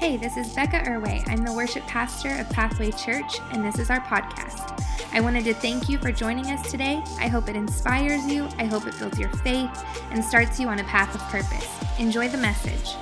Hey, 0.00 0.16
this 0.16 0.38
is 0.38 0.54
Becca 0.54 0.78
Irway. 0.78 1.22
I'm 1.28 1.44
the 1.44 1.52
worship 1.52 1.86
pastor 1.86 2.30
of 2.38 2.48
Pathway 2.48 2.90
Church, 2.90 3.38
and 3.52 3.62
this 3.62 3.78
is 3.78 3.90
our 3.90 4.00
podcast. 4.00 4.82
I 5.12 5.20
wanted 5.20 5.44
to 5.44 5.52
thank 5.52 5.90
you 5.90 5.98
for 5.98 6.10
joining 6.10 6.46
us 6.46 6.70
today. 6.70 7.02
I 7.18 7.28
hope 7.28 7.50
it 7.50 7.54
inspires 7.54 8.24
you, 8.26 8.48
I 8.56 8.64
hope 8.64 8.86
it 8.86 8.98
builds 8.98 9.18
your 9.18 9.28
faith, 9.28 9.68
and 10.10 10.24
starts 10.24 10.58
you 10.58 10.68
on 10.68 10.78
a 10.78 10.84
path 10.84 11.14
of 11.14 11.20
purpose. 11.28 11.68
Enjoy 11.98 12.28
the 12.28 12.38
message. 12.38 12.96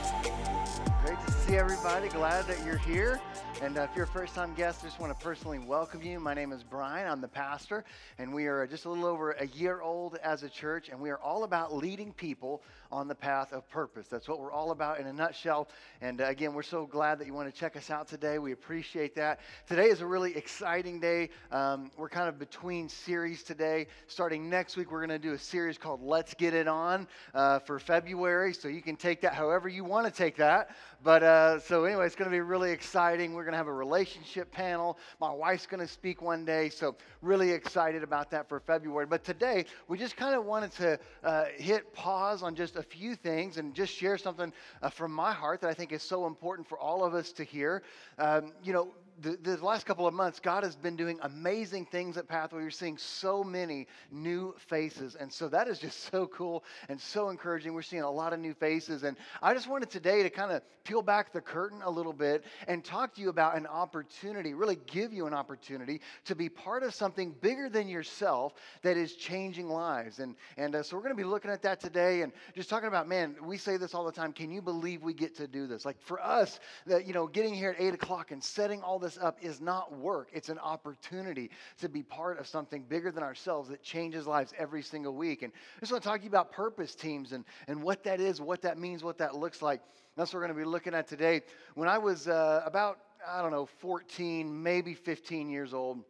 Great 1.04 1.24
to 1.24 1.31
see 1.31 1.54
everybody. 1.54 2.08
Glad 2.08 2.47
that 2.47 2.67
you're 2.67 2.79
here. 2.79 3.21
And 3.61 3.77
uh, 3.77 3.83
if 3.83 3.97
you're 3.97 4.04
a 4.04 4.09
first 4.09 4.37
time 4.37 4.54
guest, 4.54 4.83
I 4.85 4.87
just 4.87 5.01
want 5.01 5.19
to 5.19 5.24
personally 5.24 5.59
welcome 5.59 6.01
you. 6.01 6.21
My 6.21 6.33
name 6.33 6.53
is 6.53 6.63
Brian. 6.63 7.11
I'm 7.11 7.21
the 7.21 7.27
pastor, 7.27 7.85
and 8.17 8.33
we 8.33 8.47
are 8.47 8.65
just 8.69 8.85
a 8.85 8.88
little 8.88 9.04
over 9.04 9.33
a 9.33 9.49
year 9.49 9.81
old 9.81 10.17
as 10.23 10.45
a 10.45 10.49
church, 10.49 10.91
and 10.91 11.01
we 11.01 11.11
are 11.11 11.19
all 11.19 11.42
about 11.42 11.74
leading 11.74 12.13
people 12.13 12.63
on 12.92 13.09
the 13.09 13.17
path 13.17 13.53
of 13.53 13.69
purpose. 13.69 14.06
That's 14.06 14.29
what 14.29 14.38
we're 14.38 14.53
all 14.53 14.71
about 14.71 15.01
in 15.01 15.09
a 15.09 15.13
nutshell. 15.13 15.69
And 16.01 16.20
uh, 16.20 16.27
again, 16.27 16.55
we're 16.55 16.62
so 16.62 16.87
glad 16.87 17.19
that 17.19 17.27
you 17.27 17.34
want 17.34 17.52
to 17.52 17.60
check 17.60 17.77
us 17.77 17.91
out 17.91 18.06
today. 18.06 18.38
We 18.38 18.52
appreciate 18.52 19.16
that. 19.16 19.41
Today 19.66 19.88
is 19.88 20.02
a 20.02 20.06
really 20.06 20.37
exciting 20.37 21.01
day. 21.01 21.29
Um, 21.51 21.90
we're 21.96 22.09
kind 22.09 22.29
of 22.29 22.38
between 22.38 22.88
series 22.88 23.43
today. 23.43 23.88
Starting 24.06 24.48
next 24.48 24.77
week, 24.77 24.93
we're 24.93 25.04
going 25.04 25.20
to 25.20 25.29
do 25.29 25.32
a 25.32 25.38
series 25.38 25.77
called 25.77 26.01
Let's 26.01 26.32
Get 26.32 26.54
It 26.54 26.68
On 26.68 27.09
uh, 27.34 27.59
for 27.59 27.80
February. 27.80 28.54
So 28.54 28.68
you 28.68 28.82
can 28.82 28.95
take 28.95 29.20
that 29.23 29.34
however 29.34 29.68
you 29.68 29.82
want 29.82 30.06
to 30.06 30.12
take 30.12 30.37
that. 30.37 30.70
But 31.02 31.24
uh, 31.24 31.59
so 31.59 31.84
anyway, 31.84 32.06
it's 32.06 32.15
going 32.15 32.30
to 32.30 32.34
be 32.34 32.40
really 32.40 32.70
exciting. 32.70 33.34
We're 33.34 33.48
going 33.48 33.55
to 33.55 33.59
have 33.59 33.66
a 33.66 33.73
relationship 33.73 34.52
panel. 34.52 34.98
My 35.23 35.33
wife's 35.33 35.66
going 35.66 35.80
to 35.80 35.91
speak 35.91 36.20
one 36.20 36.45
day. 36.45 36.69
So 36.69 36.97
really 37.23 37.51
excited 37.51 38.02
about 38.02 38.30
that 38.33 38.47
for 38.47 38.61
February. 38.61 39.07
But 39.07 39.24
today, 39.24 39.65
we 39.88 39.97
just 39.97 40.19
kind 40.19 40.34
of 40.34 40.45
wanted 40.45 40.73
to 40.73 41.01
uh, 41.24 41.45
hit 41.57 41.95
pause 41.95 42.43
on 42.43 42.55
just 42.55 42.77
a 42.77 42.83
few 42.83 43.15
things 43.15 43.57
and 43.57 43.74
just 43.74 43.95
share 43.95 44.19
something 44.19 44.52
uh, 44.83 44.91
from 44.91 45.12
my 45.12 45.33
heart 45.33 45.62
that 45.62 45.71
I 45.71 45.73
think 45.73 45.93
is 45.93 46.02
so 46.02 46.27
important 46.27 46.69
for 46.69 46.79
all 46.79 47.02
of 47.02 47.15
us 47.15 47.33
to 47.33 47.45
hear. 47.45 47.83
Um, 48.19 48.52
you 48.62 48.74
know, 48.74 48.93
the, 49.20 49.37
the, 49.43 49.65
last 49.65 49.87
couple 49.87 50.06
of 50.06 50.15
months, 50.15 50.40
God 50.40 50.65
has 50.65 50.76
been 50.76 50.96
doing 50.96 51.18
amazing 51.23 51.87
things 51.87 52.16
at 52.16 52.29
Pathway. 52.29 52.62
You're 52.62 52.70
seeing 52.70 52.96
so 52.96 53.43
many 53.43 53.87
new 54.10 54.54
faces. 54.59 55.16
And 55.16 55.32
so 55.32 55.48
that 55.48 55.68
is 55.68 55.79
just 55.79 56.04
so 56.10 56.26
cool 56.29 56.65
and 56.88 57.01
so 57.01 57.28
encouraging. 57.28 57.74
We're 57.74 57.82
seeing 57.82 58.02
a 58.02 58.10
lot 58.10 58.32
of 58.32 58.40
new 58.40 58.54
faces. 58.54 59.02
And 59.02 59.16
I 59.43 59.54
just 59.54 59.68
wanted 59.68 59.90
today 59.90 60.23
to 60.23 60.30
kind 60.30 60.52
of 60.52 60.62
peel 60.84 61.02
back 61.02 61.32
the 61.32 61.40
curtain 61.40 61.80
a 61.84 61.90
little 61.90 62.12
bit 62.12 62.45
and 62.66 62.84
talk 62.84 63.15
to 63.15 63.20
you 63.20 63.28
about 63.28 63.56
an 63.56 63.66
opportunity, 63.66 64.55
really 64.55 64.78
give 64.87 65.12
you 65.12 65.27
an 65.27 65.34
opportunity 65.34 66.00
to 66.25 66.34
be 66.34 66.48
part 66.48 66.83
of 66.83 66.95
something 66.95 67.34
bigger 67.41 67.69
than 67.69 67.89
yourself 67.89 68.55
that 68.83 68.97
is 68.97 69.15
changing 69.15 69.69
lives. 69.69 70.19
And, 70.19 70.34
and 70.56 70.75
uh, 70.75 70.83
so 70.83 70.97
we're 70.97 71.03
going 71.03 71.15
to 71.15 71.23
be 71.23 71.28
looking 71.28 71.50
at 71.50 71.62
that 71.62 71.81
today 71.81 72.23
and 72.23 72.33
just 72.55 72.71
talking 72.71 72.89
about, 72.89 73.09
man, 73.09 73.37
we 73.43 73.59
say 73.59 73.77
this 73.77 73.95
all 73.95 74.05
the 74.05 74.12
time. 74.12 74.33
Can 74.33 74.50
you 74.50 74.62
believe 74.62 75.03
we 75.03 75.12
get 75.12 75.37
to 75.37 75.47
do 75.47 75.67
this? 75.67 75.84
Like 75.84 76.00
for 76.00 76.23
us, 76.23 76.61
that, 76.87 77.06
you 77.06 77.12
know, 77.12 77.27
getting 77.27 77.55
here 77.55 77.71
at 77.71 77.81
8 77.81 77.95
o'clock 77.95 78.31
and 78.31 78.43
setting 78.43 78.83
all 78.83 78.98
this 78.98 79.08
this 79.09 79.19
up 79.23 79.39
is 79.41 79.61
not 79.61 79.97
work, 79.97 80.28
it's 80.34 80.51
an 80.51 80.59
opportunity 80.59 81.51
to 81.81 81.89
be 81.89 82.03
part 82.03 82.39
of 82.39 82.47
something 82.47 82.83
bigger 82.83 83.11
than 83.11 83.23
ourselves 83.23 83.70
that 83.70 83.83
changes 83.83 84.27
lives 84.27 84.53
every 84.59 84.83
single 84.83 85.15
week. 85.15 85.42
And 85.42 85.50
I 85.77 85.81
just 85.81 85.92
want 85.92 86.05
to 86.05 86.09
talk 86.09 86.19
to 86.19 86.25
you 86.25 86.28
about 86.28 86.53
purpose 86.53 86.95
teams 86.95 87.33
and, 87.33 87.45
and 87.69 87.83
what 87.83 88.05
that 88.05 88.20
is, 88.20 88.39
what 88.41 88.61
that 88.62 88.77
means, 88.77 89.03
what 89.03 89.17
that 89.19 89.34
looks 89.34 89.62
like. 89.62 89.81
That's 90.17 90.33
what 90.33 90.41
we're 90.41 90.48
going 90.48 90.59
to 90.59 90.65
be 90.65 90.70
looking 90.70 90.95
at 90.95 91.06
today. 91.06 91.41
When 91.75 91.89
I 91.89 91.97
was 91.97 92.28
uh, 92.28 92.62
about, 92.67 92.98
I 93.27 93.41
don't 93.41 93.50
know, 93.50 93.67
14, 93.78 94.62
maybe 94.62 94.92
15 94.92 95.48
years 95.48 95.72
old, 95.72 96.05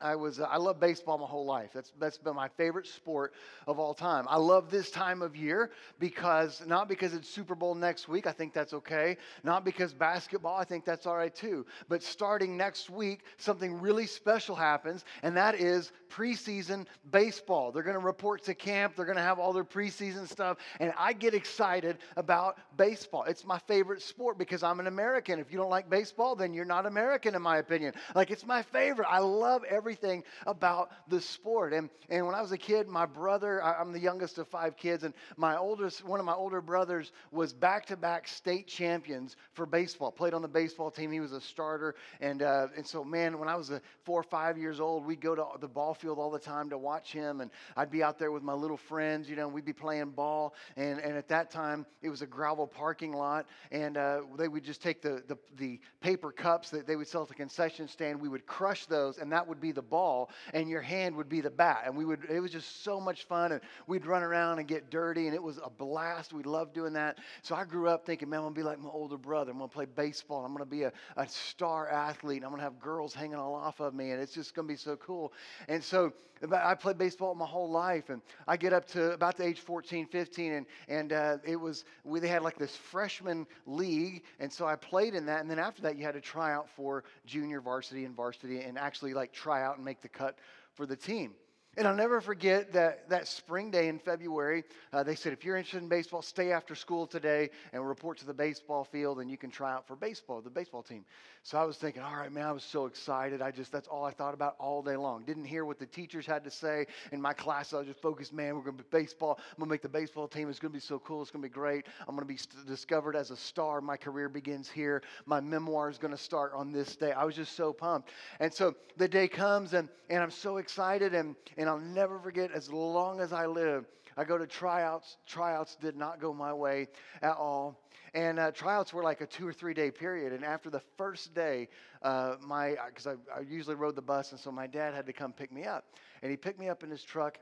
I 0.00 0.16
was 0.16 0.40
uh, 0.40 0.44
I 0.44 0.56
love 0.56 0.80
baseball 0.80 1.18
my 1.18 1.26
whole 1.26 1.44
life. 1.44 1.70
That's 1.74 1.92
that's 1.98 2.18
been 2.18 2.34
my 2.34 2.48
favorite 2.48 2.86
sport 2.86 3.32
of 3.66 3.78
all 3.78 3.94
time. 3.94 4.26
I 4.28 4.36
love 4.36 4.70
this 4.70 4.90
time 4.90 5.22
of 5.22 5.36
year 5.36 5.70
because 5.98 6.62
not 6.66 6.88
because 6.88 7.14
it's 7.14 7.28
Super 7.28 7.54
Bowl 7.54 7.74
next 7.74 8.08
week, 8.08 8.26
I 8.26 8.32
think 8.32 8.52
that's 8.52 8.72
okay. 8.74 9.16
Not 9.44 9.64
because 9.64 9.92
basketball, 9.92 10.56
I 10.56 10.64
think 10.64 10.84
that's 10.84 11.06
all 11.06 11.16
right 11.16 11.34
too. 11.34 11.66
But 11.88 12.02
starting 12.02 12.56
next 12.56 12.90
week, 12.90 13.20
something 13.36 13.80
really 13.80 14.06
special 14.06 14.54
happens, 14.54 15.04
and 15.22 15.36
that 15.36 15.54
is 15.54 15.92
preseason 16.10 16.86
baseball. 17.10 17.70
They're 17.70 17.82
going 17.82 17.98
to 17.98 18.04
report 18.04 18.42
to 18.44 18.54
camp, 18.54 18.96
they're 18.96 19.04
going 19.04 19.16
to 19.16 19.22
have 19.22 19.38
all 19.38 19.52
their 19.52 19.64
preseason 19.64 20.28
stuff, 20.28 20.58
and 20.80 20.92
I 20.98 21.12
get 21.12 21.34
excited 21.34 21.98
about 22.16 22.58
baseball. 22.76 23.24
It's 23.24 23.44
my 23.44 23.58
favorite 23.58 24.02
sport 24.02 24.38
because 24.38 24.62
I'm 24.62 24.80
an 24.80 24.86
American. 24.86 25.38
If 25.38 25.52
you 25.52 25.58
don't 25.58 25.70
like 25.70 25.88
baseball, 25.88 26.34
then 26.34 26.52
you're 26.52 26.64
not 26.64 26.86
American 26.86 27.34
in 27.34 27.42
my 27.42 27.58
opinion. 27.58 27.94
Like 28.14 28.30
it's 28.30 28.46
my 28.46 28.62
favorite. 28.62 29.08
I 29.08 29.18
love 29.18 29.64
every 29.64 29.89
everything 29.90 30.22
about 30.46 30.90
the 31.08 31.20
sport. 31.20 31.72
And, 31.72 31.90
and 32.08 32.24
when 32.24 32.36
I 32.36 32.40
was 32.42 32.52
a 32.52 32.58
kid, 32.58 32.86
my 32.86 33.06
brother, 33.06 33.60
I, 33.60 33.80
I'm 33.80 33.92
the 33.92 33.98
youngest 33.98 34.38
of 34.38 34.46
five 34.46 34.76
kids, 34.76 35.02
and 35.02 35.12
my 35.36 35.56
oldest, 35.56 36.04
one 36.04 36.20
of 36.20 36.26
my 36.26 36.32
older 36.32 36.60
brothers 36.60 37.10
was 37.32 37.52
back 37.52 37.86
to 37.86 37.96
back 37.96 38.28
state 38.28 38.68
champions 38.68 39.34
for 39.54 39.66
baseball, 39.66 40.12
played 40.12 40.32
on 40.32 40.42
the 40.42 40.48
baseball 40.48 40.92
team. 40.92 41.10
He 41.10 41.18
was 41.18 41.32
a 41.32 41.40
starter. 41.40 41.96
And, 42.20 42.40
uh, 42.40 42.68
and 42.76 42.86
so, 42.86 43.02
man, 43.02 43.40
when 43.40 43.48
I 43.48 43.56
was 43.56 43.72
four 44.04 44.20
or 44.20 44.22
five 44.22 44.56
years 44.56 44.78
old, 44.78 45.04
we'd 45.04 45.20
go 45.20 45.34
to 45.34 45.44
the 45.60 45.66
ball 45.66 45.94
field 45.94 46.18
all 46.18 46.30
the 46.30 46.38
time 46.38 46.70
to 46.70 46.78
watch 46.78 47.12
him. 47.12 47.40
And 47.40 47.50
I'd 47.76 47.90
be 47.90 48.04
out 48.04 48.16
there 48.16 48.30
with 48.30 48.44
my 48.44 48.54
little 48.54 48.76
friends, 48.76 49.28
you 49.28 49.34
know, 49.34 49.48
we'd 49.48 49.64
be 49.64 49.72
playing 49.72 50.10
ball. 50.10 50.54
And, 50.76 51.00
and 51.00 51.16
at 51.16 51.26
that 51.28 51.50
time, 51.50 51.84
it 52.00 52.10
was 52.10 52.22
a 52.22 52.26
gravel 52.26 52.68
parking 52.68 53.12
lot. 53.12 53.46
And 53.72 53.96
uh, 53.96 54.20
they 54.38 54.46
would 54.46 54.62
just 54.62 54.82
take 54.82 55.02
the, 55.02 55.24
the, 55.26 55.36
the 55.56 55.80
paper 56.00 56.30
cups 56.30 56.70
that 56.70 56.86
they 56.86 56.94
would 56.94 57.08
sell 57.08 57.22
at 57.22 57.28
the 57.28 57.34
concession 57.34 57.88
stand. 57.88 58.20
We 58.20 58.28
would 58.28 58.46
crush 58.46 58.86
those, 58.86 59.18
and 59.18 59.32
that 59.32 59.48
would 59.48 59.60
be 59.60 59.72
the 59.72 59.79
the 59.80 59.88
ball 59.88 60.30
and 60.52 60.68
your 60.68 60.82
hand 60.82 61.16
would 61.16 61.28
be 61.28 61.40
the 61.40 61.50
bat. 61.50 61.82
And 61.86 61.96
we 61.96 62.04
would, 62.04 62.24
it 62.28 62.40
was 62.40 62.52
just 62.52 62.84
so 62.84 63.00
much 63.00 63.24
fun. 63.24 63.52
And 63.52 63.60
we'd 63.86 64.06
run 64.06 64.22
around 64.22 64.58
and 64.58 64.68
get 64.68 64.90
dirty 64.90 65.26
and 65.26 65.34
it 65.34 65.42
was 65.42 65.58
a 65.58 65.70
blast. 65.70 66.32
We 66.32 66.42
loved 66.42 66.74
doing 66.74 66.92
that. 66.94 67.18
So 67.42 67.54
I 67.54 67.64
grew 67.64 67.88
up 67.88 68.04
thinking, 68.04 68.28
man, 68.28 68.40
I'm 68.40 68.44
going 68.44 68.54
to 68.54 68.60
be 68.60 68.64
like 68.64 68.78
my 68.78 68.90
older 68.90 69.16
brother. 69.16 69.52
I'm 69.52 69.58
going 69.58 69.70
to 69.70 69.74
play 69.74 69.86
baseball. 69.86 70.44
I'm 70.44 70.52
going 70.52 70.64
to 70.64 70.70
be 70.70 70.82
a, 70.82 70.92
a 71.16 71.26
star 71.28 71.88
athlete. 71.88 72.42
I'm 72.44 72.50
going 72.50 72.60
to 72.60 72.64
have 72.64 72.78
girls 72.78 73.14
hanging 73.14 73.36
all 73.36 73.54
off 73.54 73.80
of 73.80 73.94
me. 73.94 74.10
And 74.10 74.20
it's 74.20 74.34
just 74.34 74.54
going 74.54 74.68
to 74.68 74.72
be 74.72 74.76
so 74.76 74.96
cool. 74.96 75.32
And 75.68 75.82
so 75.82 76.12
I 76.52 76.74
played 76.74 76.96
baseball 76.96 77.34
my 77.34 77.46
whole 77.46 77.70
life. 77.70 78.08
And 78.08 78.22
I 78.48 78.56
get 78.56 78.72
up 78.72 78.86
to 78.88 79.12
about 79.12 79.36
the 79.36 79.44
age 79.44 79.60
14, 79.60 80.06
15. 80.06 80.52
And, 80.52 80.66
and 80.88 81.12
uh, 81.12 81.36
it 81.44 81.56
was, 81.56 81.84
we, 82.04 82.20
they 82.20 82.28
had 82.28 82.42
like 82.42 82.58
this 82.58 82.76
freshman 82.76 83.46
league. 83.66 84.22
And 84.38 84.52
so 84.52 84.66
I 84.66 84.76
played 84.76 85.14
in 85.14 85.26
that. 85.26 85.40
And 85.40 85.50
then 85.50 85.58
after 85.58 85.82
that, 85.82 85.96
you 85.96 86.04
had 86.04 86.14
to 86.14 86.20
try 86.20 86.52
out 86.52 86.68
for 86.70 87.04
junior 87.26 87.60
varsity 87.60 88.04
and 88.04 88.14
varsity 88.14 88.60
and 88.60 88.78
actually 88.78 89.12
like 89.12 89.32
try 89.32 89.62
out 89.62 89.69
out 89.70 89.76
and 89.76 89.84
make 89.84 90.02
the 90.02 90.08
cut 90.08 90.36
for 90.74 90.84
the 90.84 90.96
team. 90.96 91.32
And 91.76 91.86
I'll 91.86 91.94
never 91.94 92.20
forget 92.20 92.72
that, 92.72 93.08
that 93.10 93.28
spring 93.28 93.70
day 93.70 93.86
in 93.86 94.00
February, 94.00 94.64
uh, 94.92 95.04
they 95.04 95.14
said, 95.14 95.32
if 95.32 95.44
you're 95.44 95.56
interested 95.56 95.80
in 95.80 95.88
baseball, 95.88 96.20
stay 96.20 96.50
after 96.50 96.74
school 96.74 97.06
today 97.06 97.48
and 97.72 97.86
report 97.86 98.18
to 98.18 98.26
the 98.26 98.34
baseball 98.34 98.82
field 98.82 99.20
and 99.20 99.30
you 99.30 99.38
can 99.38 99.50
try 99.50 99.72
out 99.72 99.86
for 99.86 99.94
baseball, 99.94 100.40
the 100.40 100.50
baseball 100.50 100.82
team. 100.82 101.04
So 101.44 101.58
I 101.58 101.64
was 101.64 101.76
thinking, 101.76 102.02
all 102.02 102.16
right, 102.16 102.30
man, 102.30 102.44
I 102.44 102.52
was 102.52 102.64
so 102.64 102.86
excited. 102.86 103.40
I 103.40 103.52
just, 103.52 103.70
that's 103.70 103.86
all 103.86 104.04
I 104.04 104.10
thought 104.10 104.34
about 104.34 104.56
all 104.58 104.82
day 104.82 104.96
long. 104.96 105.24
Didn't 105.24 105.44
hear 105.44 105.64
what 105.64 105.78
the 105.78 105.86
teachers 105.86 106.26
had 106.26 106.42
to 106.42 106.50
say. 106.50 106.86
In 107.12 107.22
my 107.22 107.32
class, 107.32 107.72
I 107.72 107.78
was 107.78 107.86
just 107.86 108.02
focused, 108.02 108.32
man, 108.32 108.56
we're 108.56 108.62
going 108.62 108.76
to 108.76 108.82
be 108.82 108.88
baseball. 108.90 109.38
I'm 109.38 109.56
going 109.58 109.68
to 109.68 109.70
make 109.70 109.82
the 109.82 109.88
baseball 109.88 110.26
team. 110.26 110.50
It's 110.50 110.58
going 110.58 110.72
to 110.72 110.76
be 110.76 110.82
so 110.82 110.98
cool. 110.98 111.22
It's 111.22 111.30
going 111.30 111.42
to 111.42 111.48
be 111.48 111.54
great. 111.54 111.86
I'm 112.00 112.16
going 112.16 112.26
to 112.26 112.32
be 112.32 112.36
st- 112.36 112.66
discovered 112.66 113.14
as 113.14 113.30
a 113.30 113.36
star. 113.36 113.80
My 113.80 113.96
career 113.96 114.28
begins 114.28 114.68
here. 114.68 115.02
My 115.24 115.40
memoir 115.40 115.88
is 115.88 115.98
going 115.98 116.12
to 116.12 116.22
start 116.22 116.52
on 116.54 116.72
this 116.72 116.96
day. 116.96 117.12
I 117.12 117.24
was 117.24 117.36
just 117.36 117.54
so 117.56 117.72
pumped. 117.72 118.10
And 118.40 118.52
so 118.52 118.74
the 118.96 119.08
day 119.08 119.28
comes 119.28 119.72
and, 119.72 119.88
and 120.10 120.22
I'm 120.22 120.30
so 120.32 120.56
excited 120.56 121.14
and, 121.14 121.36
and 121.56 121.59
I'll 121.68 121.78
never 121.78 122.18
forget 122.18 122.50
as 122.52 122.70
long 122.70 123.20
as 123.20 123.32
I 123.32 123.46
live. 123.46 123.86
I 124.16 124.24
go 124.24 124.38
to 124.38 124.46
tryouts. 124.46 125.16
Tryouts 125.26 125.76
did 125.76 125.96
not 125.96 126.20
go 126.20 126.32
my 126.32 126.52
way 126.52 126.88
at 127.22 127.36
all. 127.36 127.80
And 128.12 128.38
uh, 128.38 128.50
tryouts 128.50 128.92
were 128.92 129.02
like 129.02 129.20
a 129.20 129.26
two 129.26 129.46
or 129.46 129.52
three 129.52 129.74
day 129.74 129.90
period. 129.90 130.32
And 130.32 130.44
after 130.44 130.70
the 130.70 130.82
first 130.96 131.34
day, 131.34 131.68
uh, 132.02 132.36
my 132.40 132.76
because 132.88 133.06
I, 133.06 133.12
I 133.34 133.40
usually 133.48 133.76
rode 133.76 133.94
the 133.94 134.02
bus, 134.02 134.32
and 134.32 134.40
so 134.40 134.50
my 134.50 134.66
dad 134.66 134.94
had 134.94 135.06
to 135.06 135.12
come 135.12 135.32
pick 135.32 135.52
me 135.52 135.64
up. 135.64 135.84
And 136.22 136.30
he 136.30 136.36
picked 136.36 136.58
me 136.58 136.68
up 136.68 136.82
in 136.82 136.90
his 136.90 137.02
truck. 137.02 137.38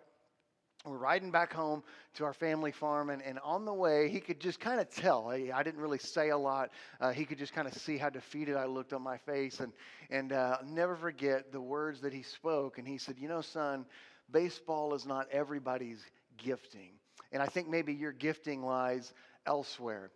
We're 0.85 0.97
riding 0.97 1.33
back 1.33 1.53
home 1.53 1.83
to 2.15 2.25
our 2.25 2.33
family 2.33 2.71
farm, 2.71 3.11
and, 3.11 3.21
and 3.23 3.41
on 3.41 3.65
the 3.65 3.75
way, 3.75 4.09
he 4.09 4.21
could 4.21 4.39
just 4.39 4.61
kind 4.61 4.81
of 4.81 4.89
tell. 4.89 5.29
I, 5.29 5.51
I, 5.53 5.63
didn't 5.65 5.81
really 5.81 5.99
say 5.99 6.31
a 6.31 6.37
lot. 6.39 6.71
Uh, 7.01 7.11
he 7.11 7.25
could 7.25 7.39
just 7.39 7.53
kind 7.53 7.67
of 7.67 7.75
see 7.75 7.99
how 7.99 8.11
defeated 8.11 8.57
I 8.57 8.67
looked 8.67 8.93
on 8.93 9.03
my 9.03 9.19
face. 9.19 9.59
And, 9.59 9.73
and 10.09 10.33
uh, 10.33 10.59
never 10.65 10.95
forget 10.95 11.51
the 11.51 11.61
words 11.61 12.01
that 12.03 12.13
he 12.13 12.23
spoke. 12.23 12.79
And 12.79 12.87
he 12.87 12.97
said, 12.97 13.17
You 13.19 13.29
know, 13.29 13.41
son, 13.41 13.87
baseball 14.31 14.95
is 14.95 15.05
not 15.05 15.27
everybody's 15.33 16.05
gifting. 16.37 16.93
And 17.33 17.43
I 17.43 17.47
think 17.47 17.69
maybe 17.69 17.93
your 17.93 18.13
gifting 18.13 18.65
lies 18.65 19.13
elsewhere. 19.47 20.11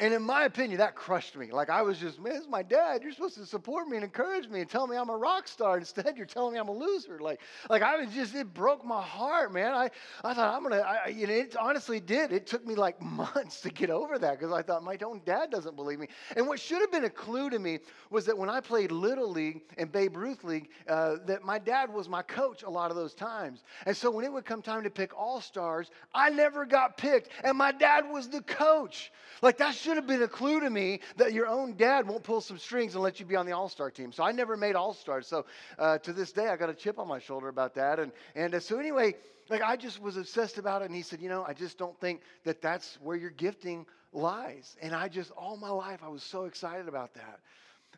And 0.00 0.14
in 0.14 0.22
my 0.22 0.44
opinion, 0.44 0.78
that 0.78 0.94
crushed 0.94 1.36
me. 1.36 1.50
Like 1.50 1.70
I 1.70 1.82
was 1.82 1.98
just, 1.98 2.20
man, 2.20 2.34
this 2.34 2.42
is 2.42 2.48
my 2.48 2.62
dad. 2.62 3.02
You're 3.02 3.10
supposed 3.10 3.34
to 3.34 3.46
support 3.46 3.88
me 3.88 3.96
and 3.96 4.04
encourage 4.04 4.48
me 4.48 4.60
and 4.60 4.70
tell 4.70 4.86
me 4.86 4.96
I'm 4.96 5.08
a 5.08 5.16
rock 5.16 5.48
star. 5.48 5.76
Instead, 5.76 6.16
you're 6.16 6.24
telling 6.24 6.54
me 6.54 6.60
I'm 6.60 6.68
a 6.68 6.72
loser. 6.72 7.18
Like, 7.18 7.40
like 7.68 7.82
I 7.82 7.96
was 7.96 8.14
just, 8.14 8.32
it 8.36 8.54
broke 8.54 8.84
my 8.84 9.02
heart, 9.02 9.52
man. 9.52 9.74
I, 9.74 9.90
I 10.22 10.34
thought 10.34 10.54
I'm 10.54 10.62
gonna, 10.62 10.76
I, 10.76 11.08
you 11.08 11.26
know, 11.26 11.32
it 11.32 11.56
honestly 11.56 11.98
did. 11.98 12.32
It 12.32 12.46
took 12.46 12.64
me 12.64 12.76
like 12.76 13.02
months 13.18 13.60
to 13.62 13.70
get 13.70 13.90
over 13.90 14.20
that 14.20 14.38
because 14.38 14.52
I 14.52 14.62
thought 14.62 14.84
my 14.84 14.96
own 15.04 15.20
dad 15.24 15.50
doesn't 15.50 15.74
believe 15.74 15.98
me. 15.98 16.06
And 16.36 16.46
what 16.46 16.60
should 16.60 16.80
have 16.80 16.92
been 16.92 17.04
a 17.04 17.10
clue 17.10 17.50
to 17.50 17.58
me 17.58 17.80
was 18.10 18.24
that 18.26 18.38
when 18.38 18.48
I 18.48 18.60
played 18.60 18.92
little 18.92 19.28
league 19.28 19.62
and 19.78 19.90
Babe 19.90 20.16
Ruth 20.16 20.44
league, 20.44 20.68
uh, 20.88 21.16
that 21.26 21.42
my 21.42 21.58
dad 21.58 21.92
was 21.92 22.08
my 22.08 22.22
coach 22.22 22.62
a 22.62 22.70
lot 22.70 22.92
of 22.92 22.96
those 22.96 23.14
times. 23.14 23.64
And 23.84 23.96
so 23.96 24.12
when 24.12 24.24
it 24.24 24.32
would 24.32 24.44
come 24.44 24.62
time 24.62 24.84
to 24.84 24.90
pick 24.90 25.18
all 25.18 25.40
stars, 25.40 25.90
I 26.14 26.30
never 26.30 26.64
got 26.66 26.96
picked, 26.96 27.30
and 27.42 27.58
my 27.58 27.72
dad 27.72 28.08
was 28.08 28.28
the 28.28 28.42
coach. 28.42 29.10
Like 29.42 29.58
that's 29.58 29.87
should 29.88 29.96
have 29.96 30.06
been 30.06 30.22
a 30.22 30.28
clue 30.28 30.60
to 30.60 30.68
me 30.68 31.00
that 31.16 31.32
your 31.32 31.46
own 31.46 31.74
dad 31.74 32.06
won't 32.06 32.22
pull 32.22 32.42
some 32.42 32.58
strings 32.58 32.94
and 32.94 33.02
let 33.02 33.18
you 33.18 33.24
be 33.24 33.36
on 33.36 33.46
the 33.46 33.52
all 33.52 33.70
star 33.70 33.90
team. 33.90 34.12
So 34.12 34.22
I 34.22 34.32
never 34.32 34.54
made 34.54 34.76
all 34.76 34.92
stars. 34.92 35.26
So 35.26 35.46
uh, 35.78 35.96
to 35.98 36.12
this 36.12 36.30
day, 36.30 36.48
I 36.48 36.58
got 36.58 36.68
a 36.68 36.74
chip 36.74 36.98
on 36.98 37.08
my 37.08 37.18
shoulder 37.18 37.48
about 37.48 37.74
that. 37.76 37.98
And, 37.98 38.12
and 38.34 38.54
uh, 38.54 38.60
so, 38.60 38.78
anyway, 38.78 39.14
like 39.48 39.62
I 39.62 39.76
just 39.76 40.02
was 40.02 40.18
obsessed 40.18 40.58
about 40.58 40.82
it. 40.82 40.86
And 40.86 40.94
he 40.94 41.00
said, 41.00 41.22
You 41.22 41.30
know, 41.30 41.42
I 41.42 41.54
just 41.54 41.78
don't 41.78 41.98
think 42.00 42.20
that 42.44 42.60
that's 42.60 42.98
where 43.00 43.16
your 43.16 43.30
gifting 43.30 43.86
lies. 44.12 44.76
And 44.82 44.94
I 44.94 45.08
just, 45.08 45.30
all 45.30 45.56
my 45.56 45.70
life, 45.70 46.00
I 46.04 46.08
was 46.08 46.22
so 46.22 46.44
excited 46.44 46.86
about 46.86 47.14
that. 47.14 47.40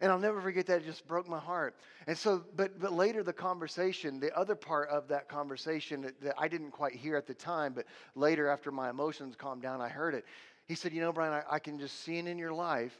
And 0.01 0.11
I'll 0.11 0.19
never 0.19 0.41
forget 0.41 0.67
that. 0.67 0.83
It 0.83 0.85
just 0.87 1.07
broke 1.07 1.29
my 1.29 1.39
heart. 1.39 1.75
And 2.07 2.17
so, 2.17 2.45
but, 2.57 2.81
but 2.81 2.93
later 2.93 3.23
the 3.23 3.35
conversation, 3.35 4.19
the 4.19 4.35
other 4.35 4.55
part 4.55 4.89
of 4.89 5.09
that 5.09 5.29
conversation 5.29 6.01
that, 6.03 6.21
that 6.23 6.35
I 6.39 6.49
didn't 6.49 6.71
quite 6.71 6.95
hear 6.95 7.17
at 7.17 7.27
the 7.27 7.35
time, 7.35 7.75
but 7.75 7.85
later 8.15 8.49
after 8.49 8.71
my 8.71 8.89
emotions 8.89 9.35
calmed 9.37 9.61
down, 9.61 9.81
I 9.81 9.89
heard 9.89 10.15
it. 10.15 10.25
He 10.71 10.77
said, 10.77 10.93
You 10.93 11.01
know, 11.01 11.13
Brian, 11.13 11.33
I, 11.33 11.57
I 11.57 11.59
can 11.59 11.81
just 11.81 12.05
see 12.05 12.19
it 12.19 12.29
in 12.29 12.39
your 12.39 12.53
life 12.53 12.97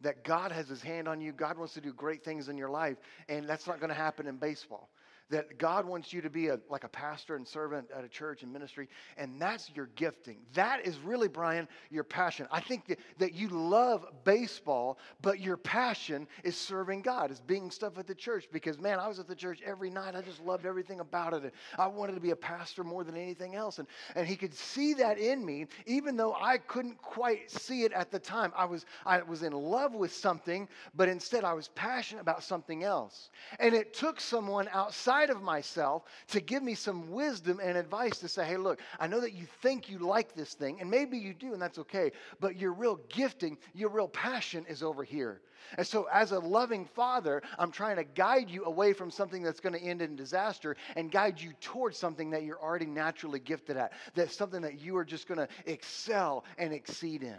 that 0.00 0.24
God 0.24 0.50
has 0.50 0.68
his 0.68 0.82
hand 0.82 1.06
on 1.06 1.20
you. 1.20 1.30
God 1.30 1.56
wants 1.56 1.72
to 1.74 1.80
do 1.80 1.92
great 1.92 2.24
things 2.24 2.48
in 2.48 2.58
your 2.58 2.68
life. 2.68 2.96
And 3.28 3.48
that's 3.48 3.68
not 3.68 3.78
going 3.78 3.90
to 3.90 3.94
happen 3.94 4.26
in 4.26 4.38
baseball 4.38 4.90
that 5.32 5.58
God 5.58 5.86
wants 5.86 6.12
you 6.12 6.20
to 6.20 6.28
be 6.28 6.48
a, 6.48 6.60
like 6.68 6.84
a 6.84 6.88
pastor 6.88 7.36
and 7.36 7.48
servant 7.48 7.88
at 7.96 8.04
a 8.04 8.08
church 8.08 8.42
and 8.42 8.52
ministry, 8.52 8.86
and 9.16 9.40
that's 9.40 9.70
your 9.74 9.88
gifting. 9.96 10.36
That 10.52 10.86
is 10.86 10.98
really, 10.98 11.26
Brian, 11.26 11.66
your 11.90 12.04
passion. 12.04 12.46
I 12.52 12.60
think 12.60 12.86
that, 12.88 12.98
that 13.18 13.32
you 13.32 13.48
love 13.48 14.04
baseball, 14.24 14.98
but 15.22 15.40
your 15.40 15.56
passion 15.56 16.28
is 16.44 16.54
serving 16.54 17.00
God, 17.00 17.30
is 17.30 17.40
being 17.40 17.70
stuff 17.70 17.96
at 17.96 18.06
the 18.06 18.14
church. 18.14 18.46
Because, 18.52 18.78
man, 18.78 18.98
I 18.98 19.08
was 19.08 19.18
at 19.18 19.26
the 19.26 19.34
church 19.34 19.60
every 19.64 19.88
night. 19.88 20.14
I 20.14 20.20
just 20.20 20.40
loved 20.44 20.66
everything 20.66 21.00
about 21.00 21.32
it. 21.32 21.54
I 21.78 21.86
wanted 21.86 22.14
to 22.14 22.20
be 22.20 22.32
a 22.32 22.36
pastor 22.36 22.84
more 22.84 23.02
than 23.02 23.16
anything 23.16 23.54
else. 23.54 23.78
And, 23.78 23.88
and 24.14 24.26
he 24.26 24.36
could 24.36 24.54
see 24.54 24.92
that 24.94 25.18
in 25.18 25.44
me, 25.46 25.66
even 25.86 26.14
though 26.14 26.34
I 26.34 26.58
couldn't 26.58 27.00
quite 27.00 27.50
see 27.50 27.84
it 27.84 27.92
at 27.92 28.10
the 28.10 28.18
time. 28.18 28.52
I 28.54 28.66
was, 28.66 28.84
I 29.06 29.22
was 29.22 29.42
in 29.42 29.52
love 29.52 29.94
with 29.94 30.12
something, 30.12 30.68
but 30.94 31.08
instead 31.08 31.42
I 31.42 31.54
was 31.54 31.68
passionate 31.68 32.20
about 32.20 32.42
something 32.44 32.84
else. 32.84 33.30
And 33.58 33.74
it 33.74 33.94
took 33.94 34.20
someone 34.20 34.68
outside 34.74 35.21
of 35.30 35.42
myself 35.42 36.04
to 36.28 36.40
give 36.40 36.62
me 36.62 36.74
some 36.74 37.10
wisdom 37.10 37.60
and 37.62 37.76
advice 37.76 38.18
to 38.18 38.28
say, 38.28 38.44
hey, 38.44 38.56
look, 38.56 38.80
I 38.98 39.06
know 39.06 39.20
that 39.20 39.32
you 39.32 39.46
think 39.62 39.88
you 39.88 39.98
like 39.98 40.34
this 40.34 40.54
thing, 40.54 40.80
and 40.80 40.90
maybe 40.90 41.18
you 41.18 41.34
do, 41.34 41.52
and 41.52 41.62
that's 41.62 41.78
okay, 41.78 42.12
but 42.40 42.56
your 42.56 42.72
real 42.72 43.00
gifting, 43.08 43.58
your 43.74 43.90
real 43.90 44.08
passion 44.08 44.64
is 44.68 44.82
over 44.82 45.04
here. 45.04 45.40
And 45.78 45.86
so, 45.86 46.08
as 46.12 46.32
a 46.32 46.38
loving 46.38 46.84
father, 46.84 47.42
I'm 47.58 47.70
trying 47.70 47.96
to 47.96 48.04
guide 48.04 48.50
you 48.50 48.64
away 48.64 48.92
from 48.92 49.10
something 49.10 49.42
that's 49.42 49.60
going 49.60 49.74
to 49.74 49.80
end 49.80 50.02
in 50.02 50.16
disaster 50.16 50.76
and 50.96 51.10
guide 51.10 51.40
you 51.40 51.52
towards 51.60 51.98
something 51.98 52.30
that 52.30 52.42
you're 52.42 52.60
already 52.60 52.86
naturally 52.86 53.40
gifted 53.40 53.76
at, 53.76 53.92
that's 54.14 54.36
something 54.36 54.62
that 54.62 54.80
you 54.80 54.96
are 54.96 55.04
just 55.04 55.28
going 55.28 55.38
to 55.38 55.48
excel 55.66 56.44
and 56.58 56.72
exceed 56.72 57.22
in. 57.22 57.38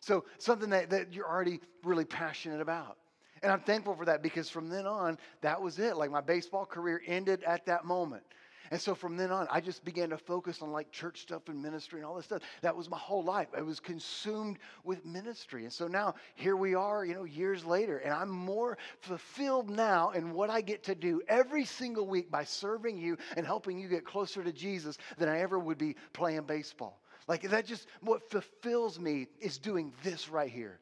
So, 0.00 0.24
something 0.38 0.70
that, 0.70 0.90
that 0.90 1.12
you're 1.12 1.28
already 1.28 1.60
really 1.84 2.04
passionate 2.04 2.60
about. 2.60 2.96
And 3.42 3.50
I'm 3.50 3.60
thankful 3.60 3.94
for 3.94 4.04
that 4.04 4.22
because 4.22 4.50
from 4.50 4.68
then 4.68 4.86
on, 4.86 5.18
that 5.40 5.60
was 5.60 5.78
it. 5.78 5.96
Like 5.96 6.10
my 6.10 6.20
baseball 6.20 6.66
career 6.66 7.02
ended 7.06 7.42
at 7.44 7.66
that 7.66 7.84
moment. 7.84 8.22
And 8.70 8.80
so 8.80 8.94
from 8.94 9.16
then 9.16 9.32
on, 9.32 9.48
I 9.50 9.60
just 9.60 9.84
began 9.84 10.10
to 10.10 10.18
focus 10.18 10.62
on 10.62 10.70
like 10.70 10.92
church 10.92 11.22
stuff 11.22 11.48
and 11.48 11.60
ministry 11.60 11.98
and 11.98 12.06
all 12.06 12.14
this 12.14 12.26
stuff. 12.26 12.42
That 12.62 12.76
was 12.76 12.88
my 12.88 12.98
whole 12.98 13.24
life. 13.24 13.48
I 13.56 13.62
was 13.62 13.80
consumed 13.80 14.58
with 14.84 15.04
ministry. 15.04 15.64
And 15.64 15.72
so 15.72 15.88
now 15.88 16.14
here 16.36 16.54
we 16.54 16.76
are, 16.76 17.04
you 17.04 17.14
know, 17.14 17.24
years 17.24 17.64
later, 17.64 17.98
and 17.98 18.14
I'm 18.14 18.30
more 18.30 18.78
fulfilled 19.00 19.70
now 19.70 20.10
in 20.10 20.32
what 20.32 20.50
I 20.50 20.60
get 20.60 20.84
to 20.84 20.94
do 20.94 21.20
every 21.26 21.64
single 21.64 22.06
week 22.06 22.30
by 22.30 22.44
serving 22.44 22.96
you 22.96 23.16
and 23.36 23.44
helping 23.44 23.76
you 23.76 23.88
get 23.88 24.04
closer 24.04 24.44
to 24.44 24.52
Jesus 24.52 24.98
than 25.18 25.28
I 25.28 25.40
ever 25.40 25.58
would 25.58 25.78
be 25.78 25.96
playing 26.12 26.42
baseball. 26.42 27.00
Like 27.26 27.42
that 27.50 27.66
just 27.66 27.88
what 28.02 28.30
fulfills 28.30 29.00
me 29.00 29.26
is 29.40 29.58
doing 29.58 29.92
this 30.04 30.28
right 30.28 30.50
here. 30.50 30.78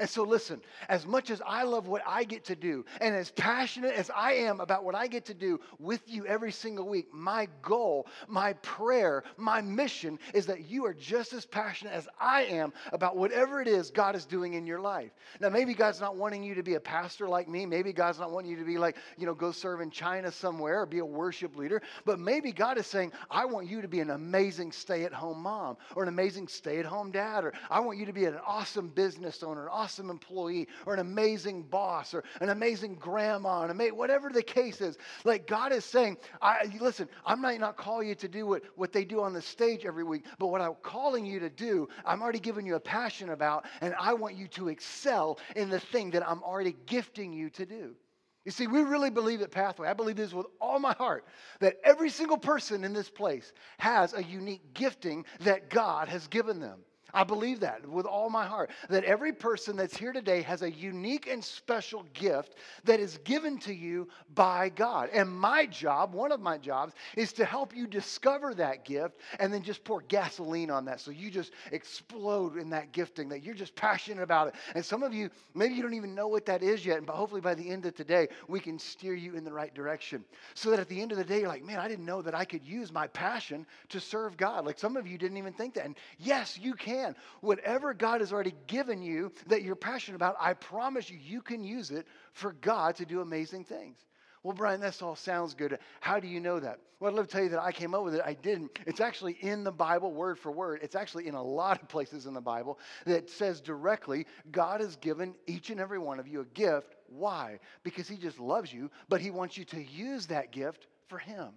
And 0.00 0.08
so, 0.08 0.22
listen, 0.22 0.62
as 0.88 1.06
much 1.06 1.28
as 1.28 1.42
I 1.46 1.62
love 1.64 1.86
what 1.86 2.00
I 2.06 2.24
get 2.24 2.42
to 2.46 2.56
do, 2.56 2.86
and 3.02 3.14
as 3.14 3.30
passionate 3.32 3.94
as 3.94 4.10
I 4.10 4.32
am 4.32 4.58
about 4.58 4.82
what 4.82 4.94
I 4.94 5.06
get 5.06 5.26
to 5.26 5.34
do 5.34 5.60
with 5.78 6.00
you 6.06 6.24
every 6.24 6.52
single 6.52 6.88
week, 6.88 7.12
my 7.12 7.48
goal, 7.60 8.06
my 8.26 8.54
prayer, 8.54 9.24
my 9.36 9.60
mission 9.60 10.18
is 10.32 10.46
that 10.46 10.70
you 10.70 10.86
are 10.86 10.94
just 10.94 11.34
as 11.34 11.44
passionate 11.44 11.92
as 11.92 12.08
I 12.18 12.44
am 12.44 12.72
about 12.94 13.18
whatever 13.18 13.60
it 13.60 13.68
is 13.68 13.90
God 13.90 14.16
is 14.16 14.24
doing 14.24 14.54
in 14.54 14.66
your 14.66 14.80
life. 14.80 15.10
Now, 15.38 15.50
maybe 15.50 15.74
God's 15.74 16.00
not 16.00 16.16
wanting 16.16 16.42
you 16.42 16.54
to 16.54 16.62
be 16.62 16.76
a 16.76 16.80
pastor 16.80 17.28
like 17.28 17.46
me. 17.46 17.66
Maybe 17.66 17.92
God's 17.92 18.18
not 18.18 18.30
wanting 18.30 18.52
you 18.52 18.56
to 18.56 18.64
be 18.64 18.78
like, 18.78 18.96
you 19.18 19.26
know, 19.26 19.34
go 19.34 19.52
serve 19.52 19.82
in 19.82 19.90
China 19.90 20.32
somewhere 20.32 20.80
or 20.80 20.86
be 20.86 21.00
a 21.00 21.04
worship 21.04 21.56
leader. 21.56 21.82
But 22.06 22.18
maybe 22.18 22.52
God 22.52 22.78
is 22.78 22.86
saying, 22.86 23.12
I 23.30 23.44
want 23.44 23.68
you 23.68 23.82
to 23.82 23.88
be 23.88 24.00
an 24.00 24.08
amazing 24.08 24.72
stay 24.72 25.04
at 25.04 25.12
home 25.12 25.42
mom 25.42 25.76
or 25.94 26.04
an 26.04 26.08
amazing 26.08 26.48
stay 26.48 26.78
at 26.78 26.86
home 26.86 27.10
dad, 27.10 27.44
or 27.44 27.52
I 27.68 27.80
want 27.80 27.98
you 27.98 28.06
to 28.06 28.14
be 28.14 28.24
an 28.24 28.38
awesome 28.46 28.88
business 28.88 29.42
owner, 29.42 29.64
an 29.64 29.68
awesome 29.70 29.89
awesome 29.90 30.08
employee 30.08 30.68
or 30.86 30.94
an 30.94 31.00
amazing 31.00 31.62
boss 31.64 32.14
or 32.14 32.22
an 32.40 32.50
amazing 32.50 32.94
grandma, 32.94 33.62
an 33.62 33.70
ama- 33.70 33.92
whatever 33.92 34.30
the 34.30 34.42
case 34.42 34.80
is. 34.80 34.96
Like 35.24 35.48
God 35.48 35.72
is 35.72 35.84
saying, 35.84 36.16
I, 36.40 36.72
listen, 36.80 37.08
I 37.26 37.34
might 37.34 37.58
not 37.58 37.76
call 37.76 38.00
you 38.00 38.14
to 38.14 38.28
do 38.28 38.46
what, 38.46 38.62
what 38.76 38.92
they 38.92 39.04
do 39.04 39.20
on 39.20 39.32
the 39.32 39.42
stage 39.42 39.84
every 39.84 40.04
week, 40.04 40.26
but 40.38 40.46
what 40.46 40.60
I'm 40.60 40.76
calling 40.82 41.26
you 41.26 41.40
to 41.40 41.50
do, 41.50 41.88
I'm 42.04 42.22
already 42.22 42.38
giving 42.38 42.64
you 42.66 42.76
a 42.76 42.80
passion 42.80 43.30
about, 43.30 43.64
and 43.80 43.92
I 43.98 44.12
want 44.12 44.36
you 44.36 44.46
to 44.48 44.68
excel 44.68 45.40
in 45.56 45.70
the 45.70 45.80
thing 45.80 46.12
that 46.12 46.28
I'm 46.28 46.42
already 46.44 46.76
gifting 46.86 47.32
you 47.32 47.50
to 47.50 47.66
do. 47.66 47.96
You 48.44 48.52
see, 48.52 48.68
we 48.68 48.82
really 48.82 49.10
believe 49.10 49.42
at 49.42 49.50
Pathway, 49.50 49.88
I 49.88 49.92
believe 49.92 50.16
this 50.16 50.32
with 50.32 50.46
all 50.60 50.78
my 50.78 50.94
heart, 50.94 51.26
that 51.58 51.78
every 51.82 52.10
single 52.10 52.38
person 52.38 52.84
in 52.84 52.92
this 52.92 53.10
place 53.10 53.52
has 53.80 54.14
a 54.14 54.22
unique 54.22 54.72
gifting 54.72 55.24
that 55.40 55.68
God 55.68 56.08
has 56.08 56.28
given 56.28 56.60
them. 56.60 56.78
I 57.14 57.24
believe 57.24 57.60
that 57.60 57.86
with 57.88 58.06
all 58.06 58.30
my 58.30 58.46
heart. 58.46 58.70
That 58.88 59.04
every 59.04 59.32
person 59.32 59.76
that's 59.76 59.96
here 59.96 60.12
today 60.12 60.42
has 60.42 60.62
a 60.62 60.70
unique 60.70 61.26
and 61.28 61.42
special 61.42 62.04
gift 62.14 62.56
that 62.84 63.00
is 63.00 63.18
given 63.24 63.58
to 63.60 63.74
you 63.74 64.08
by 64.34 64.68
God. 64.68 65.10
And 65.12 65.30
my 65.30 65.66
job, 65.66 66.14
one 66.14 66.32
of 66.32 66.40
my 66.40 66.58
jobs, 66.58 66.94
is 67.16 67.32
to 67.34 67.44
help 67.44 67.74
you 67.74 67.86
discover 67.86 68.54
that 68.54 68.84
gift 68.84 69.20
and 69.38 69.52
then 69.52 69.62
just 69.62 69.84
pour 69.84 70.02
gasoline 70.02 70.70
on 70.70 70.84
that. 70.84 71.00
So 71.00 71.10
you 71.10 71.30
just 71.30 71.52
explode 71.72 72.56
in 72.56 72.70
that 72.70 72.92
gifting, 72.92 73.28
that 73.30 73.42
you're 73.42 73.54
just 73.54 73.74
passionate 73.74 74.22
about 74.22 74.48
it. 74.48 74.54
And 74.74 74.84
some 74.84 75.02
of 75.02 75.14
you, 75.14 75.30
maybe 75.54 75.74
you 75.74 75.82
don't 75.82 75.94
even 75.94 76.14
know 76.14 76.28
what 76.28 76.46
that 76.46 76.62
is 76.62 76.84
yet. 76.84 77.04
But 77.06 77.16
hopefully 77.16 77.40
by 77.40 77.54
the 77.54 77.68
end 77.68 77.86
of 77.86 77.94
today, 77.94 78.28
we 78.48 78.60
can 78.60 78.78
steer 78.78 79.14
you 79.14 79.34
in 79.34 79.44
the 79.44 79.52
right 79.52 79.74
direction. 79.74 80.24
So 80.54 80.70
that 80.70 80.80
at 80.80 80.88
the 80.88 81.00
end 81.00 81.12
of 81.12 81.18
the 81.18 81.24
day, 81.24 81.40
you're 81.40 81.48
like, 81.48 81.64
man, 81.64 81.78
I 81.78 81.88
didn't 81.88 82.04
know 82.04 82.22
that 82.22 82.34
I 82.34 82.44
could 82.44 82.64
use 82.64 82.92
my 82.92 83.06
passion 83.08 83.66
to 83.88 84.00
serve 84.00 84.36
God. 84.36 84.64
Like 84.66 84.78
some 84.78 84.96
of 84.96 85.06
you 85.06 85.18
didn't 85.18 85.38
even 85.38 85.52
think 85.52 85.74
that. 85.74 85.84
And 85.84 85.96
yes, 86.18 86.58
you 86.60 86.74
can 86.74 86.99
Whatever 87.40 87.94
God 87.94 88.20
has 88.20 88.32
already 88.32 88.54
given 88.66 89.02
you 89.02 89.32
that 89.46 89.62
you're 89.62 89.76
passionate 89.76 90.16
about, 90.16 90.36
I 90.40 90.54
promise 90.54 91.10
you, 91.10 91.18
you 91.18 91.42
can 91.42 91.64
use 91.64 91.90
it 91.90 92.06
for 92.32 92.52
God 92.52 92.96
to 92.96 93.06
do 93.06 93.20
amazing 93.20 93.64
things. 93.64 93.98
Well, 94.42 94.54
Brian, 94.54 94.80
this 94.80 95.02
all 95.02 95.16
sounds 95.16 95.54
good. 95.54 95.78
How 96.00 96.18
do 96.18 96.26
you 96.26 96.40
know 96.40 96.60
that? 96.60 96.78
Well, 96.98 97.10
I'd 97.10 97.16
love 97.16 97.26
to 97.28 97.32
tell 97.32 97.42
you 97.42 97.50
that 97.50 97.62
I 97.62 97.72
came 97.72 97.94
up 97.94 98.04
with 98.04 98.14
it. 98.14 98.22
I 98.24 98.34
didn't. 98.34 98.78
It's 98.86 99.00
actually 99.00 99.32
in 99.40 99.64
the 99.64 99.72
Bible, 99.72 100.12
word 100.12 100.38
for 100.38 100.50
word. 100.50 100.80
It's 100.82 100.94
actually 100.94 101.28
in 101.28 101.34
a 101.34 101.42
lot 101.42 101.80
of 101.80 101.88
places 101.88 102.26
in 102.26 102.32
the 102.32 102.40
Bible 102.40 102.78
that 103.04 103.28
says 103.28 103.60
directly 103.60 104.26
God 104.50 104.80
has 104.80 104.96
given 104.96 105.34
each 105.46 105.68
and 105.70 105.78
every 105.78 105.98
one 105.98 106.18
of 106.18 106.26
you 106.26 106.40
a 106.40 106.44
gift. 106.46 106.94
Why? 107.08 107.58
Because 107.82 108.08
He 108.08 108.16
just 108.16 108.38
loves 108.38 108.72
you, 108.72 108.90
but 109.08 109.20
He 109.20 109.30
wants 109.30 109.58
you 109.58 109.64
to 109.66 109.82
use 109.82 110.26
that 110.26 110.52
gift 110.52 110.86
for 111.08 111.18
Him. 111.18 111.50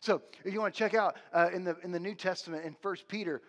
So, 0.00 0.20
if 0.44 0.52
you 0.52 0.60
want 0.60 0.74
to 0.74 0.78
check 0.78 0.92
out 0.92 1.16
uh, 1.32 1.48
in, 1.54 1.64
the, 1.64 1.76
in 1.82 1.90
the 1.90 2.00
New 2.00 2.14
Testament 2.14 2.66
in 2.66 2.76
1 2.82 2.96
Peter 3.08 3.40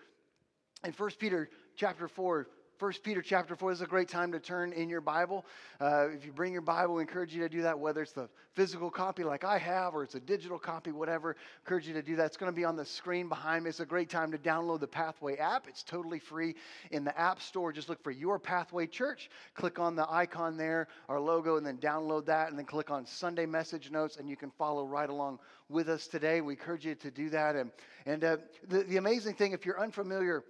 in 0.86 0.94
1 0.94 1.10
Peter 1.20 1.50
chapter 1.76 2.08
4, 2.08 2.48
1 2.78 2.94
Peter 3.04 3.22
chapter 3.22 3.56
4 3.56 3.72
is 3.72 3.82
a 3.82 3.88
great 3.88 4.10
time 4.10 4.34
to 4.34 4.40
turn 4.40 4.74
in 4.74 4.90
your 4.90 5.00
Bible. 5.00 5.46
Uh, 5.80 6.10
if 6.10 6.26
you 6.26 6.32
bring 6.34 6.52
your 6.52 6.62
Bible, 6.62 6.96
we 6.96 7.02
encourage 7.02 7.34
you 7.34 7.42
to 7.42 7.48
do 7.48 7.62
that, 7.62 7.80
whether 7.80 8.02
it's 8.02 8.12
the 8.12 8.28
physical 8.54 8.92
copy 8.92 9.24
like 9.24 9.46
I 9.46 9.58
have 9.58 9.96
or 9.96 10.04
it's 10.04 10.16
a 10.16 10.20
digital 10.20 10.60
copy, 10.60 10.92
whatever. 10.92 11.38
encourage 11.66 11.88
you 11.88 11.94
to 11.94 12.02
do 12.02 12.18
that. 12.18 12.26
It's 12.26 12.38
going 12.38 12.52
to 12.52 12.56
be 12.56 12.66
on 12.66 12.76
the 12.76 12.86
screen 12.86 13.30
behind 13.30 13.64
me. 13.64 13.70
It's 13.70 13.80
a 13.80 13.86
great 13.86 14.10
time 14.10 14.32
to 14.34 14.38
download 14.38 14.82
the 14.82 14.88
Pathway 14.88 15.38
app. 15.38 15.68
It's 15.70 15.84
totally 15.84 16.20
free 16.20 16.56
in 16.92 17.06
the 17.06 17.18
App 17.18 17.42
Store. 17.42 17.72
Just 17.72 17.88
look 17.88 18.04
for 18.04 18.12
Your 18.12 18.38
Pathway 18.38 18.88
Church. 18.88 19.30
Click 19.54 19.80
on 19.80 19.96
the 19.96 20.06
icon 20.12 20.58
there, 20.58 20.90
our 21.08 21.20
logo, 21.20 21.56
and 21.56 21.66
then 21.66 21.78
download 21.78 22.26
that. 22.26 22.50
And 22.50 22.60
then 22.60 22.66
click 22.66 22.92
on 22.92 23.06
Sunday 23.06 23.46
message 23.46 23.90
notes, 23.90 24.18
and 24.18 24.30
you 24.30 24.36
can 24.36 24.52
follow 24.52 24.86
right 24.86 25.10
along 25.10 25.40
with 25.70 25.88
us 25.88 26.08
today. 26.08 26.42
We 26.42 26.54
encourage 26.54 26.86
you 26.86 26.96
to 26.96 27.10
do 27.10 27.30
that. 27.30 27.56
And, 27.56 27.72
and 28.06 28.24
uh, 28.24 28.38
the, 28.68 28.84
the 28.84 28.98
amazing 28.98 29.36
thing, 29.36 29.54
if 29.54 29.66
you're 29.66 29.80
unfamiliar, 29.80 30.44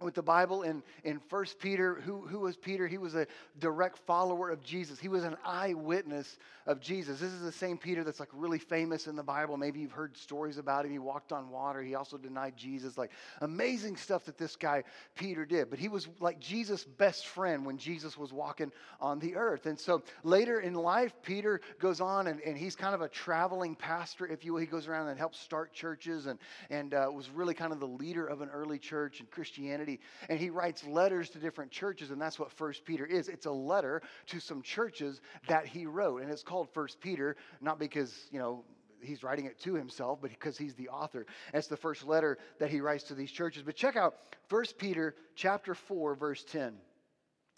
with 0.00 0.14
the 0.14 0.22
Bible 0.22 0.62
in, 0.62 0.82
in 1.04 1.20
1 1.30 1.44
Peter. 1.58 1.94
Who, 2.02 2.20
who 2.20 2.40
was 2.40 2.56
Peter? 2.56 2.86
He 2.86 2.98
was 2.98 3.14
a 3.14 3.26
direct 3.58 3.98
follower 3.98 4.50
of 4.50 4.62
Jesus. 4.62 5.00
He 5.00 5.08
was 5.08 5.24
an 5.24 5.36
eyewitness 5.42 6.36
of 6.66 6.80
Jesus. 6.80 7.18
This 7.18 7.32
is 7.32 7.40
the 7.40 7.52
same 7.52 7.78
Peter 7.78 8.04
that's 8.04 8.20
like 8.20 8.28
really 8.32 8.58
famous 8.58 9.06
in 9.06 9.16
the 9.16 9.22
Bible. 9.22 9.56
Maybe 9.56 9.80
you've 9.80 9.92
heard 9.92 10.14
stories 10.16 10.58
about 10.58 10.84
him. 10.84 10.92
He 10.92 10.98
walked 10.98 11.32
on 11.32 11.48
water. 11.48 11.82
He 11.82 11.94
also 11.94 12.18
denied 12.18 12.58
Jesus. 12.58 12.98
Like 12.98 13.10
amazing 13.40 13.96
stuff 13.96 14.26
that 14.26 14.36
this 14.36 14.54
guy 14.54 14.84
Peter 15.14 15.46
did. 15.46 15.70
But 15.70 15.78
he 15.78 15.88
was 15.88 16.08
like 16.20 16.40
Jesus' 16.40 16.84
best 16.84 17.28
friend 17.28 17.64
when 17.64 17.78
Jesus 17.78 18.18
was 18.18 18.34
walking 18.34 18.72
on 19.00 19.18
the 19.18 19.34
earth. 19.34 19.64
And 19.64 19.78
so 19.78 20.02
later 20.24 20.60
in 20.60 20.74
life, 20.74 21.14
Peter 21.22 21.62
goes 21.78 22.02
on 22.02 22.26
and, 22.26 22.40
and 22.40 22.58
he's 22.58 22.76
kind 22.76 22.94
of 22.94 23.00
a 23.00 23.08
traveling 23.08 23.74
pastor, 23.74 24.26
if 24.26 24.44
you 24.44 24.52
will. 24.52 24.60
He 24.60 24.66
goes 24.66 24.88
around 24.88 25.08
and 25.08 25.18
helps 25.18 25.40
start 25.40 25.72
churches 25.72 26.26
and, 26.26 26.38
and 26.68 26.92
uh, 26.92 27.08
was 27.10 27.30
really 27.30 27.54
kind 27.54 27.72
of 27.72 27.80
the 27.80 27.86
leader 27.86 28.26
of 28.26 28.42
an 28.42 28.50
early 28.50 28.78
church 28.78 29.20
in 29.20 29.26
Christianity 29.26 29.85
Christianity. 29.86 30.00
And 30.28 30.38
he 30.38 30.50
writes 30.50 30.84
letters 30.86 31.30
to 31.30 31.38
different 31.38 31.70
churches, 31.70 32.10
and 32.10 32.20
that's 32.20 32.38
what 32.38 32.52
First 32.52 32.84
Peter 32.84 33.06
is. 33.06 33.28
It's 33.28 33.46
a 33.46 33.50
letter 33.50 34.02
to 34.26 34.40
some 34.40 34.62
churches 34.62 35.20
that 35.48 35.66
he 35.66 35.86
wrote. 35.86 36.22
And 36.22 36.30
it's 36.30 36.42
called 36.42 36.68
First 36.72 37.00
Peter, 37.00 37.36
not 37.60 37.78
because, 37.78 38.12
you 38.30 38.38
know, 38.38 38.64
he's 39.00 39.22
writing 39.22 39.46
it 39.46 39.60
to 39.60 39.74
himself, 39.74 40.18
but 40.20 40.30
because 40.30 40.58
he's 40.58 40.74
the 40.74 40.88
author. 40.88 41.26
That's 41.52 41.68
the 41.68 41.76
first 41.76 42.06
letter 42.06 42.38
that 42.58 42.70
he 42.70 42.80
writes 42.80 43.04
to 43.04 43.14
these 43.14 43.30
churches. 43.30 43.62
But 43.62 43.76
check 43.76 43.96
out 43.96 44.16
1 44.50 44.64
Peter 44.78 45.14
chapter 45.34 45.74
4, 45.74 46.16
verse 46.16 46.44
10. 46.44 46.74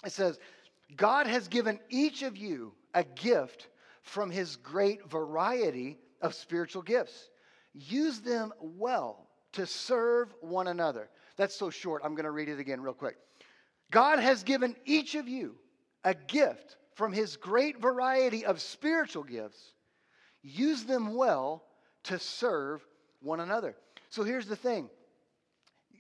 It 0.05 0.13
says, 0.13 0.39
God 0.97 1.27
has 1.27 1.49
given 1.49 1.81
each 1.91 2.23
of 2.23 2.37
you 2.37 2.73
a 2.95 3.05
gift 3.05 3.69
from 4.03 4.31
his 4.31 4.57
great 4.57 5.09
variety 5.11 5.99
of 6.23 6.35
spiritual 6.35 6.83
gifts. 6.83 7.29
Use 7.75 8.21
them 8.21 8.53
well 8.61 9.29
to 9.53 9.67
serve 9.67 10.33
one 10.41 10.67
another. 10.67 11.09
That's 11.39 11.55
so 11.55 11.71
short. 11.71 12.03
I'm 12.05 12.15
going 12.15 12.25
to 12.25 12.31
read 12.31 12.49
it 12.49 12.59
again 12.59 12.83
real 12.83 12.93
quick. 12.93 13.17
God 13.91 14.19
has 14.19 14.43
given 14.43 14.77
each 14.85 15.15
of 15.15 15.29
you 15.29 15.55
a 16.05 16.15
gift 16.15 16.77
from 16.95 17.13
his 17.13 17.37
great 17.37 17.81
variety 17.81 18.45
of 18.45 18.61
spiritual 18.61 19.23
gifts 19.23 19.73
use 20.43 20.85
them 20.85 21.15
well 21.15 21.65
to 22.05 22.19
serve 22.19 22.85
one 23.21 23.41
another. 23.41 23.77
So 24.11 24.25
here's 24.25 24.47
the 24.47 24.57
thing 24.57 24.91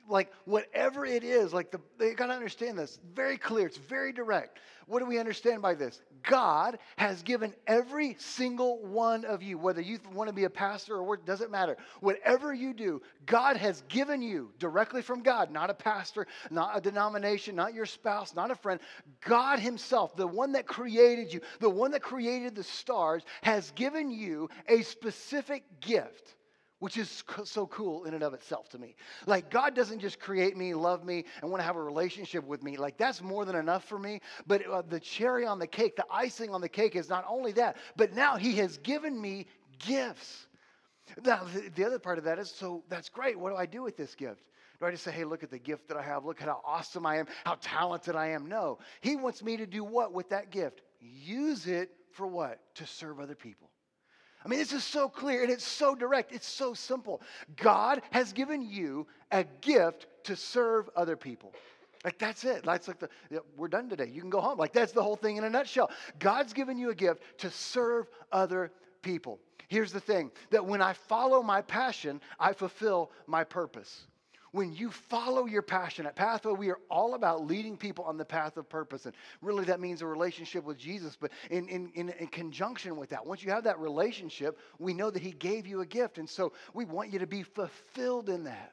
like 0.08 0.32
whatever 0.44 1.04
it 1.04 1.22
is, 1.22 1.52
like 1.52 1.70
the, 1.70 1.80
they 1.98 2.14
got 2.14 2.26
to 2.26 2.32
understand 2.32 2.78
this. 2.78 2.98
Very 3.14 3.36
clear. 3.36 3.66
It's 3.66 3.76
very 3.76 4.12
direct. 4.12 4.58
What 4.86 5.00
do 5.00 5.06
we 5.06 5.18
understand 5.18 5.60
by 5.60 5.74
this? 5.74 6.00
God 6.22 6.78
has 6.96 7.22
given 7.22 7.54
every 7.66 8.16
single 8.18 8.78
one 8.86 9.26
of 9.26 9.42
you, 9.42 9.58
whether 9.58 9.82
you 9.82 9.98
want 10.14 10.28
to 10.28 10.34
be 10.34 10.44
a 10.44 10.50
pastor 10.50 10.94
or 10.94 11.02
what, 11.02 11.26
doesn't 11.26 11.50
matter. 11.50 11.76
Whatever 12.00 12.54
you 12.54 12.72
do, 12.72 13.02
God 13.26 13.58
has 13.58 13.82
given 13.88 14.22
you 14.22 14.50
directly 14.58 15.02
from 15.02 15.22
God, 15.22 15.50
not 15.50 15.68
a 15.68 15.74
pastor, 15.74 16.26
not 16.50 16.76
a 16.76 16.80
denomination, 16.80 17.54
not 17.54 17.74
your 17.74 17.84
spouse, 17.84 18.34
not 18.34 18.50
a 18.50 18.54
friend. 18.54 18.80
God 19.20 19.58
Himself, 19.58 20.16
the 20.16 20.26
one 20.26 20.52
that 20.52 20.66
created 20.66 21.34
you, 21.34 21.42
the 21.60 21.68
one 21.68 21.90
that 21.90 22.02
created 22.02 22.54
the 22.54 22.64
stars, 22.64 23.22
has 23.42 23.70
given 23.72 24.10
you 24.10 24.48
a 24.68 24.80
specific 24.82 25.64
gift 25.80 26.34
which 26.80 26.96
is 26.96 27.24
so 27.44 27.66
cool 27.66 28.04
in 28.04 28.14
and 28.14 28.22
of 28.22 28.34
itself 28.34 28.68
to 28.70 28.78
me. 28.78 28.94
Like, 29.26 29.50
God 29.50 29.74
doesn't 29.74 29.98
just 29.98 30.20
create 30.20 30.56
me, 30.56 30.74
love 30.74 31.04
me, 31.04 31.24
and 31.42 31.50
want 31.50 31.60
to 31.60 31.66
have 31.66 31.76
a 31.76 31.82
relationship 31.82 32.44
with 32.44 32.62
me. 32.62 32.76
Like, 32.76 32.96
that's 32.96 33.20
more 33.20 33.44
than 33.44 33.56
enough 33.56 33.84
for 33.84 33.98
me. 33.98 34.20
But 34.46 34.66
uh, 34.66 34.82
the 34.82 35.00
cherry 35.00 35.44
on 35.44 35.58
the 35.58 35.66
cake, 35.66 35.96
the 35.96 36.06
icing 36.10 36.50
on 36.50 36.60
the 36.60 36.68
cake 36.68 36.94
is 36.94 37.08
not 37.08 37.24
only 37.28 37.52
that, 37.52 37.76
but 37.96 38.14
now 38.14 38.36
He 38.36 38.56
has 38.56 38.78
given 38.78 39.20
me 39.20 39.46
gifts. 39.78 40.46
Now, 41.24 41.44
the, 41.52 41.70
the 41.74 41.84
other 41.84 41.98
part 41.98 42.18
of 42.18 42.24
that 42.24 42.38
is 42.38 42.50
so 42.50 42.84
that's 42.88 43.08
great. 43.08 43.38
What 43.38 43.50
do 43.50 43.56
I 43.56 43.66
do 43.66 43.82
with 43.82 43.96
this 43.96 44.14
gift? 44.14 44.42
Do 44.78 44.86
I 44.86 44.90
just 44.92 45.02
say, 45.02 45.10
hey, 45.10 45.24
look 45.24 45.42
at 45.42 45.50
the 45.50 45.58
gift 45.58 45.88
that 45.88 45.96
I 45.96 46.02
have? 46.02 46.24
Look 46.24 46.40
at 46.40 46.46
how 46.46 46.60
awesome 46.64 47.04
I 47.04 47.16
am, 47.16 47.26
how 47.44 47.56
talented 47.60 48.14
I 48.14 48.28
am? 48.28 48.46
No. 48.46 48.78
He 49.00 49.16
wants 49.16 49.42
me 49.42 49.56
to 49.56 49.66
do 49.66 49.82
what 49.82 50.12
with 50.12 50.28
that 50.28 50.50
gift? 50.50 50.82
Use 51.00 51.66
it 51.66 51.90
for 52.12 52.26
what? 52.26 52.60
To 52.76 52.86
serve 52.86 53.18
other 53.18 53.34
people. 53.34 53.70
I 54.44 54.48
mean, 54.48 54.58
this 54.58 54.72
is 54.72 54.84
so 54.84 55.08
clear 55.08 55.42
and 55.42 55.50
it's 55.50 55.66
so 55.66 55.94
direct. 55.94 56.32
It's 56.32 56.46
so 56.46 56.74
simple. 56.74 57.20
God 57.56 58.02
has 58.10 58.32
given 58.32 58.62
you 58.62 59.06
a 59.32 59.44
gift 59.60 60.06
to 60.24 60.36
serve 60.36 60.88
other 60.96 61.16
people. 61.16 61.52
Like 62.04 62.18
that's 62.18 62.44
it. 62.44 62.64
That's 62.64 62.88
like 62.88 62.98
the 62.98 63.08
we're 63.56 63.68
done 63.68 63.88
today. 63.88 64.08
You 64.12 64.20
can 64.20 64.30
go 64.30 64.40
home. 64.40 64.58
Like 64.58 64.72
that's 64.72 64.92
the 64.92 65.02
whole 65.02 65.16
thing 65.16 65.36
in 65.36 65.44
a 65.44 65.50
nutshell. 65.50 65.90
God's 66.18 66.52
given 66.52 66.78
you 66.78 66.90
a 66.90 66.94
gift 66.94 67.22
to 67.38 67.50
serve 67.50 68.08
other 68.32 68.70
people. 69.02 69.40
Here's 69.68 69.92
the 69.92 70.00
thing 70.00 70.30
that 70.50 70.64
when 70.64 70.80
I 70.80 70.92
follow 70.92 71.42
my 71.42 71.60
passion, 71.60 72.20
I 72.38 72.52
fulfill 72.52 73.10
my 73.26 73.44
purpose 73.44 74.07
when 74.52 74.72
you 74.72 74.90
follow 74.90 75.46
your 75.46 75.62
passion 75.62 76.06
at 76.06 76.16
Pathway, 76.16 76.52
we 76.52 76.70
are 76.70 76.80
all 76.90 77.14
about 77.14 77.46
leading 77.46 77.76
people 77.76 78.04
on 78.04 78.16
the 78.16 78.24
path 78.24 78.56
of 78.56 78.68
purpose. 78.68 79.06
And 79.06 79.14
really, 79.42 79.64
that 79.64 79.80
means 79.80 80.02
a 80.02 80.06
relationship 80.06 80.64
with 80.64 80.78
Jesus. 80.78 81.16
But 81.20 81.32
in, 81.50 81.68
in, 81.68 81.90
in, 81.94 82.08
in, 82.10 82.26
conjunction 82.28 82.96
with 82.96 83.10
that, 83.10 83.26
once 83.26 83.42
you 83.42 83.50
have 83.50 83.64
that 83.64 83.78
relationship, 83.78 84.58
we 84.78 84.94
know 84.94 85.10
that 85.10 85.22
He 85.22 85.32
gave 85.32 85.66
you 85.66 85.80
a 85.80 85.86
gift. 85.86 86.18
And 86.18 86.28
so 86.28 86.52
we 86.74 86.84
want 86.84 87.12
you 87.12 87.18
to 87.18 87.26
be 87.26 87.42
fulfilled 87.42 88.28
in 88.28 88.44
that. 88.44 88.72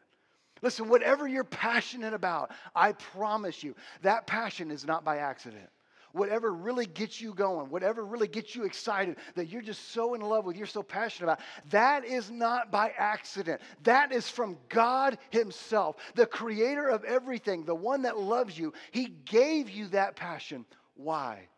Listen, 0.61 0.87
whatever 0.87 1.27
you're 1.27 1.43
passionate 1.43 2.13
about, 2.13 2.51
I 2.75 2.93
promise 2.93 3.61
you, 3.63 3.75
that 4.01 4.25
passion 4.25 4.71
is 4.71 4.85
not 4.85 5.03
by 5.03 5.17
accident 5.17 5.69
whatever 6.15 6.53
really 6.53 6.85
gets 6.85 7.19
you 7.19 7.33
going, 7.33 7.69
whatever 7.69 8.05
really 8.05 8.27
gets 8.27 8.55
you 8.55 8.63
excited, 8.63 9.17
that 9.35 9.49
you're 9.49 9.61
just 9.61 9.91
so 9.91 10.13
in 10.13 10.21
love 10.21 10.45
with, 10.45 10.55
you're 10.55 10.65
so 10.65 10.81
passionate 10.81 11.25
about, 11.25 11.39
that 11.69 12.05
is 12.05 12.31
not 12.31 12.71
by 12.71 12.93
accident. 12.97 13.61
That 13.83 14.13
is 14.13 14.29
from 14.29 14.57
God 14.69 15.17
Himself, 15.29 15.97
the 16.15 16.25
creator 16.25 16.87
of 16.87 17.03
everything, 17.03 17.65
the 17.65 17.75
one 17.75 18.03
that 18.03 18.17
loves 18.17 18.57
you. 18.57 18.73
He 18.91 19.07
gave 19.25 19.69
you 19.69 19.87
that 19.89 20.15
passion. 20.15 20.65
Why? 20.95 21.49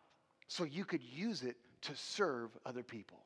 So 0.48 0.64
you 0.64 0.84
could 0.84 1.02
use 1.02 1.42
it 1.42 1.56
to 1.82 1.94
serve 1.94 2.50
other 2.66 2.82
people. 2.82 3.18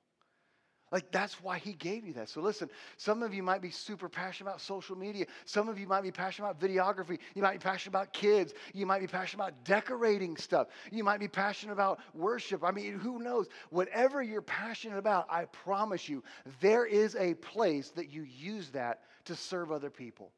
Like, 0.92 1.10
that's 1.10 1.42
why 1.42 1.58
he 1.58 1.72
gave 1.72 2.06
you 2.06 2.12
that. 2.12 2.28
So, 2.28 2.42
listen, 2.42 2.68
some 2.98 3.22
of 3.22 3.32
you 3.32 3.42
might 3.42 3.62
be 3.62 3.70
super 3.70 4.10
passionate 4.10 4.50
about 4.50 4.60
social 4.60 4.94
media. 4.94 5.24
Some 5.46 5.70
of 5.70 5.78
you 5.78 5.86
might 5.86 6.02
be 6.02 6.12
passionate 6.12 6.50
about 6.50 6.60
videography. 6.60 7.18
You 7.34 7.42
might 7.42 7.54
be 7.54 7.58
passionate 7.58 7.92
about 7.92 8.12
kids. 8.12 8.52
You 8.74 8.84
might 8.84 9.00
be 9.00 9.06
passionate 9.06 9.42
about 9.42 9.64
decorating 9.64 10.36
stuff. 10.36 10.68
You 10.90 11.02
might 11.02 11.18
be 11.18 11.28
passionate 11.28 11.72
about 11.72 12.00
worship. 12.12 12.62
I 12.62 12.72
mean, 12.72 12.98
who 12.98 13.18
knows? 13.18 13.48
Whatever 13.70 14.22
you're 14.22 14.42
passionate 14.42 14.98
about, 14.98 15.26
I 15.30 15.46
promise 15.46 16.10
you, 16.10 16.22
there 16.60 16.84
is 16.84 17.16
a 17.16 17.34
place 17.34 17.88
that 17.92 18.10
you 18.10 18.24
use 18.24 18.68
that 18.70 19.00
to 19.24 19.34
serve 19.34 19.72
other 19.72 19.90
people. 19.90 20.30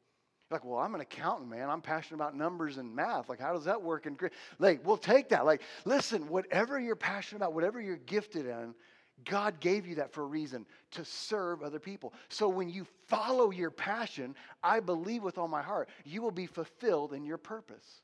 Like, 0.51 0.63
well, 0.63 0.79
I'm 0.79 0.95
an 0.95 1.01
accountant, 1.01 1.49
man. 1.49 1.69
I'm 1.69 1.81
passionate 1.81 2.15
about 2.15 2.33
numbers 2.33 2.77
and 2.77 2.95
math. 2.95 3.27
Like, 3.27 3.41
how 3.41 3.51
does 3.51 3.65
that 3.65 3.81
work? 3.81 4.05
And 4.05 4.17
like, 4.59 4.85
we'll 4.87 4.95
take 4.95 5.27
that. 5.29 5.45
Like, 5.45 5.61
listen, 5.83 6.29
whatever 6.29 6.79
you're 6.79 6.95
passionate 6.95 7.37
about, 7.39 7.53
whatever 7.53 7.81
you're 7.81 7.97
gifted 7.97 8.45
in, 8.45 8.73
God 9.23 9.59
gave 9.59 9.87
you 9.87 9.95
that 9.95 10.11
for 10.11 10.23
a 10.23 10.27
reason 10.27 10.65
to 10.91 11.05
serve 11.05 11.63
other 11.63 11.79
people. 11.79 12.13
So 12.29 12.49
when 12.49 12.69
you 12.69 12.85
follow 13.07 13.51
your 13.51 13.71
passion, 13.71 14.35
I 14.61 14.79
believe 14.81 15.23
with 15.23 15.37
all 15.37 15.47
my 15.47 15.61
heart, 15.61 15.89
you 16.03 16.21
will 16.21 16.31
be 16.31 16.47
fulfilled 16.47 17.13
in 17.13 17.23
your 17.23 17.37
purpose. 17.37 18.01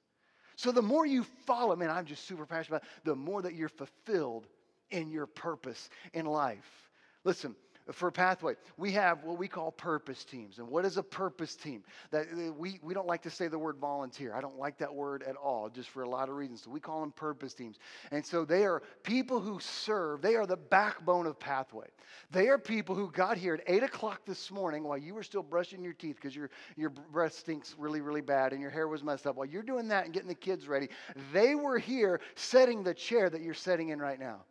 So 0.56 0.72
the 0.72 0.82
more 0.82 1.06
you 1.06 1.24
follow, 1.46 1.76
man, 1.76 1.90
I'm 1.90 2.06
just 2.06 2.26
super 2.26 2.46
passionate 2.46 2.78
about, 2.78 2.90
the 3.04 3.16
more 3.16 3.42
that 3.42 3.56
you're 3.56 3.70
fulfilled 3.70 4.48
in 4.90 5.10
your 5.10 5.26
purpose 5.26 5.90
in 6.14 6.26
life. 6.26 6.90
Listen, 7.24 7.56
for 7.92 8.12
Pathway, 8.12 8.56
we 8.78 8.92
have 8.92 9.24
what 9.24 9.38
we 9.38 9.48
call 9.48 9.72
purpose 9.72 10.24
teams. 10.24 10.60
And 10.60 10.68
what 10.68 10.86
is 10.86 10.98
a 10.98 11.04
purpose 11.04 11.56
team? 11.56 11.84
That 12.12 12.28
uh, 12.32 12.54
we, 12.54 12.80
we 12.82 12.94
don't 12.94 13.08
like 13.08 13.22
to 13.24 13.30
say 13.30 13.48
the 13.48 13.58
word 13.58 13.78
volunteer. 13.78 14.34
I 14.34 14.42
don't 14.42 14.58
like 14.58 14.78
that 14.80 14.94
word 14.94 15.24
at 15.24 15.36
all, 15.36 15.70
just 15.70 15.90
for 15.90 16.04
a 16.04 16.10
lot 16.10 16.30
of 16.30 16.36
reasons. 16.36 16.64
So 16.64 16.70
we 16.72 16.80
call 16.80 17.02
them 17.02 17.12
purpose 17.12 17.54
teams. 17.54 17.78
And 18.12 18.26
so 18.26 18.46
they 18.46 18.66
are 18.66 18.84
people 19.04 19.40
who 19.40 19.60
serve, 19.60 20.22
they 20.22 20.36
are 20.36 20.46
the 20.46 20.58
backbone 20.58 21.26
of 21.26 21.40
Pathway. 21.40 21.88
They 22.32 22.48
are 22.50 22.58
people 22.58 22.96
who 22.96 23.10
got 23.12 23.38
here 23.38 23.56
at 23.56 23.64
8 23.68 23.84
o'clock 23.84 24.22
this 24.26 24.52
morning 24.52 24.84
while 24.84 24.98
you 24.98 25.14
were 25.14 25.24
still 25.24 25.44
brushing 25.44 25.84
your 25.84 25.94
teeth 25.94 26.16
because 26.16 26.36
your, 26.36 26.50
your 26.76 26.90
breath 26.90 27.34
stinks 27.34 27.76
really, 27.78 28.02
really 28.02 28.22
bad 28.22 28.54
and 28.54 28.62
your 28.62 28.72
hair 28.72 28.88
was 28.88 29.04
messed 29.04 29.28
up. 29.28 29.36
While 29.36 29.48
you're 29.48 29.64
doing 29.64 29.88
that 29.90 30.06
and 30.06 30.14
getting 30.14 30.30
the 30.30 30.36
kids 30.36 30.68
ready, 30.68 30.90
they 31.34 31.56
were 31.56 31.78
here 31.78 32.22
setting 32.36 32.84
the 32.84 32.94
chair 32.94 33.30
that 33.30 33.42
you're 33.42 33.54
sitting 33.54 33.90
in 33.90 34.00
right 34.00 34.20
now. 34.20 34.42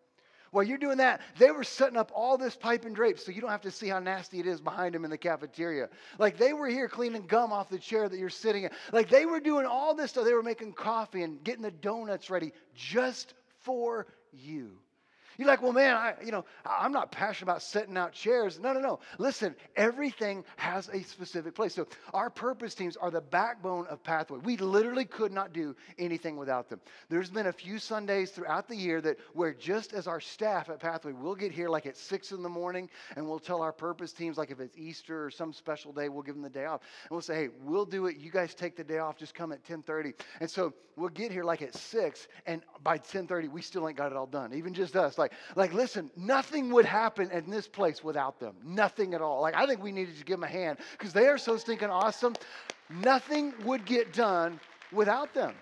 While 0.51 0.65
you're 0.65 0.79
doing 0.79 0.99
that, 0.99 1.21
they 1.39 1.51
were 1.51 1.63
setting 1.63 1.97
up 1.97 2.11
all 2.15 2.37
this 2.37 2.57
pipe 2.57 2.85
and 2.85 2.95
drapes 2.95 3.25
so 3.25 3.31
you 3.31 3.41
don't 3.41 3.51
have 3.51 3.61
to 3.63 3.71
see 3.71 3.89
how 3.89 4.01
nasty 4.01 4.41
it 4.41 4.47
is 4.47 4.61
behind 4.61 4.95
them 4.95 5.05
in 5.05 5.11
the 5.11 5.19
cafeteria. 5.19 5.89
Like 6.19 6.39
they 6.39 6.53
were 6.53 6.69
here 6.69 6.89
cleaning 6.89 7.27
gum 7.27 7.53
off 7.53 7.69
the 7.69 7.79
chair 7.79 8.09
that 8.09 8.19
you're 8.19 8.31
sitting 8.31 8.65
in. 8.65 8.71
Like 8.93 9.09
they 9.09 9.27
were 9.27 9.41
doing 9.41 9.67
all 9.67 9.95
this 9.95 10.11
stuff. 10.11 10.25
They 10.25 10.35
were 10.35 10.43
making 10.43 10.73
coffee 10.73 11.23
and 11.23 11.43
getting 11.45 11.63
the 11.63 11.71
donuts 11.71 12.31
ready 12.31 12.53
just 12.75 13.35
for 13.61 14.09
you. 14.33 14.79
You're 15.41 15.49
like, 15.49 15.63
well, 15.63 15.73
man, 15.73 15.97
I, 15.97 16.13
you 16.23 16.33
know, 16.33 16.45
I'm 16.67 16.93
not 16.93 17.11
passionate 17.11 17.51
about 17.51 17.63
setting 17.63 17.97
out 17.97 18.13
chairs. 18.13 18.61
No, 18.61 18.75
no, 18.75 18.81
no. 18.81 19.01
Listen, 19.17 19.57
everything 19.75 20.45
has 20.57 20.91
a 20.91 21.03
specific 21.03 21.55
place. 21.55 21.75
So 21.75 21.89
our 22.13 22.29
purpose 22.29 22.75
teams 22.75 22.95
are 22.99 23.11
the 23.11 23.23
backbone 23.23 23.87
of 23.87 24.05
Pathway. 24.05 24.41
We 24.41 24.59
literally 24.59 25.07
could 25.07 25.33
not 25.33 25.55
do 25.55 25.75
anything 25.99 26.37
without 26.37 26.69
them. 26.69 26.79
There's 27.09 27.31
been 27.31 27.47
a 27.47 27.55
few 27.55 27.79
Sundays 27.79 28.33
throughout 28.33 28.69
the 28.69 28.77
year 28.77 29.01
that 29.01 29.17
where 29.33 29.55
just 29.55 29.95
as 29.95 30.07
our 30.07 30.21
staff 30.21 30.69
at 30.69 30.79
Pathway, 30.79 31.13
we'll 31.13 31.35
get 31.35 31.53
here 31.53 31.71
like 31.71 31.87
at 31.87 31.97
six 31.97 32.33
in 32.33 32.43
the 32.43 32.49
morning 32.51 32.91
and 33.17 33.27
we'll 33.27 33.39
tell 33.39 33.63
our 33.63 33.73
purpose 33.73 34.13
teams, 34.13 34.37
like 34.37 34.51
if 34.51 34.61
it's 34.61 34.77
Easter 34.77 35.25
or 35.25 35.31
some 35.31 35.55
special 35.55 35.91
day, 35.91 36.11
we'll 36.11 36.23
give 36.23 36.35
them 36.35 36.43
the 36.43 36.51
day 36.51 36.67
off. 36.67 36.83
And 37.05 37.13
we'll 37.13 37.23
say, 37.23 37.45
hey, 37.45 37.49
we'll 37.63 37.87
do 37.87 38.05
it. 38.09 38.19
You 38.19 38.31
guys 38.31 38.55
take 38.55 38.77
the 38.77 38.85
day 38.85 38.99
off. 38.99 39.17
Just 39.17 39.35
come 39.35 39.53
at 39.53 39.61
1030. 39.61 40.13
And 40.41 40.51
so 40.51 40.75
we'll 40.97 41.09
get 41.09 41.33
here 41.33 41.45
like 41.45 41.63
at 41.63 41.75
six 41.75 42.29
and 42.45 42.63
by 42.83 42.93
1030, 42.93 43.49
we 43.49 43.63
still 43.63 43.89
ain't 43.89 43.97
got 43.97 44.13
it 44.13 44.19
all 44.19 44.27
done. 44.27 44.53
Even 44.53 44.75
just 44.75 44.97
us. 44.97 45.17
Like, 45.17 45.30
like, 45.57 45.73
listen, 45.73 46.11
nothing 46.17 46.71
would 46.73 46.85
happen 46.85 47.31
in 47.31 47.51
this 47.51 47.69
place 47.69 48.03
without 48.03 48.41
them. 48.41 48.55
Nothing 48.65 49.15
at 49.15 49.21
all. 49.21 49.41
Like, 49.43 49.55
I 49.55 49.67
think 49.67 49.83
we 49.83 49.93
needed 49.93 50.17
to 50.19 50.25
give 50.25 50.39
them 50.39 50.45
a 50.45 50.53
hand 50.53 50.79
because 50.93 51.13
they 51.13 51.27
are 51.27 51.39
so 51.39 51.57
stinking 51.57 51.91
awesome. 51.91 52.35
Nothing 52.89 53.55
would 53.65 53.85
get 53.85 54.13
done 54.13 54.61
without 54.93 55.33
them. 55.35 55.55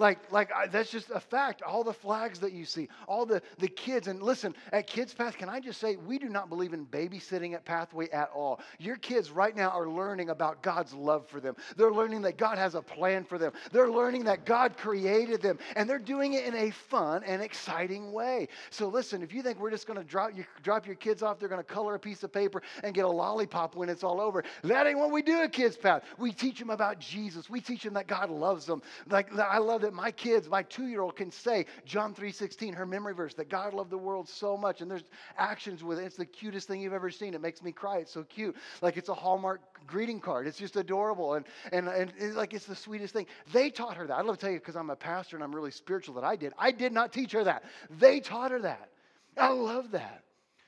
Like, 0.00 0.32
like 0.32 0.50
I, 0.50 0.66
that's 0.66 0.90
just 0.90 1.10
a 1.10 1.20
fact. 1.20 1.60
All 1.60 1.84
the 1.84 1.92
flags 1.92 2.40
that 2.40 2.52
you 2.52 2.64
see, 2.64 2.88
all 3.06 3.26
the, 3.26 3.42
the 3.58 3.68
kids. 3.68 4.08
And 4.08 4.22
listen, 4.22 4.54
at 4.72 4.86
Kids 4.86 5.12
Path, 5.12 5.36
can 5.36 5.50
I 5.50 5.60
just 5.60 5.78
say, 5.78 5.96
we 5.96 6.18
do 6.18 6.30
not 6.30 6.48
believe 6.48 6.72
in 6.72 6.86
babysitting 6.86 7.52
at 7.52 7.66
Pathway 7.66 8.08
at 8.08 8.30
all. 8.34 8.60
Your 8.78 8.96
kids 8.96 9.30
right 9.30 9.54
now 9.54 9.68
are 9.68 9.86
learning 9.86 10.30
about 10.30 10.62
God's 10.62 10.94
love 10.94 11.28
for 11.28 11.38
them. 11.38 11.54
They're 11.76 11.92
learning 11.92 12.22
that 12.22 12.38
God 12.38 12.56
has 12.56 12.74
a 12.74 12.80
plan 12.80 13.24
for 13.24 13.36
them. 13.36 13.52
They're 13.72 13.90
learning 13.90 14.24
that 14.24 14.46
God 14.46 14.78
created 14.78 15.42
them. 15.42 15.58
And 15.76 15.88
they're 15.88 15.98
doing 15.98 16.32
it 16.32 16.46
in 16.46 16.54
a 16.54 16.70
fun 16.70 17.22
and 17.24 17.42
exciting 17.42 18.10
way. 18.10 18.48
So 18.70 18.88
listen, 18.88 19.22
if 19.22 19.34
you 19.34 19.42
think 19.42 19.60
we're 19.60 19.70
just 19.70 19.86
going 19.86 19.98
to 19.98 20.04
drop, 20.04 20.30
you, 20.34 20.46
drop 20.62 20.86
your 20.86 20.96
kids 20.96 21.22
off, 21.22 21.38
they're 21.38 21.50
going 21.50 21.62
to 21.62 21.74
color 21.74 21.94
a 21.94 22.00
piece 22.00 22.22
of 22.22 22.32
paper 22.32 22.62
and 22.82 22.94
get 22.94 23.04
a 23.04 23.08
lollipop 23.08 23.76
when 23.76 23.90
it's 23.90 24.02
all 24.02 24.18
over, 24.18 24.44
that 24.64 24.86
ain't 24.86 24.98
what 24.98 25.10
we 25.10 25.20
do 25.20 25.42
at 25.42 25.52
Kids 25.52 25.76
Path. 25.76 26.04
We 26.16 26.32
teach 26.32 26.58
them 26.58 26.70
about 26.70 27.00
Jesus. 27.00 27.50
We 27.50 27.60
teach 27.60 27.82
them 27.82 27.92
that 27.94 28.06
God 28.06 28.30
loves 28.30 28.64
them. 28.64 28.80
Like 29.06 29.36
I 29.38 29.58
love 29.58 29.82
that 29.82 29.89
my 29.92 30.10
kids, 30.10 30.48
my 30.48 30.62
two-year-old 30.62 31.16
can 31.16 31.30
say 31.30 31.66
John 31.84 32.14
3:16, 32.14 32.74
her 32.74 32.86
memory 32.86 33.14
verse, 33.14 33.34
that 33.34 33.48
God 33.48 33.74
loved 33.74 33.90
the 33.90 33.98
world 33.98 34.28
so 34.28 34.56
much. 34.56 34.80
And 34.80 34.90
there's 34.90 35.04
actions 35.36 35.82
with 35.82 35.98
it. 35.98 36.04
It's 36.04 36.16
the 36.16 36.26
cutest 36.26 36.68
thing 36.68 36.80
you've 36.80 36.92
ever 36.92 37.10
seen. 37.10 37.34
It 37.34 37.40
makes 37.40 37.62
me 37.62 37.72
cry. 37.72 37.98
It's 37.98 38.12
so 38.12 38.24
cute. 38.24 38.56
Like 38.82 38.96
it's 38.96 39.08
a 39.08 39.14
Hallmark 39.14 39.60
greeting 39.86 40.20
card. 40.20 40.46
It's 40.46 40.58
just 40.58 40.76
adorable. 40.76 41.34
And, 41.34 41.46
and, 41.72 41.88
and 41.88 42.12
it's 42.18 42.36
like 42.36 42.54
it's 42.54 42.66
the 42.66 42.76
sweetest 42.76 43.12
thing. 43.12 43.26
They 43.52 43.70
taught 43.70 43.96
her 43.96 44.06
that. 44.06 44.18
I'd 44.18 44.26
love 44.26 44.36
to 44.36 44.40
tell 44.40 44.52
you 44.52 44.58
because 44.58 44.76
I'm 44.76 44.90
a 44.90 44.96
pastor 44.96 45.36
and 45.36 45.44
I'm 45.44 45.54
really 45.54 45.70
spiritual 45.70 46.14
that 46.16 46.24
I 46.24 46.36
did. 46.36 46.52
I 46.58 46.72
did 46.72 46.92
not 46.92 47.12
teach 47.12 47.32
her 47.32 47.44
that. 47.44 47.64
They 47.98 48.20
taught 48.20 48.50
her 48.50 48.60
that. 48.60 48.90
I 49.36 49.48
love 49.50 49.92
that. 49.92 50.24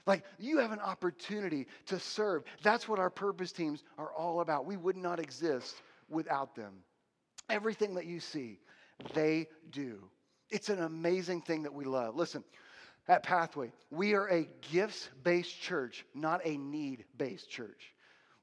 Like 0.06 0.24
you 0.38 0.58
have 0.58 0.72
an 0.72 0.80
opportunity 0.80 1.66
to 1.86 1.98
serve. 1.98 2.42
That's 2.62 2.88
what 2.88 2.98
our 2.98 3.10
purpose 3.10 3.52
teams 3.52 3.84
are 3.98 4.12
all 4.12 4.40
about. 4.40 4.66
We 4.66 4.76
would 4.76 4.96
not 4.96 5.20
exist 5.20 5.80
without 6.08 6.54
them. 6.54 6.72
Everything 7.48 7.94
that 7.94 8.06
you 8.06 8.20
see, 8.20 8.58
they 9.14 9.48
do. 9.70 9.98
It's 10.50 10.68
an 10.68 10.82
amazing 10.82 11.42
thing 11.42 11.62
that 11.62 11.74
we 11.74 11.84
love. 11.84 12.14
Listen, 12.14 12.44
at 13.08 13.22
Pathway, 13.22 13.72
we 13.90 14.14
are 14.14 14.28
a 14.28 14.48
gifts 14.70 15.08
based 15.22 15.60
church, 15.60 16.04
not 16.14 16.40
a 16.44 16.56
need 16.56 17.04
based 17.16 17.50
church. 17.50 17.92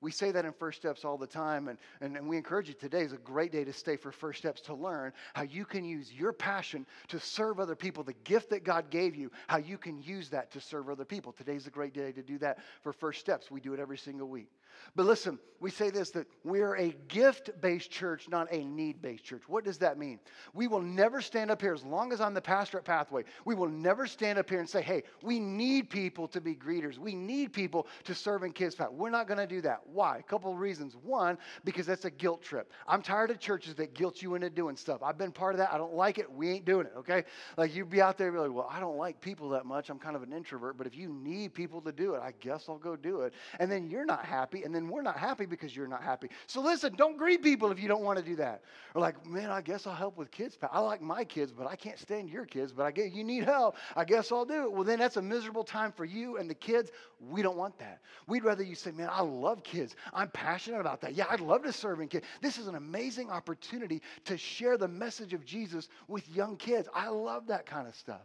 We 0.01 0.11
say 0.11 0.31
that 0.31 0.45
in 0.45 0.53
First 0.53 0.79
Steps 0.79 1.03
all 1.03 1.17
the 1.17 1.27
time, 1.27 1.67
and, 1.67 1.77
and, 1.99 2.15
and, 2.15 2.27
we 2.27 2.37
encourage 2.37 2.69
you 2.69 2.73
today 2.73 3.01
is 3.01 3.11
a 3.11 3.17
great 3.17 3.51
day 3.51 3.65
to 3.65 3.73
stay 3.73 3.97
for 3.97 4.11
First 4.13 4.39
Steps 4.39 4.61
to 4.61 4.73
learn 4.73 5.11
how 5.33 5.43
you 5.43 5.65
can 5.65 5.83
use 5.83 6.13
your 6.13 6.31
passion 6.31 6.85
to 7.09 7.19
serve 7.19 7.59
other 7.59 7.75
people, 7.75 8.03
the 8.03 8.13
gift 8.23 8.49
that 8.51 8.63
God 8.63 8.89
gave 8.89 9.15
you, 9.15 9.29
how 9.47 9.57
you 9.57 9.77
can 9.77 10.01
use 10.01 10.29
that 10.29 10.51
to 10.51 10.61
serve 10.61 10.89
other 10.89 11.03
people. 11.03 11.33
Today's 11.33 11.67
a 11.67 11.69
great 11.69 11.93
day 11.93 12.13
to 12.13 12.21
do 12.21 12.37
that 12.37 12.59
for 12.81 12.93
First 12.93 13.19
Steps. 13.19 13.51
We 13.51 13.59
do 13.59 13.73
it 13.73 13.79
every 13.79 13.97
single 13.97 14.29
week. 14.29 14.49
But 14.95 15.05
listen, 15.05 15.39
we 15.59 15.71
say 15.71 15.89
this 15.89 16.09
that 16.11 16.27
we're 16.43 16.75
a 16.75 16.95
gift 17.07 17.49
based 17.61 17.91
church, 17.91 18.29
not 18.29 18.47
a 18.51 18.63
need 18.63 19.01
based 19.01 19.23
church. 19.23 19.43
What 19.47 19.65
does 19.65 19.77
that 19.79 19.97
mean? 19.97 20.19
We 20.53 20.67
will 20.67 20.81
never 20.81 21.21
stand 21.21 21.51
up 21.51 21.61
here, 21.61 21.73
as 21.73 21.83
long 21.83 22.13
as 22.13 22.21
I'm 22.21 22.33
the 22.33 22.41
pastor 22.41 22.77
at 22.77 22.85
Pathway, 22.85 23.23
we 23.45 23.55
will 23.55 23.67
never 23.67 24.07
stand 24.07 24.39
up 24.39 24.49
here 24.49 24.59
and 24.59 24.69
say, 24.69 24.81
hey, 24.81 25.03
we 25.21 25.39
need 25.39 25.89
people 25.89 26.27
to 26.29 26.41
be 26.41 26.55
greeters. 26.55 26.97
We 26.97 27.13
need 27.13 27.53
people 27.53 27.87
to 28.05 28.15
serve 28.15 28.43
in 28.43 28.53
Kids 28.53 28.75
Path. 28.75 28.91
We're 28.91 29.09
not 29.09 29.27
going 29.27 29.39
to 29.39 29.47
do 29.47 29.61
that. 29.61 29.81
Why? 29.93 30.17
A 30.17 30.23
couple 30.23 30.51
of 30.51 30.59
reasons. 30.59 30.95
One, 30.95 31.37
because 31.63 31.85
that's 31.85 32.05
a 32.05 32.11
guilt 32.11 32.41
trip. 32.41 32.71
I'm 32.87 33.01
tired 33.01 33.31
of 33.31 33.39
churches 33.39 33.75
that 33.75 33.93
guilt 33.93 34.21
you 34.21 34.35
into 34.35 34.49
doing 34.49 34.75
stuff. 34.75 35.01
I've 35.03 35.17
been 35.17 35.31
part 35.31 35.53
of 35.55 35.59
that. 35.59 35.73
I 35.73 35.77
don't 35.77 35.93
like 35.93 36.17
it. 36.17 36.31
We 36.31 36.49
ain't 36.49 36.65
doing 36.65 36.85
it, 36.85 36.93
okay? 36.97 37.23
Like 37.57 37.75
you'd 37.75 37.89
be 37.89 38.01
out 38.01 38.17
there 38.17 38.31
be 38.31 38.39
like, 38.39 38.51
well, 38.51 38.69
I 38.71 38.79
don't 38.79 38.97
like 38.97 39.19
people 39.21 39.49
that 39.49 39.65
much. 39.65 39.89
I'm 39.89 39.99
kind 39.99 40.15
of 40.15 40.23
an 40.23 40.33
introvert, 40.33 40.77
but 40.77 40.87
if 40.87 40.95
you 40.95 41.09
need 41.09 41.53
people 41.53 41.81
to 41.81 41.91
do 41.91 42.15
it, 42.15 42.21
I 42.21 42.33
guess 42.39 42.65
I'll 42.69 42.77
go 42.77 42.95
do 42.95 43.21
it. 43.21 43.33
And 43.59 43.71
then 43.71 43.89
you're 43.89 44.05
not 44.05 44.25
happy 44.25 44.63
and 44.63 44.73
then 44.73 44.87
we're 44.87 45.01
not 45.01 45.17
happy 45.17 45.45
because 45.45 45.75
you're 45.75 45.87
not 45.87 46.03
happy. 46.03 46.29
So 46.47 46.61
listen, 46.61 46.95
don't 46.95 47.17
greet 47.17 47.41
people 47.41 47.71
if 47.71 47.81
you 47.81 47.87
don't 47.87 48.03
want 48.03 48.19
to 48.19 48.25
do 48.25 48.35
that. 48.37 48.63
Or 48.95 49.01
like, 49.01 49.25
man, 49.25 49.49
I 49.49 49.61
guess 49.61 49.87
I'll 49.87 49.95
help 49.95 50.17
with 50.17 50.31
kids. 50.31 50.57
I 50.71 50.79
like 50.79 51.01
my 51.01 51.23
kids, 51.23 51.51
but 51.51 51.67
I 51.67 51.75
can't 51.75 51.99
stand 51.99 52.29
your 52.29 52.45
kids. 52.45 52.71
But 52.71 52.85
I 52.85 52.91
get 52.91 53.11
you 53.11 53.23
need 53.23 53.43
help. 53.43 53.75
I 53.95 54.05
guess 54.05 54.31
I'll 54.31 54.45
do 54.45 54.63
it. 54.63 54.71
Well, 54.71 54.83
then 54.83 54.99
that's 54.99 55.17
a 55.17 55.21
miserable 55.21 55.63
time 55.63 55.91
for 55.91 56.05
you 56.05 56.37
and 56.37 56.49
the 56.49 56.55
kids. 56.55 56.91
We 57.19 57.41
don't 57.41 57.57
want 57.57 57.77
that. 57.79 58.01
We'd 58.27 58.43
rather 58.43 58.63
you 58.63 58.75
say, 58.75 58.91
man, 58.91 59.09
I 59.11 59.21
love 59.21 59.63
kids. 59.79 59.95
I'm 60.13 60.29
passionate 60.29 60.81
about 60.81 61.01
that. 61.01 61.15
Yeah, 61.15 61.25
I'd 61.29 61.39
love 61.39 61.63
to 61.63 61.73
serve 61.73 62.01
in 62.01 62.07
kids. 62.07 62.25
This 62.41 62.57
is 62.57 62.67
an 62.67 62.75
amazing 62.75 63.29
opportunity 63.29 64.01
to 64.25 64.37
share 64.37 64.77
the 64.77 64.87
message 64.87 65.33
of 65.33 65.45
Jesus 65.45 65.87
with 66.07 66.27
young 66.29 66.57
kids. 66.57 66.89
I 66.93 67.09
love 67.09 67.47
that 67.47 67.65
kind 67.65 67.87
of 67.87 67.95
stuff. 67.95 68.21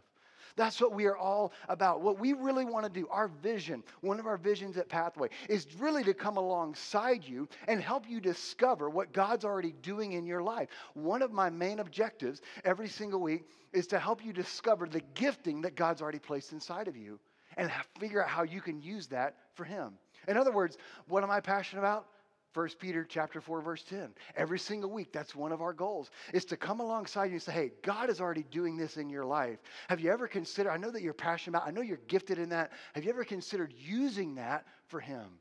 That's 0.57 0.79
what 0.79 0.93
we 0.93 1.05
are 1.05 1.17
all 1.17 1.51
about. 1.67 2.01
What 2.01 2.17
we 2.17 2.31
really 2.31 2.63
want 2.63 2.85
to 2.85 2.91
do, 2.91 3.07
our 3.09 3.27
vision, 3.27 3.83
one 4.01 4.19
of 4.19 4.25
our 4.25 4.37
visions 4.37 4.77
at 4.77 4.87
Pathway, 4.87 5.29
is 5.49 5.67
really 5.77 6.03
to 6.05 6.13
come 6.13 6.37
alongside 6.37 7.25
you 7.25 7.49
and 7.67 7.81
help 7.81 8.09
you 8.09 8.21
discover 8.21 8.89
what 8.89 9.11
God's 9.11 9.43
already 9.43 9.73
doing 9.81 10.13
in 10.13 10.25
your 10.25 10.41
life. 10.41 10.69
One 10.93 11.21
of 11.21 11.33
my 11.33 11.49
main 11.49 11.79
objectives 11.79 12.41
every 12.63 12.87
single 12.87 13.19
week 13.19 13.43
is 13.73 13.87
to 13.87 13.99
help 13.99 14.23
you 14.23 14.31
discover 14.31 14.87
the 14.87 15.01
gifting 15.13 15.61
that 15.61 15.75
God's 15.75 16.01
already 16.01 16.19
placed 16.19 16.53
inside 16.53 16.87
of 16.87 16.95
you 16.95 17.19
and 17.57 17.71
figure 17.99 18.23
out 18.23 18.29
how 18.29 18.43
you 18.43 18.61
can 18.61 18.81
use 18.81 19.07
that 19.07 19.35
for 19.53 19.63
Him. 19.63 19.93
In 20.27 20.37
other 20.37 20.51
words, 20.51 20.77
what 21.07 21.23
am 21.23 21.31
I 21.31 21.39
passionate 21.39 21.81
about? 21.81 22.07
1 22.53 22.69
Peter 22.79 23.03
chapter 23.03 23.41
4 23.41 23.61
verse 23.61 23.83
10. 23.83 24.13
Every 24.37 24.57
single 24.57 24.89
week 24.89 25.11
that's 25.11 25.35
one 25.35 25.51
of 25.51 25.61
our 25.61 25.73
goals 25.73 26.09
is 26.33 26.45
to 26.45 26.55
come 26.57 26.79
alongside 26.79 27.25
you 27.25 27.33
and 27.33 27.41
say, 27.41 27.51
"Hey, 27.51 27.71
God 27.83 28.09
is 28.09 28.21
already 28.21 28.43
doing 28.43 28.77
this 28.77 28.95
in 28.95 29.09
your 29.09 29.25
life. 29.25 29.59
Have 29.89 29.99
you 29.99 30.09
ever 30.09 30.25
considered 30.25 30.71
I 30.71 30.77
know 30.77 30.89
that 30.91 31.01
you're 31.01 31.13
passionate 31.13 31.57
about, 31.57 31.67
I 31.67 31.71
know 31.71 31.81
you're 31.81 31.97
gifted 32.07 32.39
in 32.39 32.49
that. 32.49 32.71
Have 32.93 33.03
you 33.03 33.09
ever 33.09 33.25
considered 33.25 33.73
using 33.73 34.35
that 34.35 34.65
for 34.87 35.01
him?" 35.01 35.39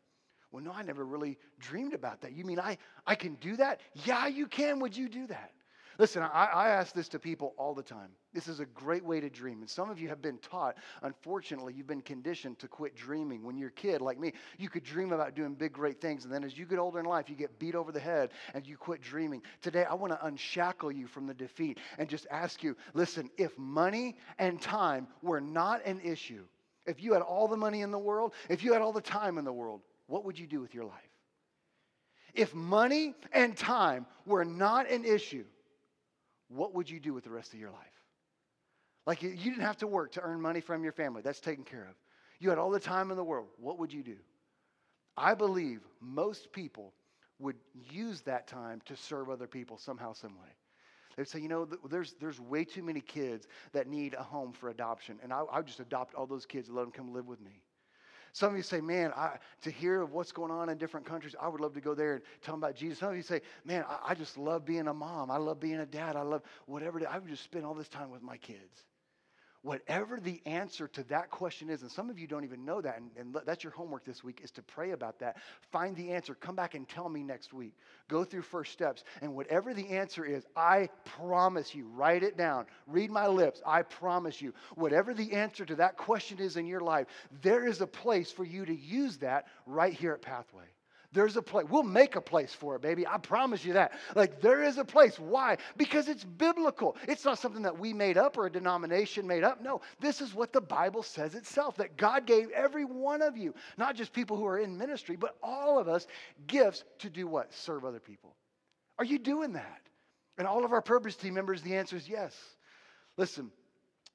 Well, 0.50 0.62
no, 0.62 0.72
I 0.72 0.82
never 0.82 1.04
really 1.04 1.38
dreamed 1.60 1.94
about 1.94 2.20
that. 2.22 2.32
You 2.32 2.44
mean 2.44 2.58
I 2.58 2.78
I 3.06 3.14
can 3.14 3.34
do 3.36 3.56
that? 3.56 3.80
Yeah, 4.04 4.26
you 4.26 4.48
can. 4.48 4.80
Would 4.80 4.96
you 4.96 5.08
do 5.08 5.26
that? 5.28 5.52
Listen, 5.98 6.22
I, 6.22 6.46
I, 6.46 6.68
ask 6.70 6.94
this 6.94 7.08
to 7.08 7.18
people 7.18 7.54
all 7.56 7.74
the 7.74 7.82
time. 7.82 8.10
This 8.32 8.48
is 8.48 8.58
a 8.58 8.66
great 8.66 9.04
way 9.04 9.20
to 9.20 9.30
dream. 9.30 9.60
And 9.60 9.70
some 9.70 9.90
of 9.90 10.00
you 10.00 10.08
have 10.08 10.20
been 10.20 10.38
taught, 10.38 10.76
unfortunately, 11.02 11.72
you've 11.74 11.86
been 11.86 12.00
conditioned 12.00 12.58
to 12.60 12.68
quit 12.68 12.96
dreaming. 12.96 13.44
When 13.44 13.56
you're 13.56 13.68
a 13.68 13.72
kid 13.72 14.00
like 14.00 14.18
me, 14.18 14.32
you 14.58 14.68
could 14.68 14.82
dream 14.82 15.12
about 15.12 15.34
doing 15.34 15.54
big, 15.54 15.72
great 15.72 16.00
things. 16.00 16.24
And 16.24 16.32
then 16.32 16.42
as 16.42 16.58
you 16.58 16.66
get 16.66 16.78
older 16.78 16.98
in 16.98 17.06
life, 17.06 17.28
you 17.28 17.36
get 17.36 17.58
beat 17.58 17.76
over 17.76 17.92
the 17.92 18.00
head 18.00 18.30
and 18.54 18.66
you 18.66 18.76
quit 18.76 19.02
dreaming. 19.02 19.42
Today, 19.62 19.84
I 19.84 19.94
want 19.94 20.12
to 20.12 20.26
unshackle 20.26 20.90
you 20.90 21.06
from 21.06 21.26
the 21.26 21.34
defeat 21.34 21.78
and 21.98 22.08
just 22.08 22.26
ask 22.30 22.62
you 22.62 22.76
listen, 22.92 23.30
if 23.36 23.56
money 23.56 24.16
and 24.38 24.60
time 24.60 25.06
were 25.22 25.40
not 25.40 25.84
an 25.86 26.00
issue, 26.00 26.44
if 26.86 27.02
you 27.02 27.12
had 27.12 27.22
all 27.22 27.46
the 27.46 27.56
money 27.56 27.82
in 27.82 27.90
the 27.90 27.98
world, 27.98 28.32
if 28.48 28.64
you 28.64 28.72
had 28.72 28.82
all 28.82 28.92
the 28.92 29.00
time 29.00 29.38
in 29.38 29.44
the 29.44 29.52
world, 29.52 29.80
what 30.06 30.24
would 30.24 30.38
you 30.38 30.46
do 30.46 30.60
with 30.60 30.74
your 30.74 30.84
life? 30.84 31.10
If 32.34 32.52
money 32.52 33.14
and 33.32 33.56
time 33.56 34.06
were 34.26 34.44
not 34.44 34.90
an 34.90 35.04
issue, 35.04 35.44
what 36.48 36.74
would 36.74 36.88
you 36.88 37.00
do 37.00 37.14
with 37.14 37.24
the 37.24 37.30
rest 37.30 37.52
of 37.52 37.60
your 37.60 37.70
life? 37.70 37.78
Like 39.06 39.22
you 39.22 39.36
didn't 39.36 39.60
have 39.60 39.78
to 39.78 39.86
work 39.86 40.12
to 40.12 40.20
earn 40.22 40.40
money 40.40 40.60
from 40.60 40.82
your 40.82 40.92
family, 40.92 41.22
that's 41.22 41.40
taken 41.40 41.64
care 41.64 41.86
of. 41.88 41.94
You 42.40 42.48
had 42.48 42.58
all 42.58 42.70
the 42.70 42.80
time 42.80 43.10
in 43.10 43.16
the 43.16 43.24
world. 43.24 43.48
What 43.58 43.78
would 43.78 43.92
you 43.92 44.02
do? 44.02 44.16
I 45.16 45.34
believe 45.34 45.80
most 46.00 46.52
people 46.52 46.92
would 47.38 47.56
use 47.90 48.22
that 48.22 48.46
time 48.46 48.80
to 48.86 48.96
serve 48.96 49.30
other 49.30 49.46
people 49.46 49.78
somehow, 49.78 50.12
some 50.12 50.32
way. 50.32 50.48
They'd 51.16 51.28
say, 51.28 51.38
you 51.40 51.48
know, 51.48 51.68
there's, 51.88 52.14
there's 52.20 52.40
way 52.40 52.64
too 52.64 52.82
many 52.82 53.00
kids 53.00 53.46
that 53.72 53.86
need 53.86 54.14
a 54.14 54.22
home 54.22 54.52
for 54.52 54.70
adoption, 54.70 55.18
and 55.22 55.32
I, 55.32 55.42
I 55.42 55.58
would 55.58 55.66
just 55.66 55.80
adopt 55.80 56.14
all 56.14 56.26
those 56.26 56.46
kids 56.46 56.68
and 56.68 56.76
let 56.76 56.82
them 56.82 56.90
come 56.90 57.12
live 57.12 57.26
with 57.26 57.40
me. 57.40 57.62
Some 58.34 58.50
of 58.50 58.56
you 58.56 58.64
say, 58.64 58.80
man, 58.80 59.12
I, 59.16 59.38
to 59.62 59.70
hear 59.70 60.02
of 60.02 60.12
what's 60.12 60.32
going 60.32 60.50
on 60.50 60.68
in 60.68 60.76
different 60.76 61.06
countries, 61.06 61.36
I 61.40 61.46
would 61.46 61.60
love 61.60 61.72
to 61.74 61.80
go 61.80 61.94
there 61.94 62.14
and 62.14 62.22
tell 62.42 62.54
them 62.54 62.64
about 62.64 62.74
Jesus. 62.74 62.98
Some 62.98 63.10
of 63.10 63.16
you 63.16 63.22
say, 63.22 63.40
man, 63.64 63.84
I, 63.88 64.10
I 64.10 64.14
just 64.14 64.36
love 64.36 64.64
being 64.64 64.88
a 64.88 64.92
mom. 64.92 65.30
I 65.30 65.36
love 65.36 65.60
being 65.60 65.78
a 65.78 65.86
dad. 65.86 66.16
I 66.16 66.22
love 66.22 66.42
whatever. 66.66 67.00
I 67.08 67.20
would 67.20 67.28
just 67.28 67.44
spend 67.44 67.64
all 67.64 67.74
this 67.74 67.86
time 67.86 68.10
with 68.10 68.22
my 68.22 68.36
kids 68.36 68.86
whatever 69.64 70.20
the 70.20 70.42
answer 70.44 70.86
to 70.88 71.02
that 71.04 71.30
question 71.30 71.70
is, 71.70 71.80
and 71.80 71.90
some 71.90 72.10
of 72.10 72.18
you 72.18 72.26
don't 72.26 72.44
even 72.44 72.66
know 72.66 72.82
that, 72.82 72.98
and, 72.98 73.10
and, 73.18 73.34
that's 73.46 73.64
your 73.64 73.72
homework 73.72 74.04
this 74.04 74.22
week, 74.22 74.40
is 74.44 74.50
to 74.50 74.62
pray 74.62 74.90
about 74.90 75.18
that. 75.18 75.38
Find 75.72 75.96
the 75.96 76.12
answer. 76.12 76.34
Come 76.34 76.54
back 76.54 76.74
and 76.74 76.86
tell 76.86 77.08
me 77.08 77.22
next 77.22 77.54
week. 77.54 77.72
Go 78.06 78.24
through 78.24 78.42
first 78.42 78.72
steps, 78.72 79.04
and 79.22 79.34
whatever 79.34 79.72
the 79.72 79.88
answer 79.88 80.22
is, 80.24 80.44
I 80.54 80.90
promise 81.06 81.74
you, 81.74 81.88
write 81.88 82.22
it 82.22 82.36
down. 82.36 82.66
Read 82.86 83.10
my 83.10 83.26
lips. 83.26 83.62
I 83.66 83.82
promise 83.82 84.42
you, 84.42 84.52
whatever 84.74 85.14
the 85.14 85.32
answer 85.32 85.64
to 85.64 85.76
that 85.76 85.96
question 85.96 86.38
is 86.38 86.58
in 86.58 86.66
your 86.66 86.82
life, 86.82 87.06
there 87.40 87.66
is 87.66 87.80
a 87.80 87.86
place 87.86 88.30
for 88.30 88.44
you 88.44 88.66
to 88.66 88.74
use 88.74 89.16
that 89.18 89.46
right 89.66 89.94
here 89.94 90.12
at 90.12 90.20
Pathway. 90.20 90.73
There's 91.14 91.36
a 91.36 91.42
place. 91.42 91.66
We'll 91.70 91.84
make 91.84 92.16
a 92.16 92.20
place 92.20 92.52
for 92.52 92.74
it, 92.74 92.82
baby. 92.82 93.06
I 93.06 93.18
promise 93.18 93.64
you 93.64 93.74
that. 93.74 93.92
Like, 94.16 94.40
there 94.40 94.64
is 94.64 94.78
a 94.78 94.84
place. 94.84 95.16
Why? 95.16 95.58
Because 95.76 96.08
it's 96.08 96.24
biblical. 96.24 96.96
It's 97.06 97.24
not 97.24 97.38
something 97.38 97.62
that 97.62 97.78
we 97.78 97.92
made 97.92 98.18
up 98.18 98.36
or 98.36 98.46
a 98.46 98.52
denomination 98.52 99.24
made 99.24 99.44
up. 99.44 99.62
No, 99.62 99.80
this 100.00 100.20
is 100.20 100.34
what 100.34 100.52
the 100.52 100.60
Bible 100.60 101.04
says 101.04 101.36
itself 101.36 101.76
that 101.76 101.96
God 101.96 102.26
gave 102.26 102.50
every 102.50 102.84
one 102.84 103.22
of 103.22 103.36
you, 103.36 103.54
not 103.78 103.94
just 103.94 104.12
people 104.12 104.36
who 104.36 104.44
are 104.44 104.58
in 104.58 104.76
ministry, 104.76 105.14
but 105.14 105.36
all 105.40 105.78
of 105.78 105.86
us, 105.86 106.08
gifts 106.48 106.82
to 106.98 107.08
do 107.08 107.28
what? 107.28 107.54
Serve 107.54 107.84
other 107.84 108.00
people. 108.00 108.34
Are 108.98 109.04
you 109.04 109.20
doing 109.20 109.52
that? 109.52 109.80
And 110.36 110.48
all 110.48 110.64
of 110.64 110.72
our 110.72 110.82
purpose 110.82 111.14
team 111.14 111.34
members, 111.34 111.62
the 111.62 111.76
answer 111.76 111.94
is 111.94 112.08
yes. 112.08 112.34
Listen, 113.16 113.52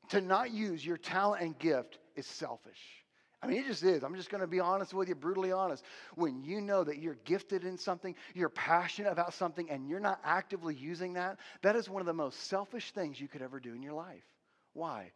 to 0.09 0.19
not 0.19 0.51
use 0.51 0.85
your 0.85 0.97
talent 0.97 1.43
and 1.43 1.57
gift 1.57 1.97
is 2.17 2.27
selfish. 2.27 2.98
I 3.41 3.47
mean, 3.47 3.57
it 3.57 3.67
just 3.67 3.83
is. 3.83 4.03
I'm 4.03 4.15
just 4.15 4.29
going 4.29 4.41
to 4.41 4.47
be 4.47 4.59
honest 4.59 4.93
with 4.93 5.07
you, 5.07 5.15
brutally 5.15 5.51
honest. 5.51 5.83
When 6.15 6.43
you 6.43 6.59
know 6.59 6.83
that 6.83 6.97
you're 6.99 7.17
gifted 7.23 7.63
in 7.63 7.77
something, 7.77 8.15
you're 8.33 8.49
passionate 8.49 9.11
about 9.11 9.33
something, 9.33 9.69
and 9.69 9.87
you're 9.87 10.01
not 10.01 10.19
actively 10.25 10.75
using 10.75 11.13
that, 11.13 11.39
that 11.61 11.75
is 11.77 11.89
one 11.89 12.01
of 12.01 12.05
the 12.05 12.13
most 12.13 12.47
selfish 12.47 12.91
things 12.91 13.19
you 13.19 13.29
could 13.29 13.41
ever 13.41 13.59
do 13.59 13.73
in 13.73 13.81
your 13.81 13.93
life. 13.93 14.25
Why? 14.73 15.11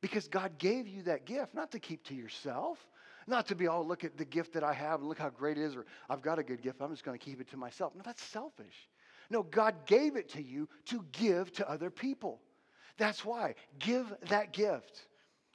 Because 0.00 0.26
God 0.26 0.58
gave 0.58 0.88
you 0.88 1.02
that 1.02 1.24
gift, 1.24 1.54
not 1.54 1.70
to 1.72 1.78
keep 1.78 2.02
to 2.04 2.14
yourself, 2.14 2.78
not 3.28 3.46
to 3.48 3.54
be, 3.54 3.68
oh, 3.68 3.82
look 3.82 4.02
at 4.02 4.16
the 4.16 4.24
gift 4.24 4.54
that 4.54 4.64
I 4.64 4.72
have 4.72 5.00
and 5.00 5.08
look 5.08 5.18
how 5.18 5.30
great 5.30 5.56
it 5.56 5.62
is, 5.62 5.76
or 5.76 5.86
I've 6.10 6.22
got 6.22 6.40
a 6.40 6.42
good 6.42 6.62
gift, 6.62 6.80
I'm 6.80 6.90
just 6.90 7.04
going 7.04 7.18
to 7.18 7.24
keep 7.24 7.40
it 7.40 7.48
to 7.50 7.56
myself. 7.56 7.94
No, 7.94 8.02
that's 8.04 8.22
selfish. 8.22 8.88
No, 9.30 9.44
God 9.44 9.86
gave 9.86 10.16
it 10.16 10.30
to 10.30 10.42
you 10.42 10.68
to 10.86 11.04
give 11.12 11.52
to 11.52 11.70
other 11.70 11.90
people. 11.90 12.40
That's 12.96 13.24
why. 13.24 13.54
Give 13.78 14.12
that 14.30 14.52
gift. 14.52 15.06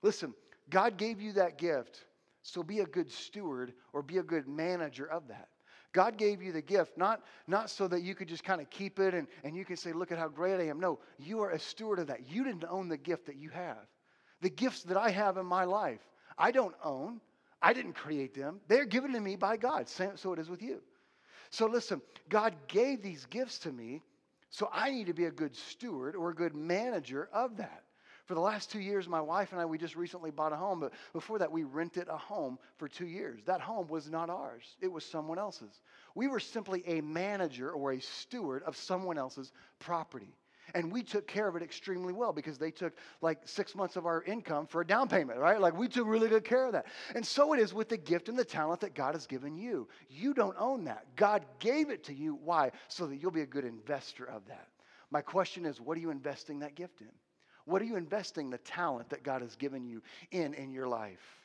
Listen, 0.02 0.34
God 0.70 0.98
gave 0.98 1.20
you 1.20 1.34
that 1.34 1.58
gift 1.58 2.06
so 2.44 2.62
be 2.62 2.82
a 2.82 2.86
good 2.86 3.12
steward 3.12 3.74
or 3.94 4.04
be 4.04 4.18
a 4.18 4.24
good 4.24 4.48
manager 4.48 5.10
of 5.10 5.28
that. 5.30 5.48
God 5.94 6.18
gave 6.18 6.42
you 6.42 6.52
the 6.52 6.62
gift, 6.62 6.98
not, 6.98 7.22
not 7.48 7.70
so 7.70 7.88
that 7.88 8.02
you 8.02 8.16
could 8.16 8.28
just 8.28 8.44
kind 8.44 8.60
of 8.60 8.70
keep 8.70 9.00
it 9.00 9.14
and, 9.14 9.28
and 9.44 9.56
you 9.56 9.64
can 9.64 9.78
say, 9.78 9.94
look 9.94 10.12
at 10.12 10.18
how 10.18 10.28
great 10.28 10.60
I 10.60 10.68
am. 10.68 10.80
No, 10.80 11.00
you 11.20 11.42
are 11.42 11.52
a 11.52 11.60
steward 11.60 12.00
of 12.00 12.08
that. 12.08 12.30
You 12.30 12.44
didn't 12.44 12.66
own 12.68 12.90
the 12.90 12.98
gift 12.98 13.28
that 13.28 13.38
you 13.38 13.50
have. 13.50 13.78
The 14.42 14.50
gifts 14.50 14.84
that 14.84 14.98
I 14.98 15.10
have 15.10 15.38
in 15.38 15.46
my 15.46 15.64
life, 15.64 16.02
I 16.38 16.52
don't 16.52 16.76
own. 16.84 17.22
I 17.62 17.74
didn't 17.74 17.94
create 17.94 18.34
them. 18.34 18.60
They're 18.68 18.86
given 18.86 19.14
to 19.14 19.20
me 19.20 19.36
by 19.36 19.56
God. 19.56 19.88
So 19.88 20.34
it 20.34 20.40
is 20.40 20.50
with 20.50 20.62
you. 20.62 20.82
So 21.50 21.68
listen, 21.68 22.02
God 22.28 22.56
gave 22.68 23.02
these 23.02 23.26
gifts 23.28 23.60
to 23.60 23.72
me, 23.72 24.02
so 24.50 24.70
I 24.74 24.90
need 24.90 25.08
to 25.08 25.14
be 25.14 25.26
a 25.26 25.32
good 25.32 25.56
steward 25.56 26.16
or 26.16 26.32
a 26.32 26.36
good 26.36 26.56
manager 26.56 27.30
of 27.32 27.58
that. 27.58 27.83
For 28.26 28.36
the 28.36 28.40
last 28.40 28.72
two 28.72 28.80
years, 28.80 29.08
my 29.10 29.20
wife 29.20 29.52
and 29.52 29.60
I, 29.60 29.66
we 29.66 29.78
just 29.78 29.98
recently 29.98 30.32
bought 30.32 30.54
a 30.54 30.56
home, 30.56 30.80
but 30.80 30.94
before 31.12 31.40
that, 31.40 31.52
we 31.52 31.64
rented 31.64 32.08
a 32.08 32.18
home 32.18 32.58
for 32.78 32.88
two 32.88 33.08
years. 33.08 33.42
That 33.46 33.60
home 33.60 33.88
was 33.88 34.10
not 34.10 34.30
ours, 34.30 34.78
it 34.82 34.92
was 34.92 35.04
someone 35.06 35.38
else's. 35.38 35.82
We 36.16 36.28
were 36.28 36.40
simply 36.40 36.84
a 36.88 37.02
manager 37.02 37.72
or 37.72 37.94
a 37.94 38.00
steward 38.00 38.64
of 38.64 38.78
someone 38.78 39.18
else's 39.18 39.52
property. 39.80 40.36
And 40.74 40.92
we 40.92 41.04
took 41.04 41.28
care 41.28 41.48
of 41.48 41.58
it 41.58 41.62
extremely 41.62 42.14
well 42.14 42.32
because 42.32 42.58
they 42.58 42.72
took 42.72 42.94
like 43.22 43.40
six 43.46 43.76
months 43.76 43.98
of 43.98 44.06
our 44.06 44.24
income 44.24 44.66
for 44.66 44.82
a 44.82 44.88
down 44.88 45.10
payment, 45.10 45.38
right? 45.38 45.60
Like 45.60 45.78
we 45.78 45.90
took 45.90 46.08
really 46.08 46.30
good 46.30 46.46
care 46.46 46.66
of 46.66 46.72
that. 46.72 46.86
And 47.16 47.26
so 47.26 47.54
it 47.54 47.60
is 47.60 47.74
with 47.74 47.90
the 47.90 47.98
gift 47.98 48.30
and 48.30 48.40
the 48.40 48.46
talent 48.46 48.80
that 48.82 48.96
God 48.96 49.14
has 49.14 49.28
given 49.28 49.58
you. 49.58 49.90
You 50.10 50.34
don't 50.34 50.56
own 50.58 50.86
that. 50.86 51.06
God 51.18 51.46
gave 51.60 51.90
it 51.90 52.06
to 52.06 52.14
you. 52.14 52.40
Why? 52.44 52.72
So 52.88 53.08
that 53.08 53.18
you'll 53.18 53.32
be 53.32 53.42
a 53.42 53.46
good 53.46 53.66
investor 53.66 54.26
of 54.26 54.48
that. 54.48 54.70
My 55.12 55.22
question 55.22 55.66
is, 55.66 55.82
what 55.82 55.98
are 55.98 56.02
you 56.02 56.12
investing 56.12 56.60
that 56.60 56.76
gift 56.76 57.02
in? 57.02 57.12
What 57.66 57.82
are 57.82 57.86
you 57.86 57.96
investing 57.96 58.50
the 58.50 58.58
talent 58.60 59.10
that 59.10 59.24
God 59.24 59.42
has 59.42 59.56
given 59.56 59.86
you 59.86 60.02
in 60.32 60.54
in 60.54 60.72
your 60.72 60.88
life? 60.88 61.43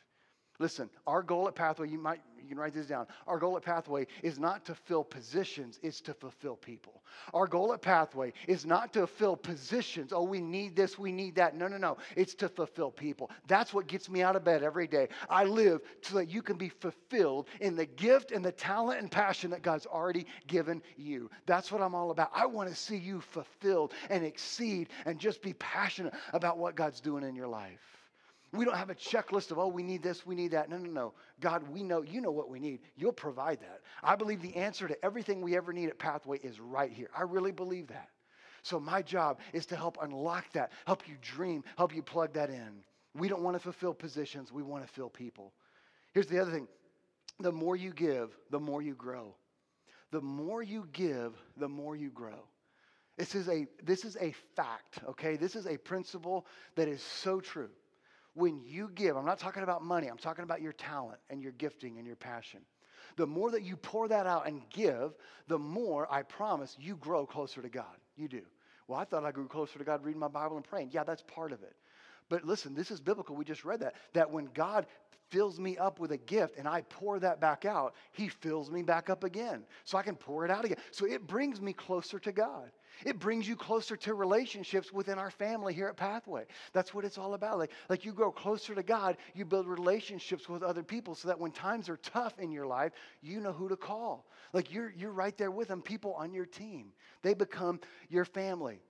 Listen, 0.59 0.91
our 1.07 1.23
goal 1.23 1.47
at 1.49 1.55
Pathway, 1.55 1.89
you 1.89 1.99
might 1.99 2.21
you 2.49 2.55
can 2.55 2.63
write 2.63 2.73
this 2.73 2.87
down. 2.87 3.07
Our 3.27 3.39
goal 3.39 3.59
at 3.59 3.63
Pathway 3.63 4.07
is 4.23 4.39
not 4.39 4.65
to 4.65 4.75
fill 4.75 5.05
positions, 5.05 5.79
it's 5.83 6.01
to 6.01 6.15
fulfill 6.15 6.57
people. 6.57 7.03
Our 7.35 7.47
goal 7.47 7.75
at 7.75 7.83
Pathway 7.83 8.33
is 8.47 8.65
not 8.65 8.95
to 8.95 9.07
fill 9.07 9.37
positions. 9.37 10.15
Oh, 10.15 10.23
we 10.23 10.41
need 10.41 10.75
this, 10.75 10.99
we 10.99 11.13
need 11.13 11.35
that. 11.35 11.55
No, 11.55 11.69
no, 11.69 11.77
no. 11.77 11.99
It's 12.17 12.35
to 12.37 12.49
fulfill 12.49 12.91
people. 12.91 13.31
That's 13.47 13.75
what 13.75 13.87
gets 13.87 14.09
me 14.09 14.23
out 14.23 14.35
of 14.35 14.45
bed 14.45 14.63
every 14.63 14.87
day. 14.87 15.09
I 15.29 15.45
live 15.45 15.83
so 16.01 16.15
that 16.15 16.31
you 16.31 16.41
can 16.41 16.57
be 16.57 16.71
fulfilled 16.71 17.49
in 17.61 17.77
the 17.77 17.85
gift 17.85 18.33
and 18.33 18.43
the 18.43 18.53
talent 18.53 19.03
and 19.03 19.11
passion 19.11 19.51
that 19.51 19.61
God's 19.61 19.85
already 19.85 20.25
given 20.47 20.83
you. 20.97 21.31
That's 21.45 21.71
what 21.71 21.83
I'm 21.83 21.95
all 21.95 22.11
about. 22.13 22.31
I 22.35 22.47
want 22.47 22.71
to 22.71 22.75
see 22.75 22.97
you 22.97 23.21
fulfilled 23.21 23.93
and 24.09 24.25
exceed 24.25 24.89
and 25.05 25.19
just 25.19 25.43
be 25.43 25.53
passionate 25.53 26.15
about 26.33 26.57
what 26.57 26.77
God's 26.77 27.03
doing 27.03 27.25
in 27.25 27.37
your 27.37 27.49
life. 27.49 27.98
We 28.53 28.65
don't 28.65 28.77
have 28.77 28.89
a 28.89 28.95
checklist 28.95 29.51
of, 29.51 29.59
oh, 29.59 29.69
we 29.69 29.83
need 29.83 30.03
this, 30.03 30.25
we 30.25 30.35
need 30.35 30.53
that. 30.53 30.71
No, 30.71 30.79
no, 30.79 30.91
no. 30.91 31.13
God, 31.41 31.69
we 31.69 31.83
know, 31.83 32.03
you 32.03 32.21
know 32.21 32.31
what 32.31 32.49
we 32.49 32.59
need. 32.59 32.81
You'll 32.97 33.13
provide 33.13 33.61
that. 33.61 33.83
I 34.03 34.17
believe 34.17 34.41
the 34.41 34.57
answer 34.57 34.89
to 34.89 35.05
everything 35.05 35.43
we 35.43 35.57
ever 35.57 35.73
need 35.73 35.89
at 35.89 35.99
Pathway 35.99 36.39
is 36.39 36.59
right 36.59 36.91
here. 36.91 37.11
I 37.17 37.23
really 37.23 37.53
believe 37.53 37.89
that. 37.89 38.09
So 38.63 38.81
my 38.81 39.03
job 39.03 39.39
is 39.53 39.67
to 39.67 39.77
help 39.77 39.99
unlock 40.01 40.53
that, 40.55 40.73
help 40.87 41.07
you 41.07 41.17
dream, 41.21 41.63
help 41.77 41.95
you 41.95 42.03
plug 42.03 42.33
that 42.35 42.49
in. 42.49 42.83
We 43.15 43.29
don't 43.29 43.43
want 43.43 43.57
to 43.57 43.63
fulfill 43.63 43.95
positions, 43.95 44.51
we 44.51 44.63
want 44.63 44.87
to 44.87 44.93
fill 44.93 45.11
people. 45.11 45.53
Here's 46.15 46.27
the 46.27 46.41
other 46.41 46.51
thing 46.51 46.69
the 47.41 47.53
more 47.53 47.77
you 47.77 47.93
give, 47.93 48.37
the 48.51 48.59
more 48.59 48.83
you 48.83 48.95
grow. 48.95 49.35
The 50.11 50.21
more 50.21 50.63
you 50.63 50.89
give, 50.93 51.35
the 51.59 51.69
more 51.69 51.95
you 51.95 52.11
grow. 52.11 52.49
This 53.19 53.35
is 53.35 53.49
a, 53.49 53.67
this 53.83 54.05
is 54.05 54.17
a 54.21 54.33
fact, 54.57 55.01
okay? 55.09 55.37
This 55.37 55.55
is 55.55 55.67
a 55.67 55.77
principle 55.77 56.47
that 56.77 56.89
is 56.89 57.03
so 57.03 57.41
true 57.41 57.69
when 58.39 58.61
you 58.65 58.91
give, 58.95 59.17
I'm 59.17 59.27
not 59.27 59.39
talking 59.39 59.65
about 59.65 59.83
money, 59.83 60.07
I'm 60.07 60.17
talking 60.17 60.45
about 60.45 60.63
your 60.63 60.73
talent 60.73 61.19
and 61.29 61.43
your 61.43 61.53
gifting 61.53 61.99
and 61.99 62.07
your 62.07 62.17
passion. 62.17 62.61
The 63.17 63.27
more 63.27 63.51
that 63.51 63.63
you 63.63 63.77
pour 63.77 64.07
that 64.09 64.27
out 64.27 64.47
and 64.47 64.63
give, 64.71 65.13
the 65.49 65.59
more 65.59 66.07
I 66.13 66.23
promise 66.23 66.77
you 66.79 66.97
grow 66.97 67.27
closer 67.27 67.61
to 67.61 67.69
God. 67.69 67.97
You 68.17 68.29
do. 68.29 68.43
Well, 68.87 68.99
I 68.99 69.05
thought 69.05 69.25
I 69.25 69.33
grew 69.33 69.49
closer 69.49 69.79
to 69.79 69.85
God 69.85 70.05
reading 70.05 70.21
my 70.21 70.29
Bible 70.29 70.57
and 70.57 70.65
praying. 70.65 70.91
Yeah, 70.93 71.03
that's 71.03 71.23
part 71.23 71.51
of 71.53 71.63
it. 71.63 71.75
But 72.29 72.45
listen, 72.45 72.75
this 72.75 72.91
is 72.91 73.01
biblical. 73.01 73.35
We 73.35 73.45
just 73.45 73.65
read 73.65 73.81
that. 73.81 73.97
That 74.13 74.31
when 74.31 74.49
God 74.55 74.87
fills 75.31 75.59
me 75.59 75.77
up 75.77 75.99
with 75.99 76.13
a 76.13 76.17
gift 76.17 76.57
and 76.59 76.69
I 76.69 76.83
pour 76.83 77.19
that 77.19 77.41
back 77.41 77.65
out, 77.65 77.95
He 78.13 78.29
fills 78.29 78.71
me 78.71 78.83
back 78.83 79.11
up 79.11 79.25
again. 79.25 79.65
So 79.85 79.99
I 79.99 80.03
can 80.03 80.15
pour 80.15 80.45
it 80.45 80.51
out 80.51 80.65
again. 80.65 80.79
So 80.93 81.07
it 81.07 81.27
brings 81.27 81.61
me 81.61 81.73
closer 81.73 82.19
to 82.21 82.33
God. 82.33 82.71
It 83.05 83.19
brings 83.19 83.49
you 83.49 83.57
closer 83.57 83.97
to 83.97 84.15
relationships 84.15 84.93
within 84.93 85.19
our 85.19 85.31
family 85.31 85.75
here 85.75 85.89
at 85.89 85.97
Pathway. 85.97 86.45
That's 86.73 86.93
what 86.93 87.05
it's 87.05 87.19
all 87.19 87.35
about. 87.35 87.59
Like, 87.59 87.71
like 87.89 88.05
you 88.05 88.13
grow 88.13 88.33
closer 88.33 88.75
to 88.75 88.83
God, 88.83 89.17
you 89.35 89.45
build 89.45 89.67
relationships 89.67 90.49
with 90.49 90.63
other 90.63 90.83
people 90.83 91.15
so 91.15 91.29
that 91.29 91.39
when 91.39 91.53
times 91.53 91.89
are 91.89 91.97
tough 91.99 92.39
in 92.39 92.51
your 92.51 92.67
life, 92.67 92.93
you 93.23 93.41
know 93.41 93.53
who 93.53 93.69
to 93.69 93.77
call. 93.77 94.27
Like 94.53 94.73
you're, 94.73 94.93
you're 94.97 95.13
right 95.13 95.37
there 95.37 95.51
with 95.51 95.69
them, 95.69 95.83
people 95.83 96.15
on 96.15 96.33
your 96.33 96.47
team. 96.47 96.93
They 97.23 97.35
become 97.35 97.81
your 98.09 98.25
family. 98.25 98.81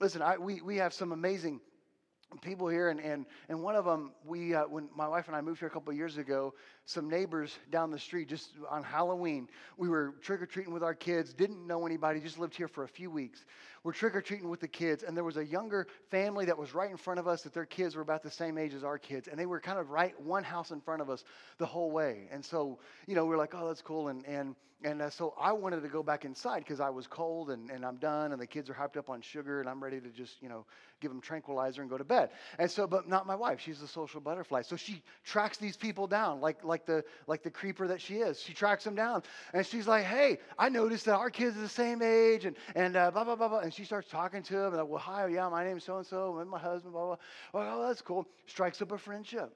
Listen, 0.00 0.22
I, 0.22 0.38
we, 0.38 0.60
we 0.60 0.76
have 0.78 0.92
some 0.92 1.12
amazing 1.12 1.60
people 2.40 2.68
here, 2.68 2.88
and, 2.88 3.00
and, 3.00 3.26
and 3.48 3.62
one 3.62 3.76
of 3.76 3.84
them, 3.84 4.12
we, 4.24 4.54
uh, 4.54 4.64
when 4.64 4.88
my 4.94 5.06
wife 5.08 5.26
and 5.28 5.36
I 5.36 5.40
moved 5.40 5.60
here 5.60 5.68
a 5.68 5.70
couple 5.70 5.92
years 5.92 6.16
ago, 6.16 6.54
some 6.84 7.08
neighbors 7.08 7.56
down 7.70 7.90
the 7.90 7.98
street, 7.98 8.28
just 8.28 8.50
on 8.68 8.82
Halloween, 8.82 9.48
we 9.76 9.88
were 9.88 10.14
trick 10.22 10.42
or 10.42 10.46
treating 10.46 10.72
with 10.72 10.82
our 10.82 10.94
kids, 10.94 11.32
didn't 11.32 11.66
know 11.66 11.86
anybody, 11.86 12.20
just 12.20 12.38
lived 12.38 12.56
here 12.56 12.68
for 12.68 12.84
a 12.84 12.88
few 12.88 13.10
weeks. 13.10 13.44
We're 13.82 13.92
trick 13.92 14.14
or 14.16 14.22
treating 14.22 14.48
with 14.48 14.60
the 14.60 14.68
kids, 14.68 15.02
and 15.02 15.16
there 15.16 15.24
was 15.24 15.36
a 15.36 15.44
younger 15.44 15.86
family 16.10 16.46
that 16.46 16.58
was 16.58 16.74
right 16.74 16.90
in 16.90 16.96
front 16.96 17.20
of 17.20 17.28
us 17.28 17.42
that 17.42 17.52
their 17.52 17.66
kids 17.66 17.96
were 17.96 18.02
about 18.02 18.22
the 18.22 18.30
same 18.30 18.58
age 18.58 18.74
as 18.74 18.84
our 18.84 18.98
kids, 18.98 19.28
and 19.28 19.38
they 19.38 19.46
were 19.46 19.60
kind 19.60 19.78
of 19.78 19.90
right 19.90 20.18
one 20.20 20.44
house 20.44 20.70
in 20.70 20.80
front 20.80 21.02
of 21.02 21.10
us 21.10 21.24
the 21.58 21.66
whole 21.66 21.90
way. 21.90 22.28
And 22.30 22.44
so, 22.44 22.78
you 23.06 23.14
know, 23.14 23.24
we 23.24 23.30
were 23.30 23.36
like, 23.36 23.54
oh, 23.54 23.68
that's 23.68 23.82
cool. 23.82 24.08
And, 24.08 24.24
and, 24.26 24.56
and 24.84 25.00
uh, 25.00 25.10
so 25.10 25.34
I 25.40 25.52
wanted 25.52 25.82
to 25.82 25.88
go 25.88 26.02
back 26.02 26.24
inside 26.24 26.58
because 26.58 26.78
I 26.78 26.90
was 26.90 27.06
cold 27.06 27.50
and, 27.50 27.70
and 27.70 27.84
I'm 27.84 27.96
done, 27.96 28.32
and 28.32 28.40
the 28.40 28.46
kids 28.46 28.68
are 28.68 28.74
hyped 28.74 28.96
up 28.98 29.08
on 29.08 29.22
sugar, 29.22 29.60
and 29.60 29.68
I'm 29.68 29.82
ready 29.82 30.00
to 30.00 30.08
just, 30.10 30.42
you 30.42 30.48
know, 30.48 30.66
give 31.00 31.10
them 31.10 31.20
tranquilizer 31.20 31.80
and 31.80 31.90
go 31.90 31.98
to 31.98 32.04
bed. 32.04 32.30
And 32.58 32.70
so, 32.70 32.86
but 32.86 33.08
not 33.08 33.26
my 33.26 33.34
wife. 33.34 33.60
She's 33.60 33.80
a 33.80 33.88
social 33.88 34.20
butterfly. 34.20 34.62
So 34.62 34.76
she 34.76 35.02
tracks 35.24 35.56
these 35.58 35.76
people 35.76 36.06
down 36.06 36.40
like, 36.40 36.62
like, 36.64 36.86
the, 36.86 37.02
like 37.26 37.42
the 37.42 37.50
creeper 37.50 37.88
that 37.88 38.00
she 38.00 38.16
is. 38.16 38.40
She 38.40 38.52
tracks 38.52 38.84
them 38.84 38.94
down. 38.94 39.22
And 39.54 39.66
she's 39.66 39.88
like, 39.88 40.04
hey, 40.04 40.38
I 40.58 40.68
noticed 40.68 41.06
that 41.06 41.14
our 41.14 41.30
kids 41.30 41.56
are 41.56 41.62
the 41.62 41.68
same 41.68 42.02
age 42.02 42.44
and, 42.44 42.56
and 42.74 42.96
uh, 42.96 43.10
blah, 43.10 43.24
blah, 43.24 43.36
blah, 43.36 43.48
blah. 43.48 43.60
And 43.60 43.72
she 43.72 43.84
starts 43.84 44.10
talking 44.10 44.42
to 44.44 44.54
them, 44.54 44.66
And 44.66 44.76
like, 44.76 44.88
well, 44.88 44.98
hi, 44.98 45.26
yeah, 45.28 45.48
my 45.48 45.64
name's 45.64 45.84
so-and-so. 45.84 46.38
And 46.38 46.50
my 46.50 46.58
husband, 46.58 46.92
blah, 46.92 47.06
blah. 47.06 47.16
Well, 47.52 47.80
oh, 47.80 47.88
that's 47.88 48.02
cool. 48.02 48.26
Strikes 48.46 48.82
up 48.82 48.92
a 48.92 48.98
friendship. 48.98 49.50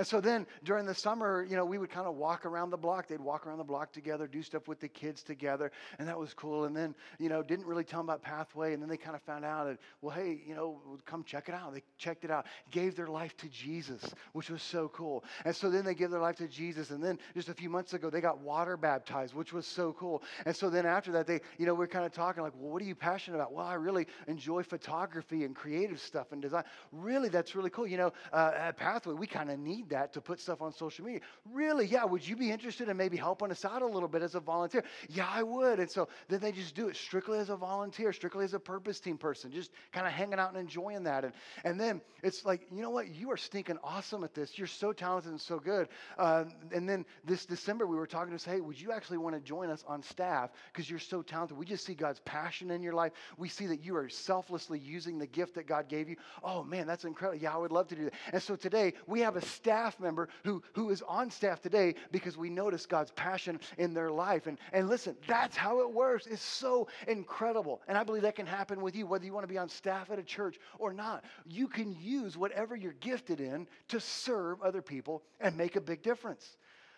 And 0.00 0.06
so 0.06 0.18
then 0.18 0.46
during 0.64 0.86
the 0.86 0.94
summer, 0.94 1.46
you 1.46 1.56
know, 1.56 1.66
we 1.66 1.76
would 1.76 1.90
kind 1.90 2.06
of 2.06 2.14
walk 2.14 2.46
around 2.46 2.70
the 2.70 2.78
block. 2.78 3.06
They'd 3.06 3.20
walk 3.20 3.46
around 3.46 3.58
the 3.58 3.64
block 3.64 3.92
together, 3.92 4.26
do 4.26 4.40
stuff 4.42 4.66
with 4.66 4.80
the 4.80 4.88
kids 4.88 5.22
together, 5.22 5.70
and 5.98 6.08
that 6.08 6.18
was 6.18 6.32
cool. 6.32 6.64
And 6.64 6.74
then, 6.74 6.94
you 7.18 7.28
know, 7.28 7.42
didn't 7.42 7.66
really 7.66 7.84
tell 7.84 8.00
them 8.00 8.08
about 8.08 8.22
Pathway. 8.22 8.72
And 8.72 8.82
then 8.82 8.88
they 8.88 8.96
kind 8.96 9.14
of 9.14 9.20
found 9.20 9.44
out, 9.44 9.66
that, 9.66 9.76
well, 10.00 10.16
hey, 10.16 10.40
you 10.46 10.54
know, 10.54 10.80
come 11.04 11.22
check 11.22 11.50
it 11.50 11.54
out. 11.54 11.74
They 11.74 11.82
checked 11.98 12.24
it 12.24 12.30
out, 12.30 12.46
gave 12.70 12.96
their 12.96 13.08
life 13.08 13.36
to 13.36 13.48
Jesus, 13.50 14.02
which 14.32 14.48
was 14.48 14.62
so 14.62 14.88
cool. 14.88 15.22
And 15.44 15.54
so 15.54 15.68
then 15.68 15.84
they 15.84 15.92
gave 15.94 16.10
their 16.10 16.18
life 16.18 16.36
to 16.36 16.48
Jesus. 16.48 16.92
And 16.92 17.04
then 17.04 17.18
just 17.34 17.50
a 17.50 17.54
few 17.54 17.68
months 17.68 17.92
ago, 17.92 18.08
they 18.08 18.22
got 18.22 18.38
water 18.40 18.78
baptized, 18.78 19.34
which 19.34 19.52
was 19.52 19.66
so 19.66 19.92
cool. 19.92 20.22
And 20.46 20.56
so 20.56 20.70
then 20.70 20.86
after 20.86 21.12
that, 21.12 21.26
they, 21.26 21.42
you 21.58 21.66
know, 21.66 21.74
we're 21.74 21.86
kind 21.86 22.06
of 22.06 22.12
talking 22.12 22.42
like, 22.42 22.54
well, 22.56 22.72
what 22.72 22.80
are 22.80 22.86
you 22.86 22.94
passionate 22.94 23.36
about? 23.36 23.52
Well, 23.52 23.66
I 23.66 23.74
really 23.74 24.06
enjoy 24.28 24.62
photography 24.62 25.44
and 25.44 25.54
creative 25.54 26.00
stuff 26.00 26.32
and 26.32 26.40
design. 26.40 26.64
Really, 26.90 27.28
that's 27.28 27.54
really 27.54 27.68
cool. 27.68 27.86
You 27.86 27.98
know, 27.98 28.12
uh, 28.32 28.52
at 28.56 28.78
Pathway, 28.78 29.12
we 29.12 29.26
kind 29.26 29.50
of 29.50 29.58
need 29.58 29.89
that 29.90 30.12
to 30.14 30.20
put 30.20 30.40
stuff 30.40 30.62
on 30.62 30.72
social 30.72 31.04
media. 31.04 31.20
Really, 31.52 31.86
yeah, 31.86 32.04
would 32.04 32.26
you 32.26 32.36
be 32.36 32.50
interested 32.50 32.88
in 32.88 32.96
maybe 32.96 33.16
helping 33.16 33.50
us 33.50 33.64
out 33.64 33.82
a 33.82 33.86
little 33.86 34.08
bit 34.08 34.22
as 34.22 34.34
a 34.34 34.40
volunteer? 34.40 34.84
Yeah, 35.08 35.28
I 35.30 35.42
would. 35.42 35.78
And 35.78 35.90
so 35.90 36.08
then 36.28 36.40
they 36.40 36.52
just 36.52 36.74
do 36.74 36.88
it 36.88 36.96
strictly 36.96 37.38
as 37.38 37.50
a 37.50 37.56
volunteer, 37.56 38.12
strictly 38.12 38.44
as 38.44 38.54
a 38.54 38.58
purpose 38.58 39.00
team 39.00 39.18
person, 39.18 39.52
just 39.52 39.70
kind 39.92 40.06
of 40.06 40.12
hanging 40.12 40.38
out 40.38 40.50
and 40.50 40.58
enjoying 40.58 41.04
that. 41.04 41.24
And, 41.24 41.32
and 41.64 41.78
then 41.78 42.00
it's 42.22 42.44
like, 42.44 42.66
you 42.72 42.82
know 42.82 42.90
what? 42.90 43.14
You 43.14 43.30
are 43.30 43.36
stinking 43.36 43.78
awesome 43.84 44.24
at 44.24 44.34
this. 44.34 44.58
You're 44.58 44.66
so 44.66 44.92
talented 44.92 45.30
and 45.30 45.40
so 45.40 45.58
good. 45.58 45.88
Uh, 46.18 46.44
and 46.72 46.88
then 46.88 47.04
this 47.24 47.46
December, 47.46 47.86
we 47.86 47.96
were 47.96 48.06
talking 48.06 48.30
to 48.30 48.36
us, 48.36 48.44
hey, 48.44 48.60
would 48.60 48.80
you 48.80 48.92
actually 48.92 49.18
want 49.18 49.34
to 49.34 49.40
join 49.40 49.70
us 49.70 49.84
on 49.86 50.02
staff 50.02 50.50
because 50.72 50.88
you're 50.88 50.98
so 50.98 51.22
talented? 51.22 51.56
We 51.56 51.66
just 51.66 51.84
see 51.84 51.94
God's 51.94 52.20
passion 52.20 52.70
in 52.70 52.82
your 52.82 52.94
life. 52.94 53.12
We 53.36 53.48
see 53.48 53.66
that 53.66 53.84
you 53.84 53.96
are 53.96 54.08
selflessly 54.08 54.78
using 54.78 55.18
the 55.18 55.26
gift 55.26 55.54
that 55.54 55.66
God 55.66 55.88
gave 55.88 56.08
you. 56.08 56.16
Oh, 56.42 56.62
man, 56.62 56.86
that's 56.86 57.04
incredible. 57.04 57.42
Yeah, 57.42 57.54
I 57.54 57.58
would 57.58 57.72
love 57.72 57.88
to 57.88 57.96
do 57.96 58.04
that. 58.04 58.14
And 58.32 58.42
so 58.42 58.56
today, 58.56 58.94
we 59.06 59.20
have 59.20 59.36
a 59.36 59.42
staff 59.42 59.69
staff 59.70 60.00
member 60.00 60.28
who, 60.42 60.60
who 60.72 60.90
is 60.90 61.00
on 61.06 61.30
staff 61.30 61.62
today 61.62 61.94
because 62.10 62.36
we 62.36 62.50
notice 62.50 62.86
God's 62.86 63.12
passion 63.12 63.60
in 63.78 63.94
their 63.94 64.10
life. 64.10 64.48
And, 64.48 64.58
and 64.72 64.88
listen, 64.88 65.14
that's 65.28 65.56
how 65.56 65.80
it 65.82 65.94
works. 65.94 66.26
It's 66.26 66.42
so 66.42 66.88
incredible. 67.06 67.80
And 67.86 67.96
I 67.96 68.02
believe 68.02 68.22
that 68.22 68.34
can 68.34 68.46
happen 68.46 68.80
with 68.80 68.96
you, 68.96 69.06
whether 69.06 69.24
you 69.24 69.32
want 69.32 69.44
to 69.44 69.52
be 69.52 69.58
on 69.58 69.68
staff 69.68 70.10
at 70.10 70.18
a 70.18 70.24
church 70.24 70.58
or 70.80 70.92
not. 70.92 71.24
You 71.46 71.68
can 71.68 71.96
use 72.00 72.36
whatever 72.36 72.74
you're 72.74 72.94
gifted 72.94 73.40
in 73.40 73.68
to 73.90 74.00
serve 74.00 74.60
other 74.60 74.82
people 74.82 75.22
and 75.40 75.56
make 75.56 75.76
a 75.76 75.80
big 75.80 76.02
difference. 76.02 76.56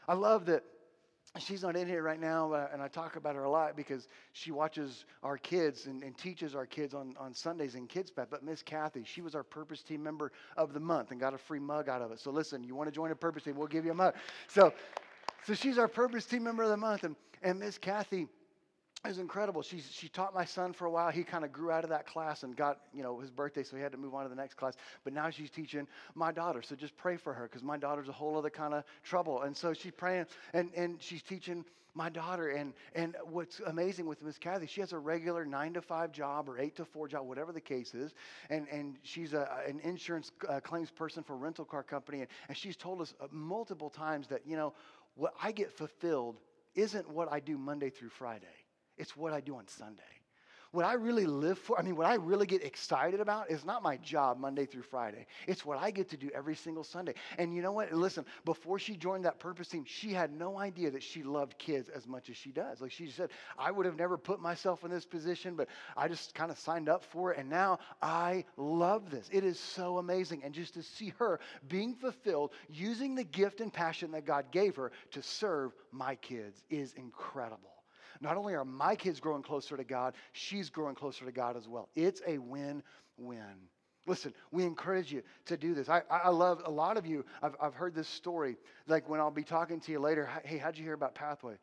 I 0.08 0.14
love 0.14 0.46
that 0.46 0.64
she's 1.38 1.62
not 1.62 1.76
in 1.76 1.86
here 1.86 2.02
right 2.02 2.20
now, 2.20 2.52
uh, 2.52 2.68
and 2.72 2.82
I 2.82 2.88
talk 2.88 3.16
about 3.16 3.34
her 3.34 3.44
a 3.44 3.50
lot 3.50 3.74
because 3.74 4.08
she 4.32 4.50
watches 4.50 5.06
our 5.22 5.38
kids 5.38 5.86
and, 5.86 6.02
and, 6.02 6.16
teaches 6.16 6.54
our 6.54 6.66
kids 6.66 6.92
on, 6.92 7.14
on 7.18 7.32
Sundays 7.32 7.74
in 7.74 7.86
Kids 7.86 8.10
Path. 8.10 8.28
But 8.30 8.42
Miss 8.42 8.62
Kathy, 8.62 9.02
she 9.04 9.22
was 9.22 9.34
our 9.34 9.42
Purpose 9.42 9.82
Team 9.82 10.02
member 10.02 10.30
of 10.56 10.74
the 10.74 10.80
month 10.80 11.10
and 11.10 11.18
got 11.18 11.32
a 11.32 11.38
free 11.38 11.58
mug 11.58 11.88
out 11.88 12.02
of 12.02 12.12
it. 12.12 12.20
So 12.20 12.30
listen, 12.30 12.62
you 12.62 12.74
want 12.74 12.88
to 12.88 12.94
join 12.94 13.10
a 13.10 13.16
Purpose 13.16 13.44
Team, 13.44 13.56
we'll 13.56 13.66
give 13.66 13.84
you 13.84 13.92
a 13.92 13.94
mug. 13.94 14.14
So, 14.46 14.74
so 15.46 15.54
she's 15.54 15.78
our 15.78 15.88
Purpose 15.88 16.26
Team 16.26 16.44
member 16.44 16.64
of 16.64 16.68
the 16.68 16.76
month, 16.76 17.04
and, 17.04 17.16
and 17.42 17.58
Miss 17.58 17.78
Kathy 17.78 18.28
it 19.04 19.08
was 19.08 19.18
incredible. 19.18 19.62
She, 19.62 19.80
she 19.90 20.08
taught 20.08 20.32
my 20.32 20.44
son 20.44 20.72
for 20.72 20.84
a 20.84 20.90
while. 20.90 21.10
He 21.10 21.24
kind 21.24 21.44
of 21.44 21.52
grew 21.52 21.72
out 21.72 21.82
of 21.82 21.90
that 21.90 22.06
class 22.06 22.44
and 22.44 22.56
got, 22.56 22.78
you 22.94 23.02
know, 23.02 23.18
his 23.18 23.32
birthday, 23.32 23.64
so 23.64 23.76
he 23.76 23.82
had 23.82 23.90
to 23.92 23.98
move 23.98 24.14
on 24.14 24.22
to 24.22 24.28
the 24.28 24.36
next 24.36 24.54
class. 24.54 24.74
But 25.02 25.12
now 25.12 25.28
she's 25.30 25.50
teaching 25.50 25.88
my 26.14 26.30
daughter. 26.30 26.62
So 26.62 26.76
just 26.76 26.96
pray 26.96 27.16
for 27.16 27.32
her 27.32 27.48
because 27.48 27.64
my 27.64 27.76
daughter's 27.76 28.08
a 28.08 28.12
whole 28.12 28.38
other 28.38 28.50
kind 28.50 28.74
of 28.74 28.84
trouble. 29.02 29.42
And 29.42 29.56
so 29.56 29.72
she's 29.72 29.90
praying 29.90 30.26
and, 30.54 30.70
and 30.76 31.02
she's 31.02 31.20
teaching 31.22 31.64
my 31.94 32.10
daughter. 32.10 32.50
And, 32.50 32.74
and 32.94 33.16
what's 33.24 33.58
amazing 33.66 34.06
with 34.06 34.22
Miss 34.22 34.38
Kathy, 34.38 34.68
she 34.68 34.80
has 34.80 34.92
a 34.92 34.98
regular 34.98 35.44
nine 35.44 35.74
to 35.74 35.82
five 35.82 36.12
job 36.12 36.48
or 36.48 36.60
eight 36.60 36.76
to 36.76 36.84
four 36.84 37.08
job, 37.08 37.26
whatever 37.26 37.50
the 37.50 37.60
case 37.60 37.94
is. 37.94 38.14
And, 38.50 38.68
and 38.70 38.98
she's 39.02 39.32
a, 39.32 39.48
an 39.66 39.80
insurance 39.80 40.30
uh, 40.48 40.60
claims 40.60 40.92
person 40.92 41.24
for 41.24 41.32
a 41.32 41.38
rental 41.38 41.64
car 41.64 41.82
company. 41.82 42.20
And, 42.20 42.28
and 42.46 42.56
she's 42.56 42.76
told 42.76 43.00
us 43.00 43.14
uh, 43.20 43.26
multiple 43.32 43.90
times 43.90 44.28
that, 44.28 44.42
you 44.46 44.56
know, 44.56 44.74
what 45.16 45.34
I 45.42 45.50
get 45.50 45.72
fulfilled 45.72 46.36
isn't 46.76 47.10
what 47.10 47.32
I 47.32 47.40
do 47.40 47.58
Monday 47.58 47.90
through 47.90 48.10
Friday. 48.10 48.46
It's 48.98 49.16
what 49.16 49.32
I 49.32 49.40
do 49.40 49.56
on 49.56 49.68
Sunday. 49.68 50.02
What 50.72 50.86
I 50.86 50.94
really 50.94 51.26
live 51.26 51.58
for, 51.58 51.78
I 51.78 51.82
mean, 51.82 51.96
what 51.96 52.06
I 52.06 52.14
really 52.14 52.46
get 52.46 52.64
excited 52.64 53.20
about 53.20 53.50
is 53.50 53.62
not 53.62 53.82
my 53.82 53.98
job 53.98 54.38
Monday 54.38 54.64
through 54.64 54.84
Friday. 54.84 55.26
It's 55.46 55.66
what 55.66 55.76
I 55.76 55.90
get 55.90 56.08
to 56.10 56.16
do 56.16 56.30
every 56.34 56.56
single 56.56 56.82
Sunday. 56.82 57.12
And 57.36 57.54
you 57.54 57.60
know 57.60 57.72
what? 57.72 57.92
Listen, 57.92 58.24
before 58.46 58.78
she 58.78 58.96
joined 58.96 59.26
that 59.26 59.38
purpose 59.38 59.68
team, 59.68 59.84
she 59.86 60.14
had 60.14 60.32
no 60.32 60.58
idea 60.58 60.90
that 60.90 61.02
she 61.02 61.22
loved 61.24 61.58
kids 61.58 61.90
as 61.90 62.06
much 62.06 62.30
as 62.30 62.38
she 62.38 62.52
does. 62.52 62.80
Like 62.80 62.90
she 62.90 63.10
said, 63.10 63.28
I 63.58 63.70
would 63.70 63.84
have 63.84 63.98
never 63.98 64.16
put 64.16 64.40
myself 64.40 64.82
in 64.82 64.90
this 64.90 65.04
position, 65.04 65.56
but 65.56 65.68
I 65.94 66.08
just 66.08 66.34
kind 66.34 66.50
of 66.50 66.58
signed 66.58 66.88
up 66.88 67.04
for 67.04 67.32
it. 67.32 67.38
And 67.38 67.50
now 67.50 67.78
I 68.00 68.46
love 68.56 69.10
this. 69.10 69.28
It 69.30 69.44
is 69.44 69.60
so 69.60 69.98
amazing. 69.98 70.40
And 70.42 70.54
just 70.54 70.72
to 70.72 70.82
see 70.82 71.12
her 71.18 71.38
being 71.68 71.94
fulfilled, 71.96 72.52
using 72.70 73.14
the 73.14 73.24
gift 73.24 73.60
and 73.60 73.70
passion 73.70 74.12
that 74.12 74.24
God 74.24 74.46
gave 74.50 74.76
her 74.76 74.90
to 75.10 75.22
serve 75.22 75.72
my 75.90 76.14
kids 76.14 76.62
is 76.70 76.94
incredible. 76.94 77.81
Not 78.22 78.36
only 78.36 78.54
are 78.54 78.64
my 78.64 78.94
kids 78.94 79.20
growing 79.20 79.42
closer 79.42 79.76
to 79.76 79.84
God, 79.84 80.14
she's 80.32 80.70
growing 80.70 80.94
closer 80.94 81.24
to 81.24 81.32
God 81.32 81.56
as 81.56 81.68
well. 81.68 81.88
It's 81.96 82.22
a 82.26 82.38
win 82.38 82.82
win. 83.18 83.68
Listen, 84.06 84.32
we 84.50 84.64
encourage 84.64 85.12
you 85.12 85.22
to 85.46 85.56
do 85.56 85.74
this. 85.74 85.88
I, 85.88 86.02
I 86.10 86.30
love 86.30 86.62
a 86.64 86.70
lot 86.70 86.96
of 86.96 87.06
you. 87.06 87.24
I've, 87.40 87.54
I've 87.60 87.74
heard 87.74 87.94
this 87.94 88.08
story. 88.08 88.56
Like 88.86 89.08
when 89.08 89.20
I'll 89.20 89.30
be 89.30 89.44
talking 89.44 89.80
to 89.80 89.92
you 89.92 90.00
later, 90.00 90.28
hey, 90.44 90.58
how'd 90.58 90.76
you 90.76 90.84
hear 90.84 90.94
about 90.94 91.14
Pathway? 91.14 91.54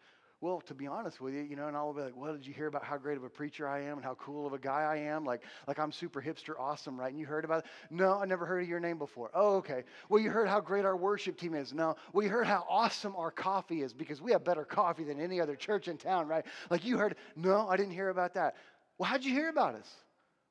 Well, 0.42 0.62
to 0.62 0.74
be 0.74 0.88
honest 0.88 1.20
with 1.20 1.34
you, 1.34 1.42
you 1.42 1.58
know, 1.58 1.68
and 1.68 1.76
I'll 1.76 1.92
be 1.92 2.02
like, 2.02 2.16
well, 2.16 2.32
did 2.32 2.48
you 2.48 2.54
hear 2.54 2.68
about 2.68 2.86
how 2.86 2.98
great 2.98 3.18
of 3.18 3.26
a 3.26 3.30
preacher 3.30 3.68
I 3.68 3.82
am 3.82 3.98
and 3.98 4.06
how 4.06 4.16
cool 4.16 4.48
of 4.48 4.54
a 4.54 4.58
guy 4.58 4.84
I 4.84 4.96
am? 4.96 5.26
Like, 5.26 5.44
like 5.68 5.78
I'm 5.80 5.92
super 5.92 6.22
hipster 6.22 6.54
awesome, 6.58 6.98
right? 6.98 7.12
And 7.12 7.20
you 7.20 7.26
heard 7.26 7.44
about 7.44 7.66
it? 7.66 7.72
No, 7.90 8.14
I 8.18 8.26
never 8.26 8.46
heard 8.46 8.64
of 8.64 8.70
your 8.70 8.80
name 8.80 8.98
before. 8.98 9.32
Oh, 9.34 9.58
okay. 9.58 9.84
Well, 10.08 10.22
you 10.22 10.30
heard 10.30 10.48
how 10.48 10.62
great 10.62 10.86
our 10.86 10.96
worship 10.96 11.38
team 11.38 11.56
is. 11.56 11.74
No. 11.74 11.98
Well, 12.14 12.24
you 12.24 12.30
heard 12.30 12.48
how 12.48 12.66
awesome 12.70 13.18
our 13.18 13.32
coffee 13.32 13.82
is 13.82 13.94
because 13.94 14.22
we 14.22 14.32
have 14.32 14.46
better 14.46 14.64
coffee 14.64 15.04
than 15.04 15.20
any 15.20 15.42
other 15.42 15.58
church 15.58 15.90
in 15.90 15.98
town, 15.98 16.26
right? 16.30 16.46
Like 16.70 16.86
you 16.86 16.98
heard, 16.98 17.18
no, 17.36 17.68
I 17.68 17.76
didn't 17.76 17.94
hear 17.94 18.08
about 18.08 18.36
that. 18.36 18.56
Well, 18.98 19.10
how'd 19.10 19.26
you 19.26 19.34
hear 19.34 19.50
about 19.50 19.76
us? 19.76 19.90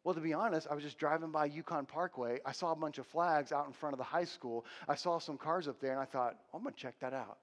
Well, 0.05 0.14
to 0.14 0.20
be 0.20 0.35
honest, 0.35 0.66
I 0.70 0.74
was 0.74 0.85
just 0.85 0.98
driving 0.98 1.31
by 1.31 1.46
Yukon 1.46 1.87
Parkway. 1.87 2.40
I 2.44 2.53
saw 2.53 2.72
a 2.72 2.77
bunch 2.77 2.98
of 2.98 3.07
flags 3.07 3.53
out 3.53 3.66
in 3.66 3.72
front 3.72 3.94
of 3.94 3.98
the 3.98 4.05
high 4.05 4.24
school. 4.24 4.66
I 4.87 4.96
saw 4.96 5.18
some 5.18 5.38
cars 5.38 5.66
up 5.66 5.81
there, 5.81 5.92
and 5.92 6.01
I 6.01 6.05
thought, 6.05 6.37
I'm 6.53 6.62
going 6.62 6.74
to 6.74 6.81
check 6.81 6.96
that 7.01 7.14
out. 7.14 7.38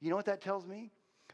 You 0.00 0.10
know 0.10 0.16
what 0.16 0.26
that 0.26 0.40
tells 0.42 0.66
me? 0.66 0.90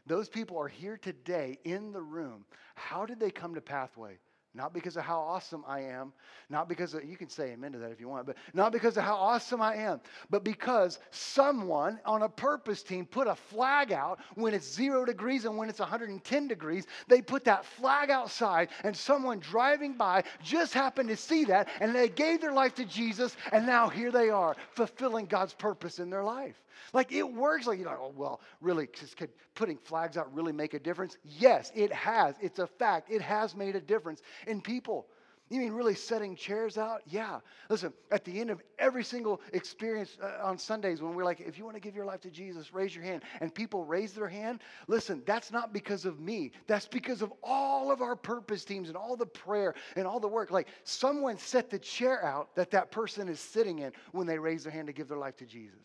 Those 0.07 0.29
people 0.29 0.57
are 0.59 0.67
here 0.67 0.97
today 0.97 1.57
in 1.63 1.91
the 1.91 2.01
room. 2.01 2.45
How 2.75 3.05
did 3.05 3.19
they 3.19 3.31
come 3.31 3.55
to 3.55 3.61
Pathway? 3.61 4.19
Not 4.55 4.73
because 4.73 4.95
of 4.95 5.03
how 5.03 5.19
awesome 5.19 5.65
I 5.67 5.81
am, 5.81 6.13
not 6.49 6.69
because 6.69 6.93
of, 6.93 7.03
you 7.03 7.17
can 7.17 7.27
say 7.27 7.51
amen 7.51 7.73
to 7.73 7.79
that 7.79 7.91
if 7.91 7.99
you 7.99 8.07
want, 8.07 8.25
but 8.25 8.37
not 8.53 8.71
because 8.71 8.95
of 8.95 9.03
how 9.03 9.15
awesome 9.15 9.61
I 9.61 9.75
am, 9.75 9.99
but 10.29 10.45
because 10.45 10.99
someone 11.11 11.99
on 12.05 12.21
a 12.21 12.29
purpose 12.29 12.81
team 12.81 13.05
put 13.05 13.27
a 13.27 13.35
flag 13.35 13.91
out 13.91 14.19
when 14.35 14.53
it's 14.53 14.73
zero 14.73 15.03
degrees 15.03 15.43
and 15.43 15.57
when 15.57 15.67
it's 15.67 15.79
110 15.79 16.47
degrees. 16.47 16.85
They 17.09 17.21
put 17.21 17.43
that 17.43 17.65
flag 17.65 18.09
outside, 18.09 18.69
and 18.85 18.95
someone 18.95 19.39
driving 19.39 19.93
by 19.97 20.23
just 20.41 20.73
happened 20.73 21.09
to 21.09 21.17
see 21.17 21.43
that, 21.45 21.67
and 21.81 21.93
they 21.93 22.07
gave 22.07 22.39
their 22.39 22.53
life 22.53 22.75
to 22.75 22.85
Jesus, 22.85 23.35
and 23.51 23.65
now 23.65 23.89
here 23.89 24.11
they 24.11 24.29
are, 24.29 24.55
fulfilling 24.71 25.25
God's 25.25 25.53
purpose 25.53 25.99
in 25.99 26.09
their 26.09 26.23
life. 26.23 26.55
Like 26.93 27.11
it 27.11 27.29
works. 27.29 27.67
Like, 27.67 27.79
you 27.79 27.85
know, 27.85 27.97
oh, 27.99 28.13
well, 28.15 28.41
really, 28.61 28.87
could 28.87 29.29
putting 29.55 29.77
flags 29.77 30.17
out 30.17 30.33
really 30.33 30.51
make 30.51 30.73
a 30.73 30.79
difference? 30.79 31.17
Yes, 31.23 31.71
it 31.75 31.91
has. 31.91 32.35
It's 32.41 32.59
a 32.59 32.67
fact. 32.67 33.09
It 33.09 33.21
has 33.21 33.55
made 33.55 33.75
a 33.75 33.81
difference 33.81 34.21
in 34.47 34.61
people. 34.61 35.07
You 35.49 35.59
mean 35.59 35.73
really 35.73 35.93
setting 35.93 36.35
chairs 36.35 36.75
out? 36.75 37.01
Yeah. 37.05 37.39
Listen, 37.69 37.93
at 38.09 38.25
the 38.25 38.41
end 38.41 38.49
of 38.49 38.63
every 38.79 39.03
single 39.03 39.41
experience 39.53 40.17
uh, 40.19 40.43
on 40.43 40.57
Sundays, 40.57 41.03
when 41.03 41.13
we're 41.13 41.23
like, 41.23 41.39
if 41.39 41.59
you 41.59 41.63
want 41.63 41.75
to 41.75 41.81
give 41.81 41.95
your 41.95 42.05
life 42.05 42.21
to 42.21 42.31
Jesus, 42.31 42.73
raise 42.73 42.95
your 42.95 43.03
hand, 43.03 43.21
and 43.41 43.53
people 43.53 43.83
raise 43.83 44.13
their 44.13 44.27
hand, 44.27 44.61
listen, 44.87 45.21
that's 45.27 45.51
not 45.51 45.71
because 45.71 46.05
of 46.05 46.19
me. 46.19 46.51
That's 46.65 46.87
because 46.87 47.21
of 47.21 47.31
all 47.43 47.91
of 47.91 48.01
our 48.01 48.15
purpose 48.15 48.65
teams 48.65 48.87
and 48.87 48.97
all 48.97 49.15
the 49.15 49.27
prayer 49.27 49.75
and 49.95 50.07
all 50.07 50.19
the 50.19 50.27
work. 50.27 50.49
Like, 50.49 50.67
someone 50.83 51.37
set 51.37 51.69
the 51.69 51.77
chair 51.77 52.25
out 52.25 52.55
that 52.55 52.71
that 52.71 52.89
person 52.89 53.29
is 53.29 53.39
sitting 53.39 53.79
in 53.79 53.91
when 54.13 54.25
they 54.25 54.39
raise 54.39 54.63
their 54.63 54.73
hand 54.73 54.87
to 54.87 54.93
give 54.93 55.07
their 55.07 55.19
life 55.19 55.37
to 55.37 55.45
Jesus. 55.45 55.77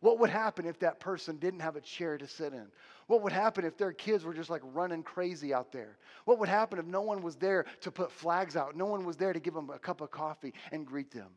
What 0.00 0.18
would 0.18 0.30
happen 0.30 0.66
if 0.66 0.80
that 0.80 0.98
person 1.00 1.36
didn't 1.36 1.60
have 1.60 1.76
a 1.76 1.80
chair 1.80 2.18
to 2.18 2.26
sit 2.26 2.52
in? 2.52 2.66
What 3.06 3.22
would 3.22 3.32
happen 3.32 3.64
if 3.64 3.76
their 3.76 3.92
kids 3.92 4.24
were 4.24 4.34
just 4.34 4.50
like 4.50 4.62
running 4.64 5.02
crazy 5.02 5.54
out 5.54 5.70
there? 5.70 5.96
What 6.24 6.38
would 6.40 6.48
happen 6.48 6.78
if 6.78 6.86
no 6.86 7.02
one 7.02 7.22
was 7.22 7.36
there 7.36 7.64
to 7.82 7.90
put 7.90 8.10
flags 8.10 8.56
out? 8.56 8.76
No 8.76 8.86
one 8.86 9.04
was 9.04 9.16
there 9.16 9.32
to 9.32 9.38
give 9.38 9.54
them 9.54 9.70
a 9.70 9.78
cup 9.78 10.00
of 10.00 10.10
coffee 10.10 10.52
and 10.72 10.84
greet 10.84 11.12
them? 11.12 11.28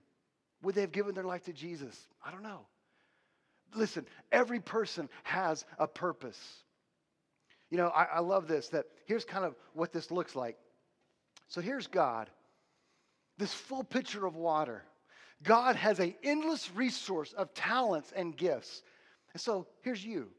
Would 0.63 0.75
they 0.75 0.81
have 0.81 0.91
given 0.91 1.13
their 1.13 1.23
life 1.23 1.43
to 1.45 1.53
Jesus? 1.53 2.07
I 2.25 2.31
don't 2.31 2.43
know. 2.43 2.65
Listen, 3.75 4.07
every 4.31 4.59
person 4.59 5.09
has 5.23 5.63
a 5.77 5.87
purpose. 5.87 6.39
You 7.69 7.77
know, 7.77 7.89
I, 7.89 8.05
I 8.15 8.19
love 8.19 8.47
this 8.47 8.69
that 8.69 8.85
here's 9.05 9.25
kind 9.25 9.45
of 9.45 9.55
what 9.73 9.93
this 9.93 10.09
looks 10.09 10.35
like. 10.35 10.57
So 11.47 11.61
here's 11.61 11.85
God, 11.85 12.29
this 13.37 13.53
full 13.53 13.83
pitcher 13.83 14.25
of 14.25 14.35
water. 14.35 14.83
God 15.43 15.75
has 15.75 15.99
an 15.99 16.15
endless 16.23 16.71
resource 16.75 17.31
of 17.33 17.53
talents 17.53 18.11
and 18.15 18.35
gifts. 18.35 18.81
And 19.33 19.41
so 19.41 19.67
here's 19.81 20.03
you. 20.03 20.29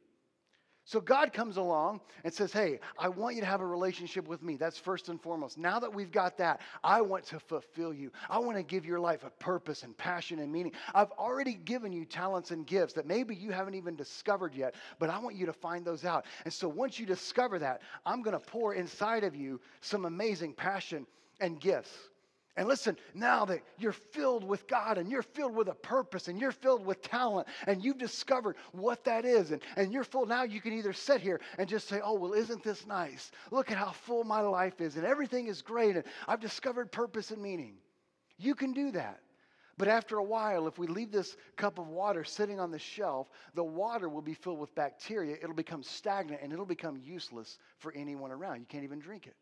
So 0.85 1.01
God 1.01 1.33
comes 1.33 1.57
along 1.57 2.01
and 2.25 2.33
says, 2.33 2.53
Hey, 2.53 2.81
I 2.99 3.09
want 3.09 3.35
you 3.35 3.43
to 3.43 3.47
have 3.47 3.61
a 3.61 3.67
relationship 3.67 4.27
with 4.27 4.43
me. 4.43 4.57
That's 4.57 4.79
first 4.79 5.09
and 5.09 5.21
foremost. 5.21 5.59
Now 5.59 5.79
that 5.79 5.93
we've 5.93 6.11
got 6.11 6.39
that, 6.39 6.61
I 6.83 7.01
want 7.01 7.25
to 7.27 7.39
fulfill 7.39 7.93
you. 7.93 8.11
I 8.29 8.39
want 8.39 8.57
to 8.57 8.63
give 8.63 8.85
your 8.85 8.99
life 8.99 9.23
a 9.25 9.31
purpose 9.31 9.83
and 9.83 9.97
passion 9.97 10.39
and 10.41 10.51
meaning. 10.51 10.73
I've 10.95 11.13
already 11.13 11.55
given 11.55 11.93
you 11.93 12.05
talents 12.05 12.51
and 12.51 12.67
gifts 12.67 12.95
that 12.95 13.07
maybe 13.07 13.35
you 13.35 13.53
haven't 13.53 13.75
even 13.75 13.95
discovered 13.95 14.55
yet, 14.55 14.75
but 14.99 15.11
I 15.11 15.19
want 15.19 15.37
you 15.37 15.47
to 15.47 15.53
find 15.53 15.85
those 15.85 16.05
out. 16.05 16.25
And 16.45 16.53
so 16.53 16.69
once 16.69 16.99
you 16.99 17.07
discover 17.07 17.59
that, 17.59 17.83
I'm 18.07 18.23
going 18.23 18.39
to 18.39 18.45
pour 18.45 18.75
inside 18.75 19.23
of 19.25 19.37
you 19.37 19.61
some 19.81 20.07
amazing 20.07 20.55
passion 20.55 21.07
and 21.41 21.61
gifts. 21.61 21.93
And 22.57 22.67
listen, 22.67 22.97
now 23.15 23.45
that 23.45 23.61
you're 23.79 23.93
filled 23.93 24.43
with 24.43 24.67
God 24.67 24.99
and 24.99 25.11
you're 25.11 25.23
filled 25.23 25.55
with 25.55 25.69
a 25.69 25.75
purpose 25.75 26.27
and 26.29 26.39
you're 26.41 26.51
filled 26.51 26.85
with 26.85 27.01
talent 27.01 27.47
and 27.67 27.83
you've 27.83 27.99
discovered 27.99 28.57
what 28.73 29.05
that 29.05 29.25
is, 29.25 29.53
and, 29.53 29.63
and 29.77 29.93
you're 29.93 30.05
full, 30.05 30.27
now 30.27 30.43
you 30.43 30.61
can 30.61 30.73
either 30.73 30.93
sit 30.93 31.21
here 31.21 31.41
and 31.59 31.69
just 31.69 31.89
say, 31.89 32.01
Oh, 32.03 32.15
well, 32.15 32.33
isn't 32.33 32.65
this 32.65 32.87
nice? 32.87 33.31
Look 33.51 33.71
at 33.71 33.79
how 33.79 33.93
full 33.93 34.25
my 34.25 34.41
life 34.41 34.81
is, 34.81 34.97
and 34.97 35.07
everything 35.07 35.47
is 35.47 35.63
great, 35.63 35.95
and 35.95 36.05
I've 36.27 36.41
discovered 36.41 36.91
purpose 36.91 37.31
and 37.31 37.41
meaning. 37.41 37.75
You 38.37 38.55
can 38.55 38.73
do 38.73 38.91
that. 38.93 39.21
But 39.81 39.89
after 39.89 40.19
a 40.19 40.25
while, 40.25 40.67
if 40.67 40.79
we 40.79 40.87
leave 40.87 41.11
this 41.11 41.39
cup 41.57 41.79
of 41.79 41.89
water 41.89 42.25
sitting 42.25 42.61
on 42.61 42.71
the 42.71 42.79
shelf, 42.79 43.29
the 43.55 43.65
water 43.65 44.11
will 44.11 44.21
be 44.21 44.35
filled 44.35 44.59
with 44.59 44.75
bacteria. 44.75 45.37
It'll 45.43 45.55
become 45.55 45.83
stagnant 45.83 46.43
and 46.43 46.53
it'll 46.53 46.67
become 46.67 46.99
useless 46.99 47.59
for 47.79 47.91
anyone 47.93 48.31
around. 48.31 48.61
You 48.61 48.67
can't 48.67 48.85
even 48.85 48.99
drink 48.99 49.27
it. 49.27 49.37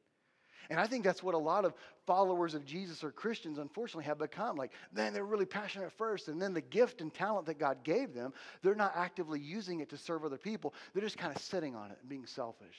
And 0.70 0.78
I 0.78 0.86
think 0.86 1.02
that's 1.02 1.22
what 1.22 1.34
a 1.34 1.38
lot 1.38 1.64
of 1.64 1.72
followers 2.06 2.54
of 2.54 2.64
Jesus 2.64 3.02
or 3.02 3.10
Christians, 3.10 3.58
unfortunately, 3.58 4.04
have 4.04 4.18
become. 4.18 4.56
Like, 4.56 4.72
man, 4.92 5.12
they're 5.12 5.24
really 5.24 5.46
passionate 5.46 5.86
at 5.86 5.96
first, 5.96 6.28
and 6.28 6.40
then 6.40 6.52
the 6.52 6.60
gift 6.60 7.00
and 7.00 7.12
talent 7.12 7.46
that 7.46 7.58
God 7.58 7.84
gave 7.84 8.12
them, 8.12 8.34
they're 8.62 8.74
not 8.74 8.92
actively 8.94 9.40
using 9.40 9.80
it 9.80 9.88
to 9.90 9.96
serve 9.96 10.24
other 10.24 10.36
people. 10.36 10.74
They're 10.92 11.02
just 11.02 11.18
kind 11.18 11.34
of 11.34 11.40
sitting 11.40 11.74
on 11.74 11.90
it 11.90 11.98
and 12.00 12.08
being 12.08 12.26
selfish. 12.26 12.76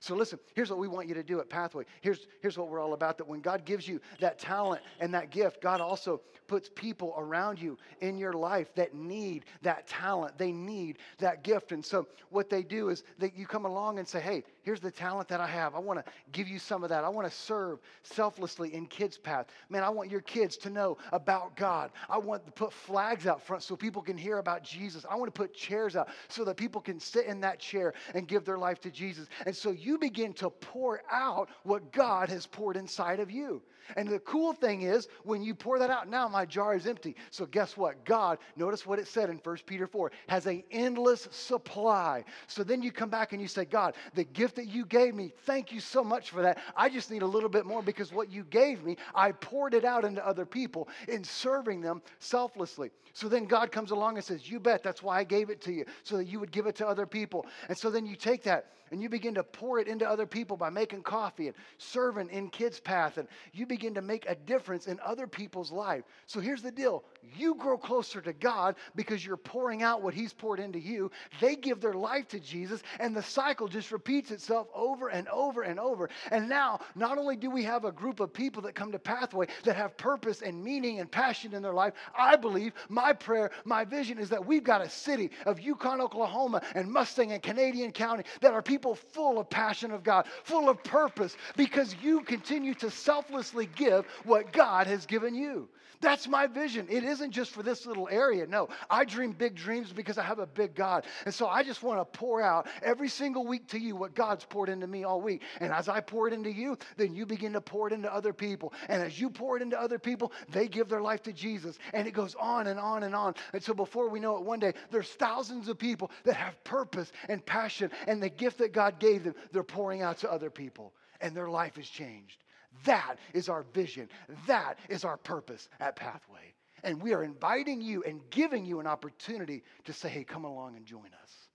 So 0.00 0.14
listen, 0.14 0.38
here's 0.54 0.70
what 0.70 0.78
we 0.78 0.88
want 0.88 1.08
you 1.08 1.14
to 1.14 1.22
do 1.22 1.40
at 1.40 1.48
Pathway. 1.48 1.84
Here's, 2.00 2.26
here's 2.40 2.56
what 2.56 2.68
we're 2.68 2.80
all 2.80 2.94
about 2.94 3.18
that 3.18 3.28
when 3.28 3.40
God 3.40 3.64
gives 3.64 3.86
you 3.86 4.00
that 4.20 4.38
talent 4.38 4.82
and 5.00 5.12
that 5.14 5.30
gift, 5.30 5.60
God 5.60 5.80
also 5.80 6.20
puts 6.46 6.70
people 6.74 7.14
around 7.18 7.60
you 7.60 7.76
in 8.00 8.16
your 8.16 8.32
life 8.32 8.74
that 8.74 8.94
need 8.94 9.44
that 9.62 9.86
talent. 9.86 10.38
They 10.38 10.50
need 10.50 10.98
that 11.18 11.44
gift. 11.44 11.72
And 11.72 11.84
so 11.84 12.06
what 12.30 12.48
they 12.48 12.62
do 12.62 12.88
is 12.88 13.04
that 13.18 13.36
you 13.36 13.46
come 13.46 13.66
along 13.66 13.98
and 13.98 14.08
say, 14.08 14.20
hey, 14.20 14.44
here's 14.62 14.80
the 14.80 14.90
talent 14.90 15.28
that 15.28 15.40
I 15.40 15.46
have. 15.46 15.74
I 15.74 15.78
want 15.78 16.04
to 16.04 16.12
give 16.32 16.48
you 16.48 16.58
some 16.58 16.82
of 16.82 16.88
that. 16.90 17.04
I 17.04 17.08
want 17.08 17.30
to 17.30 17.34
serve 17.34 17.80
selflessly 18.02 18.74
in 18.74 18.86
Kids 18.86 19.18
Path. 19.18 19.46
Man, 19.68 19.82
I 19.82 19.90
want 19.90 20.10
your 20.10 20.22
kids 20.22 20.56
to 20.58 20.70
know 20.70 20.96
about 21.12 21.54
God. 21.56 21.90
I 22.08 22.18
want 22.18 22.46
to 22.46 22.52
put 22.52 22.72
flags 22.72 23.26
out 23.26 23.42
front 23.42 23.62
so 23.62 23.76
people 23.76 24.02
can 24.02 24.16
hear 24.16 24.38
about 24.38 24.62
Jesus. 24.62 25.04
I 25.08 25.16
want 25.16 25.32
to 25.32 25.38
put 25.38 25.54
chairs 25.54 25.96
out 25.96 26.08
so 26.28 26.44
that 26.44 26.56
people 26.56 26.80
can 26.80 26.98
sit 26.98 27.26
in 27.26 27.40
that 27.40 27.58
chair 27.58 27.94
and 28.14 28.26
give 28.26 28.44
their 28.44 28.58
life 28.58 28.80
to 28.80 28.90
Jesus. 28.90 29.28
And 29.46 29.54
so 29.54 29.70
you 29.78 29.98
begin 29.98 30.32
to 30.34 30.50
pour 30.50 31.00
out 31.10 31.48
what 31.62 31.92
God 31.92 32.28
has 32.28 32.46
poured 32.46 32.76
inside 32.76 33.20
of 33.20 33.30
you. 33.30 33.62
And 33.96 34.08
the 34.08 34.18
cool 34.20 34.52
thing 34.52 34.82
is, 34.82 35.08
when 35.24 35.42
you 35.42 35.54
pour 35.54 35.78
that 35.78 35.90
out, 35.90 36.08
now 36.08 36.28
my 36.28 36.44
jar 36.44 36.74
is 36.74 36.86
empty. 36.86 37.16
So 37.30 37.46
guess 37.46 37.76
what? 37.76 38.04
God, 38.04 38.38
notice 38.56 38.86
what 38.86 38.98
it 38.98 39.08
said 39.08 39.30
in 39.30 39.38
1 39.38 39.56
Peter 39.66 39.86
4, 39.86 40.12
has 40.28 40.46
an 40.46 40.62
endless 40.70 41.28
supply. 41.30 42.24
So 42.46 42.62
then 42.62 42.82
you 42.82 42.92
come 42.92 43.10
back 43.10 43.32
and 43.32 43.40
you 43.40 43.48
say, 43.48 43.64
God, 43.64 43.94
the 44.14 44.24
gift 44.24 44.56
that 44.56 44.68
you 44.68 44.84
gave 44.84 45.14
me, 45.14 45.32
thank 45.44 45.72
you 45.72 45.80
so 45.80 46.04
much 46.04 46.30
for 46.30 46.42
that. 46.42 46.58
I 46.76 46.88
just 46.88 47.10
need 47.10 47.22
a 47.22 47.26
little 47.26 47.48
bit 47.48 47.66
more 47.66 47.82
because 47.82 48.12
what 48.12 48.30
you 48.30 48.44
gave 48.44 48.84
me, 48.84 48.96
I 49.14 49.32
poured 49.32 49.74
it 49.74 49.84
out 49.84 50.04
into 50.04 50.26
other 50.26 50.46
people 50.46 50.88
in 51.08 51.24
serving 51.24 51.80
them 51.80 52.02
selflessly. 52.18 52.90
So 53.12 53.28
then 53.28 53.46
God 53.46 53.72
comes 53.72 53.90
along 53.90 54.16
and 54.16 54.24
says, 54.24 54.48
You 54.48 54.60
bet, 54.60 54.82
that's 54.82 55.02
why 55.02 55.18
I 55.18 55.24
gave 55.24 55.50
it 55.50 55.60
to 55.62 55.72
you, 55.72 55.84
so 56.02 56.16
that 56.18 56.26
you 56.26 56.38
would 56.40 56.52
give 56.52 56.66
it 56.66 56.76
to 56.76 56.86
other 56.86 57.06
people. 57.06 57.46
And 57.68 57.76
so 57.76 57.90
then 57.90 58.06
you 58.06 58.14
take 58.14 58.44
that 58.44 58.72
and 58.90 59.02
you 59.02 59.08
begin 59.08 59.34
to 59.34 59.42
pour 59.42 59.78
it 59.78 59.88
into 59.88 60.08
other 60.08 60.26
people 60.26 60.56
by 60.56 60.70
making 60.70 61.02
coffee 61.02 61.48
and 61.48 61.56
serving 61.78 62.28
in 62.30 62.48
Kids 62.48 62.80
Path, 62.80 63.18
and 63.18 63.28
you 63.52 63.66
begin 63.66 63.77
to 63.78 64.02
make 64.02 64.26
a 64.28 64.34
difference 64.34 64.86
in 64.86 64.98
other 65.04 65.26
people's 65.26 65.70
life. 65.70 66.04
So 66.26 66.40
here's 66.40 66.62
the 66.62 66.70
deal 66.70 67.04
you 67.36 67.54
grow 67.54 67.76
closer 67.76 68.20
to 68.20 68.32
God 68.32 68.76
because 68.94 69.24
you're 69.24 69.36
pouring 69.36 69.82
out 69.82 70.02
what 70.02 70.14
He's 70.14 70.32
poured 70.32 70.60
into 70.60 70.78
you. 70.78 71.10
They 71.40 71.56
give 71.56 71.80
their 71.80 71.94
life 71.94 72.28
to 72.28 72.40
Jesus, 72.40 72.82
and 72.98 73.14
the 73.14 73.22
cycle 73.22 73.68
just 73.68 73.92
repeats 73.92 74.30
itself 74.30 74.68
over 74.74 75.08
and 75.08 75.28
over 75.28 75.62
and 75.62 75.78
over. 75.78 76.08
And 76.30 76.48
now, 76.48 76.80
not 76.94 77.18
only 77.18 77.36
do 77.36 77.50
we 77.50 77.62
have 77.64 77.84
a 77.84 77.92
group 77.92 78.20
of 78.20 78.32
people 78.32 78.62
that 78.62 78.74
come 78.74 78.92
to 78.92 78.98
Pathway 78.98 79.46
that 79.64 79.76
have 79.76 79.96
purpose 79.96 80.42
and 80.42 80.62
meaning 80.62 81.00
and 81.00 81.10
passion 81.10 81.54
in 81.54 81.62
their 81.62 81.74
life, 81.74 81.94
I 82.16 82.36
believe 82.36 82.72
my 82.88 83.12
prayer, 83.12 83.50
my 83.64 83.84
vision 83.84 84.18
is 84.18 84.30
that 84.30 84.44
we've 84.44 84.64
got 84.64 84.80
a 84.80 84.88
city 84.88 85.30
of 85.46 85.60
Yukon, 85.60 86.00
Oklahoma, 86.00 86.62
and 86.74 86.90
Mustang 86.90 87.32
and 87.32 87.42
Canadian 87.42 87.92
County 87.92 88.24
that 88.40 88.52
are 88.52 88.62
people 88.62 88.94
full 88.94 89.38
of 89.38 89.50
passion 89.50 89.90
of 89.90 90.02
God, 90.02 90.26
full 90.44 90.68
of 90.68 90.82
purpose, 90.84 91.36
because 91.56 91.94
you 92.02 92.22
continue 92.22 92.74
to 92.74 92.90
selflessly 92.90 93.57
give 93.66 94.06
what 94.24 94.52
God 94.52 94.86
has 94.86 95.06
given 95.06 95.34
you. 95.34 95.68
That's 96.00 96.28
my 96.28 96.46
vision. 96.46 96.86
It 96.88 97.02
isn't 97.02 97.32
just 97.32 97.50
for 97.50 97.62
this 97.62 97.84
little 97.84 98.08
area. 98.08 98.46
No, 98.46 98.68
I 98.88 99.04
dream 99.04 99.32
big 99.32 99.56
dreams 99.56 99.92
because 99.92 100.16
I 100.16 100.22
have 100.22 100.38
a 100.38 100.46
big 100.46 100.74
God. 100.74 101.04
And 101.24 101.34
so 101.34 101.48
I 101.48 101.64
just 101.64 101.82
want 101.82 102.00
to 102.00 102.18
pour 102.18 102.40
out 102.40 102.68
every 102.82 103.08
single 103.08 103.46
week 103.46 103.66
to 103.68 103.80
you 103.80 103.96
what 103.96 104.14
God's 104.14 104.44
poured 104.44 104.68
into 104.68 104.86
me 104.86 105.02
all 105.02 105.20
week. 105.20 105.42
And 105.60 105.72
as 105.72 105.88
I 105.88 106.00
pour 106.00 106.28
it 106.28 106.34
into 106.34 106.52
you, 106.52 106.78
then 106.96 107.16
you 107.16 107.26
begin 107.26 107.52
to 107.54 107.60
pour 107.60 107.88
it 107.88 107.92
into 107.92 108.12
other 108.12 108.32
people. 108.32 108.72
And 108.88 109.02
as 109.02 109.20
you 109.20 109.28
pour 109.28 109.56
it 109.56 109.62
into 109.62 109.80
other 109.80 109.98
people, 109.98 110.32
they 110.52 110.68
give 110.68 110.88
their 110.88 111.02
life 111.02 111.22
to 111.24 111.32
Jesus. 111.32 111.78
And 111.92 112.06
it 112.06 112.12
goes 112.12 112.36
on 112.36 112.68
and 112.68 112.78
on 112.78 113.02
and 113.02 113.14
on. 113.14 113.34
And 113.52 113.62
so 113.62 113.74
before 113.74 114.08
we 114.08 114.20
know 114.20 114.36
it, 114.36 114.44
one 114.44 114.60
day, 114.60 114.74
there's 114.90 115.10
thousands 115.10 115.68
of 115.68 115.78
people 115.78 116.12
that 116.24 116.36
have 116.36 116.62
purpose 116.62 117.10
and 117.28 117.44
passion 117.44 117.90
and 118.06 118.22
the 118.22 118.30
gift 118.30 118.58
that 118.58 118.72
God 118.72 119.00
gave 119.00 119.24
them, 119.24 119.34
they're 119.52 119.64
pouring 119.64 120.02
out 120.02 120.18
to 120.18 120.30
other 120.30 120.50
people. 120.50 120.92
And 121.20 121.34
their 121.34 121.50
life 121.50 121.76
is 121.78 121.88
changed. 121.88 122.36
That 122.84 123.16
is 123.34 123.48
our 123.48 123.64
vision. 123.74 124.08
That 124.46 124.78
is 124.88 125.04
our 125.04 125.16
purpose 125.16 125.68
at 125.80 125.96
Pathway. 125.96 126.54
And 126.84 127.02
we 127.02 127.12
are 127.12 127.24
inviting 127.24 127.80
you 127.80 128.04
and 128.04 128.20
giving 128.30 128.64
you 128.64 128.80
an 128.80 128.86
opportunity 128.86 129.62
to 129.84 129.92
say, 129.92 130.08
hey, 130.08 130.24
come 130.24 130.44
along 130.44 130.76
and 130.76 130.86
join 130.86 131.10
us. 131.22 131.48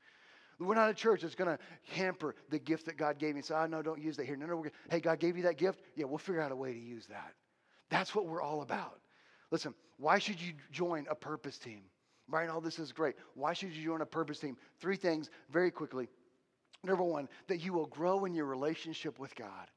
We're 0.60 0.76
not 0.76 0.90
a 0.90 0.94
church 0.94 1.22
that's 1.22 1.36
going 1.36 1.50
to 1.50 1.64
hamper 1.94 2.36
the 2.50 2.60
gift 2.60 2.86
that 2.86 2.98
God 2.98 3.18
gave 3.20 3.36
me. 3.36 3.42
Say, 3.42 3.56
oh, 3.56 3.66
no, 3.66 3.82
don't 3.82 4.02
use 4.02 4.18
that 4.18 4.26
here. 4.26 4.36
No, 4.36 4.46
no, 4.46 4.66
hey, 4.90 5.00
God 5.00 5.20
gave 5.20 5.36
you 5.36 5.44
that 5.44 5.58
gift? 5.58 5.82
Yeah, 5.96 6.06
we'll 6.06 6.18
figure 6.18 6.42
out 6.42 6.52
a 6.52 6.56
way 6.56 6.74
to 6.74 6.80
use 6.80 7.06
that. 7.08 7.34
That's 7.90 8.14
what 8.16 8.28
we're 8.28 8.42
all 8.42 8.62
about. 8.62 9.00
Listen, 9.52 9.74
why 9.98 10.20
should 10.20 10.42
you 10.42 10.54
join 10.72 11.06
a 11.10 11.16
purpose 11.16 11.58
team? 11.58 11.82
Right? 12.30 12.50
All 12.50 12.62
this 12.62 12.80
is 12.80 12.92
great. 12.92 13.16
Why 13.36 13.54
should 13.54 13.74
you 13.74 13.84
join 13.84 14.02
a 14.02 14.06
purpose 14.06 14.40
team? 14.40 14.58
Three 14.80 14.96
things 14.96 15.30
very 15.52 15.72
quickly. 15.72 16.08
Number 16.84 17.04
one, 17.04 17.28
that 17.48 17.58
you 17.58 17.74
will 17.74 17.86
grow 17.88 18.26
in 18.26 18.34
your 18.34 18.46
relationship 18.46 19.20
with 19.20 19.36
God. 19.36 19.68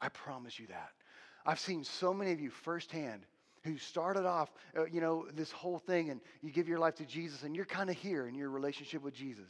I 0.00 0.08
promise 0.08 0.58
you 0.58 0.66
that. 0.68 0.90
I've 1.46 1.60
seen 1.60 1.84
so 1.84 2.12
many 2.12 2.32
of 2.32 2.40
you 2.40 2.50
firsthand 2.50 3.22
who 3.64 3.78
started 3.78 4.26
off, 4.26 4.50
uh, 4.76 4.84
you 4.86 5.00
know, 5.00 5.26
this 5.34 5.50
whole 5.50 5.78
thing 5.78 6.10
and 6.10 6.20
you 6.42 6.50
give 6.50 6.68
your 6.68 6.78
life 6.78 6.94
to 6.96 7.04
Jesus 7.04 7.42
and 7.42 7.56
you're 7.56 7.64
kind 7.64 7.90
of 7.90 7.96
here 7.96 8.26
in 8.26 8.34
your 8.34 8.50
relationship 8.50 9.02
with 9.02 9.14
Jesus. 9.14 9.48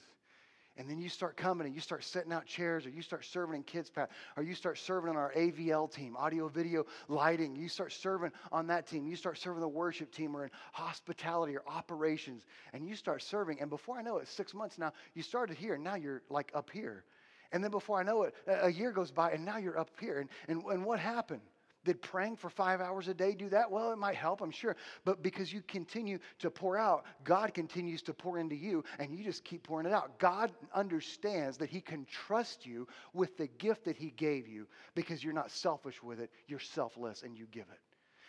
And 0.78 0.88
then 0.88 1.00
you 1.00 1.08
start 1.08 1.36
coming 1.36 1.66
and 1.66 1.74
you 1.74 1.80
start 1.80 2.04
setting 2.04 2.32
out 2.32 2.46
chairs 2.46 2.86
or 2.86 2.90
you 2.90 3.02
start 3.02 3.24
serving 3.24 3.56
in 3.56 3.62
Kids 3.64 3.90
Path 3.90 4.10
or 4.36 4.44
you 4.44 4.54
start 4.54 4.78
serving 4.78 5.10
on 5.10 5.16
our 5.16 5.32
AVL 5.32 5.92
team, 5.92 6.16
audio, 6.16 6.46
video, 6.46 6.86
lighting. 7.08 7.56
You 7.56 7.68
start 7.68 7.92
serving 7.92 8.30
on 8.52 8.68
that 8.68 8.86
team. 8.86 9.04
You 9.04 9.16
start 9.16 9.38
serving 9.38 9.60
the 9.60 9.68
worship 9.68 10.12
team 10.12 10.36
or 10.36 10.44
in 10.44 10.50
hospitality 10.72 11.56
or 11.56 11.64
operations. 11.66 12.44
And 12.72 12.86
you 12.86 12.94
start 12.94 13.24
serving. 13.24 13.60
And 13.60 13.68
before 13.68 13.98
I 13.98 14.02
know 14.02 14.18
it, 14.18 14.28
six 14.28 14.54
months 14.54 14.78
now, 14.78 14.92
you 15.14 15.22
started 15.24 15.56
here 15.56 15.74
and 15.74 15.82
now 15.82 15.96
you're 15.96 16.22
like 16.30 16.52
up 16.54 16.70
here. 16.70 17.04
And 17.52 17.62
then 17.62 17.70
before 17.70 17.98
I 17.98 18.02
know 18.02 18.24
it, 18.24 18.34
a 18.46 18.70
year 18.70 18.92
goes 18.92 19.10
by 19.10 19.30
and 19.32 19.44
now 19.44 19.58
you're 19.58 19.78
up 19.78 19.90
here. 20.00 20.20
And, 20.20 20.28
and, 20.48 20.62
and 20.64 20.84
what 20.84 21.00
happened? 21.00 21.42
Did 21.84 22.02
praying 22.02 22.36
for 22.36 22.50
five 22.50 22.80
hours 22.80 23.08
a 23.08 23.14
day 23.14 23.34
do 23.34 23.48
that? 23.48 23.70
Well, 23.70 23.92
it 23.92 23.98
might 23.98 24.16
help, 24.16 24.42
I'm 24.42 24.50
sure. 24.50 24.76
But 25.06 25.22
because 25.22 25.50
you 25.50 25.62
continue 25.62 26.18
to 26.40 26.50
pour 26.50 26.76
out, 26.76 27.04
God 27.24 27.54
continues 27.54 28.02
to 28.02 28.12
pour 28.12 28.38
into 28.38 28.56
you, 28.56 28.84
and 28.98 29.16
you 29.16 29.24
just 29.24 29.44
keep 29.44 29.62
pouring 29.62 29.86
it 29.86 29.92
out. 29.92 30.18
God 30.18 30.52
understands 30.74 31.56
that 31.58 31.70
He 31.70 31.80
can 31.80 32.04
trust 32.04 32.66
you 32.66 32.86
with 33.14 33.38
the 33.38 33.46
gift 33.46 33.84
that 33.84 33.96
He 33.96 34.10
gave 34.10 34.46
you 34.46 34.66
because 34.94 35.24
you're 35.24 35.32
not 35.32 35.50
selfish 35.50 36.02
with 36.02 36.20
it, 36.20 36.30
you're 36.46 36.58
selfless, 36.58 37.22
and 37.22 37.38
you 37.38 37.46
give 37.50 37.66
it. 37.72 37.80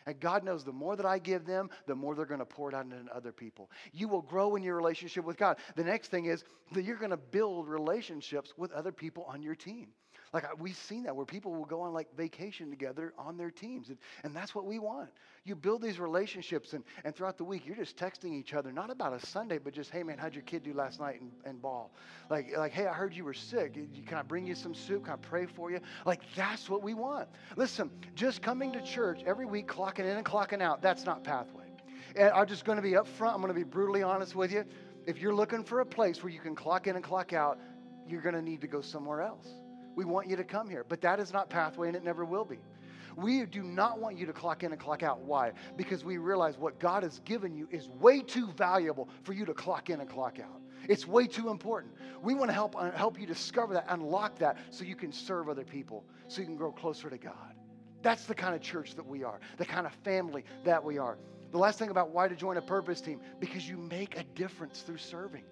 And 0.06 0.20
God 0.20 0.44
knows 0.44 0.64
the 0.64 0.72
more 0.72 0.96
that 0.96 1.06
I 1.06 1.20
give 1.20 1.46
them, 1.46 1.70
the 1.88 1.96
more 1.96 2.16
they're 2.16 2.26
going 2.26 2.40
to 2.40 2.46
pour 2.46 2.70
it 2.70 2.76
out 2.76 2.86
into 2.86 3.16
other 3.16 3.32
people. 3.32 3.70
You 3.92 4.08
will 4.08 4.22
grow 4.22 4.56
in 4.56 4.64
your 4.64 4.76
relationship 4.76 5.26
with 5.26 5.38
God. 5.38 5.58
The 5.76 5.84
next 5.84 6.10
thing 6.10 6.26
is 6.26 6.44
that 6.74 6.84
you're 6.84 6.98
going 6.98 7.12
to 7.12 7.18
build 7.18 7.68
relationships 7.68 8.54
with 8.58 8.72
other 8.72 8.92
people 8.92 9.26
on 9.28 9.42
your 9.42 9.56
team. 9.56 9.90
Like 10.34 10.46
we've 10.60 10.76
seen 10.76 11.04
that 11.04 11.16
where 11.16 11.26
people 11.26 11.54
will 11.54 11.66
go 11.66 11.82
on 11.82 11.94
like 11.94 12.08
vacation 12.16 12.70
together 12.70 13.14
on 13.18 13.38
their 13.38 13.50
teams. 13.50 13.90
And, 13.90 13.98
and 14.24 14.36
that's 14.36 14.54
what 14.54 14.66
we 14.66 14.80
want. 14.80 15.10
You 15.46 15.56
build 15.56 15.82
these 15.82 16.00
relationships 16.00 16.74
and, 16.74 16.84
and 17.04 17.16
throughout 17.16 17.38
the 17.38 17.44
week 17.44 17.66
you're 17.66 17.76
just 17.76 17.98
texting 17.98 18.34
each 18.34 18.54
other, 18.54 18.72
not 18.72 18.92
about 18.92 19.14
a 19.14 19.26
Sunday, 19.26 19.58
but 19.58 19.74
just, 19.74 19.90
hey 19.90 20.04
man, 20.04 20.18
how'd 20.18 20.34
your 20.34 20.44
kid 20.44 20.64
do 20.64 20.74
last 20.74 21.00
night 21.00 21.22
and, 21.46 21.62
ball? 21.62 21.92
Like, 22.30 22.56
like, 22.56 22.72
hey, 22.72 22.86
I 22.88 22.94
heard 22.94 23.14
you 23.14 23.26
were 23.26 23.34
sick. 23.34 23.74
Can 24.06 24.18
I 24.18 24.22
bring 24.22 24.46
you 24.46 24.56
some 24.56 24.74
soup? 24.74 25.06
Can 25.06 25.14
I 25.14 25.18
pray 25.18 25.46
for 25.46 25.72
you? 25.72 25.80
Like 26.06 26.22
that's 26.36 26.70
what 26.70 26.84
we 26.84 26.94
want. 26.94 27.28
Listen, 27.56 27.90
just 28.16 28.42
coming 28.42 28.72
to 28.74 28.82
church 28.82 29.22
every 29.26 29.46
week, 29.46 29.68
clocking 29.68 30.00
in 30.00 30.18
and 30.18 30.26
clocking 30.26 30.62
out, 30.62 30.82
that's 30.82 31.06
not 31.06 31.24
pathway. 31.24 31.66
And 32.16 32.30
I'm 32.30 32.48
just 32.48 32.66
going 32.66 32.78
to 32.78 32.82
be 32.82 32.92
upfront. 32.92 33.34
I'm 33.34 33.42
going 33.42 33.54
to 33.54 33.60
be 33.60 33.64
brutally 33.64 34.04
honest 34.04 34.36
with 34.36 34.52
you. 34.52 34.66
If 35.06 35.20
you're 35.20 35.34
looking 35.34 35.64
for 35.64 35.80
a 35.80 35.86
place 35.86 36.24
where 36.24 36.32
you 36.32 36.40
can 36.40 36.56
clock 36.56 36.88
in 36.88 36.96
and 36.96 37.04
clock 37.04 37.34
out, 37.34 37.60
you're 38.08 38.22
going 38.22 38.36
to 38.36 38.42
need 38.42 38.62
to 38.62 38.68
go 38.68 38.82
somewhere 38.82 39.22
else. 39.22 39.48
We 39.96 40.06
want 40.06 40.30
you 40.30 40.36
to 40.36 40.44
come 40.44 40.70
here. 40.70 40.86
But 40.88 41.02
that 41.02 41.20
is 41.20 41.34
not 41.34 41.50
pathway 41.50 41.88
and 41.88 41.96
it 41.96 42.04
never 42.04 42.26
will 42.26 42.46
be. 42.46 42.60
We 43.16 43.46
do 43.46 43.64
not 43.64 44.00
want 44.00 44.18
you 44.18 44.26
to 44.28 44.34
clock 44.34 44.64
in 44.64 44.72
and 44.72 44.80
clock 44.80 45.04
out. 45.04 45.20
Why? 45.22 45.52
Because 45.76 46.06
we 46.06 46.18
realize 46.18 46.58
what 46.58 46.80
God 46.80 47.04
has 47.04 47.20
given 47.20 47.54
you 47.54 47.68
is 47.72 47.90
way 47.90 48.22
too 48.22 48.48
valuable 48.54 49.10
for 49.24 49.34
you 49.34 49.46
to 49.46 49.54
clock 49.54 49.90
in 49.90 50.00
and 50.00 50.10
clock 50.10 50.40
out. 50.40 50.62
It's 50.88 51.06
way 51.06 51.28
too 51.28 51.50
important. 51.50 51.94
We 52.22 52.34
want 52.34 52.50
to 52.50 52.54
help, 52.54 52.76
uh, 52.78 52.92
help 52.92 53.20
you 53.20 53.26
discover 53.26 53.74
that, 53.74 53.86
unlock 53.90 54.40
that, 54.40 54.58
so 54.70 54.86
you 54.86 54.96
can 54.96 55.12
serve 55.12 55.50
other 55.50 55.66
people, 55.66 56.06
so 56.28 56.40
you 56.40 56.48
can 56.48 56.56
grow 56.56 56.72
closer 56.72 57.10
to 57.10 57.18
God. 57.18 57.56
That's 58.02 58.26
the 58.26 58.36
kind 58.36 58.56
of 58.56 58.62
church 58.62 58.96
that 58.96 59.06
we 59.06 59.24
are, 59.24 59.40
the 59.58 59.66
kind 59.66 59.86
of 59.86 59.94
family 60.06 60.46
that 60.64 60.82
we 60.84 60.98
are. 60.98 61.18
The 61.52 61.58
last 61.58 61.80
thing 61.80 61.90
about 61.90 62.12
why 62.12 62.28
to 62.28 62.36
join 62.36 62.58
a 62.58 62.62
purpose 62.62 63.02
team, 63.02 63.20
because 63.40 63.68
you 63.68 63.78
make 63.78 64.18
a 64.18 64.24
difference 64.24 64.82
through 64.82 64.98
serving. 64.98 65.44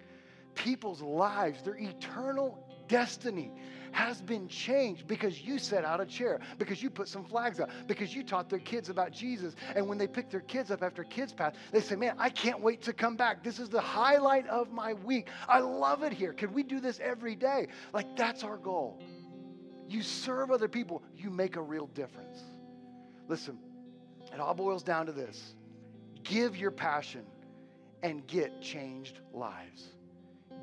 People's 0.56 1.02
lives, 1.02 1.62
their 1.64 1.76
eternal 1.76 2.66
destiny 2.88 3.52
has 3.92 4.22
been 4.22 4.48
changed 4.48 5.08
because 5.08 5.42
you 5.42 5.58
set 5.58 5.86
out 5.86 6.02
a 6.02 6.06
chair, 6.06 6.40
because 6.58 6.82
you 6.82 6.90
put 6.90 7.08
some 7.08 7.24
flags 7.24 7.60
up, 7.60 7.70
because 7.88 8.14
you 8.14 8.24
taught 8.24 8.50
their 8.50 8.60
kids 8.60 8.90
about 8.90 9.12
Jesus. 9.12 9.56
And 9.76 9.88
when 9.88 9.98
they 9.98 10.08
pick 10.08 10.30
their 10.30 10.42
kids 10.42 10.72
up 10.72 10.84
after 10.84 11.04
Kids 11.04 11.34
Path, 11.34 11.56
they 11.72 11.82
say, 11.82 11.96
Man, 11.96 12.16
I 12.18 12.30
can't 12.30 12.60
wait 12.60 12.82
to 12.84 12.94
come 12.94 13.16
back. 13.16 13.44
This 13.44 13.60
is 13.60 13.70
the 13.70 13.82
highlight 13.82 14.48
of 14.48 14.72
my 14.72 14.94
week. 14.94 15.28
I 15.48 15.60
love 15.60 16.04
it 16.04 16.14
here. 16.14 16.34
Could 16.34 16.54
we 16.54 16.64
do 16.64 16.80
this 16.80 17.00
every 17.02 17.36
day? 17.36 17.68
Like, 17.94 18.16
that's 18.16 18.44
our 18.44 18.58
goal. 18.58 19.00
You 19.88 20.02
serve 20.02 20.52
other 20.52 20.68
people, 20.68 21.02
you 21.16 21.30
make 21.30 21.56
a 21.56 21.62
real 21.62 21.88
difference. 21.88 22.44
Listen, 23.28 23.58
it 24.34 24.40
all 24.40 24.54
boils 24.54 24.84
down 24.84 25.06
to 25.06 25.12
this 25.12 25.56
give 26.24 26.58
your 26.58 26.72
passion 26.72 27.24
and 28.04 28.26
get 28.28 28.62
changed 28.62 29.20
lives. 29.34 29.96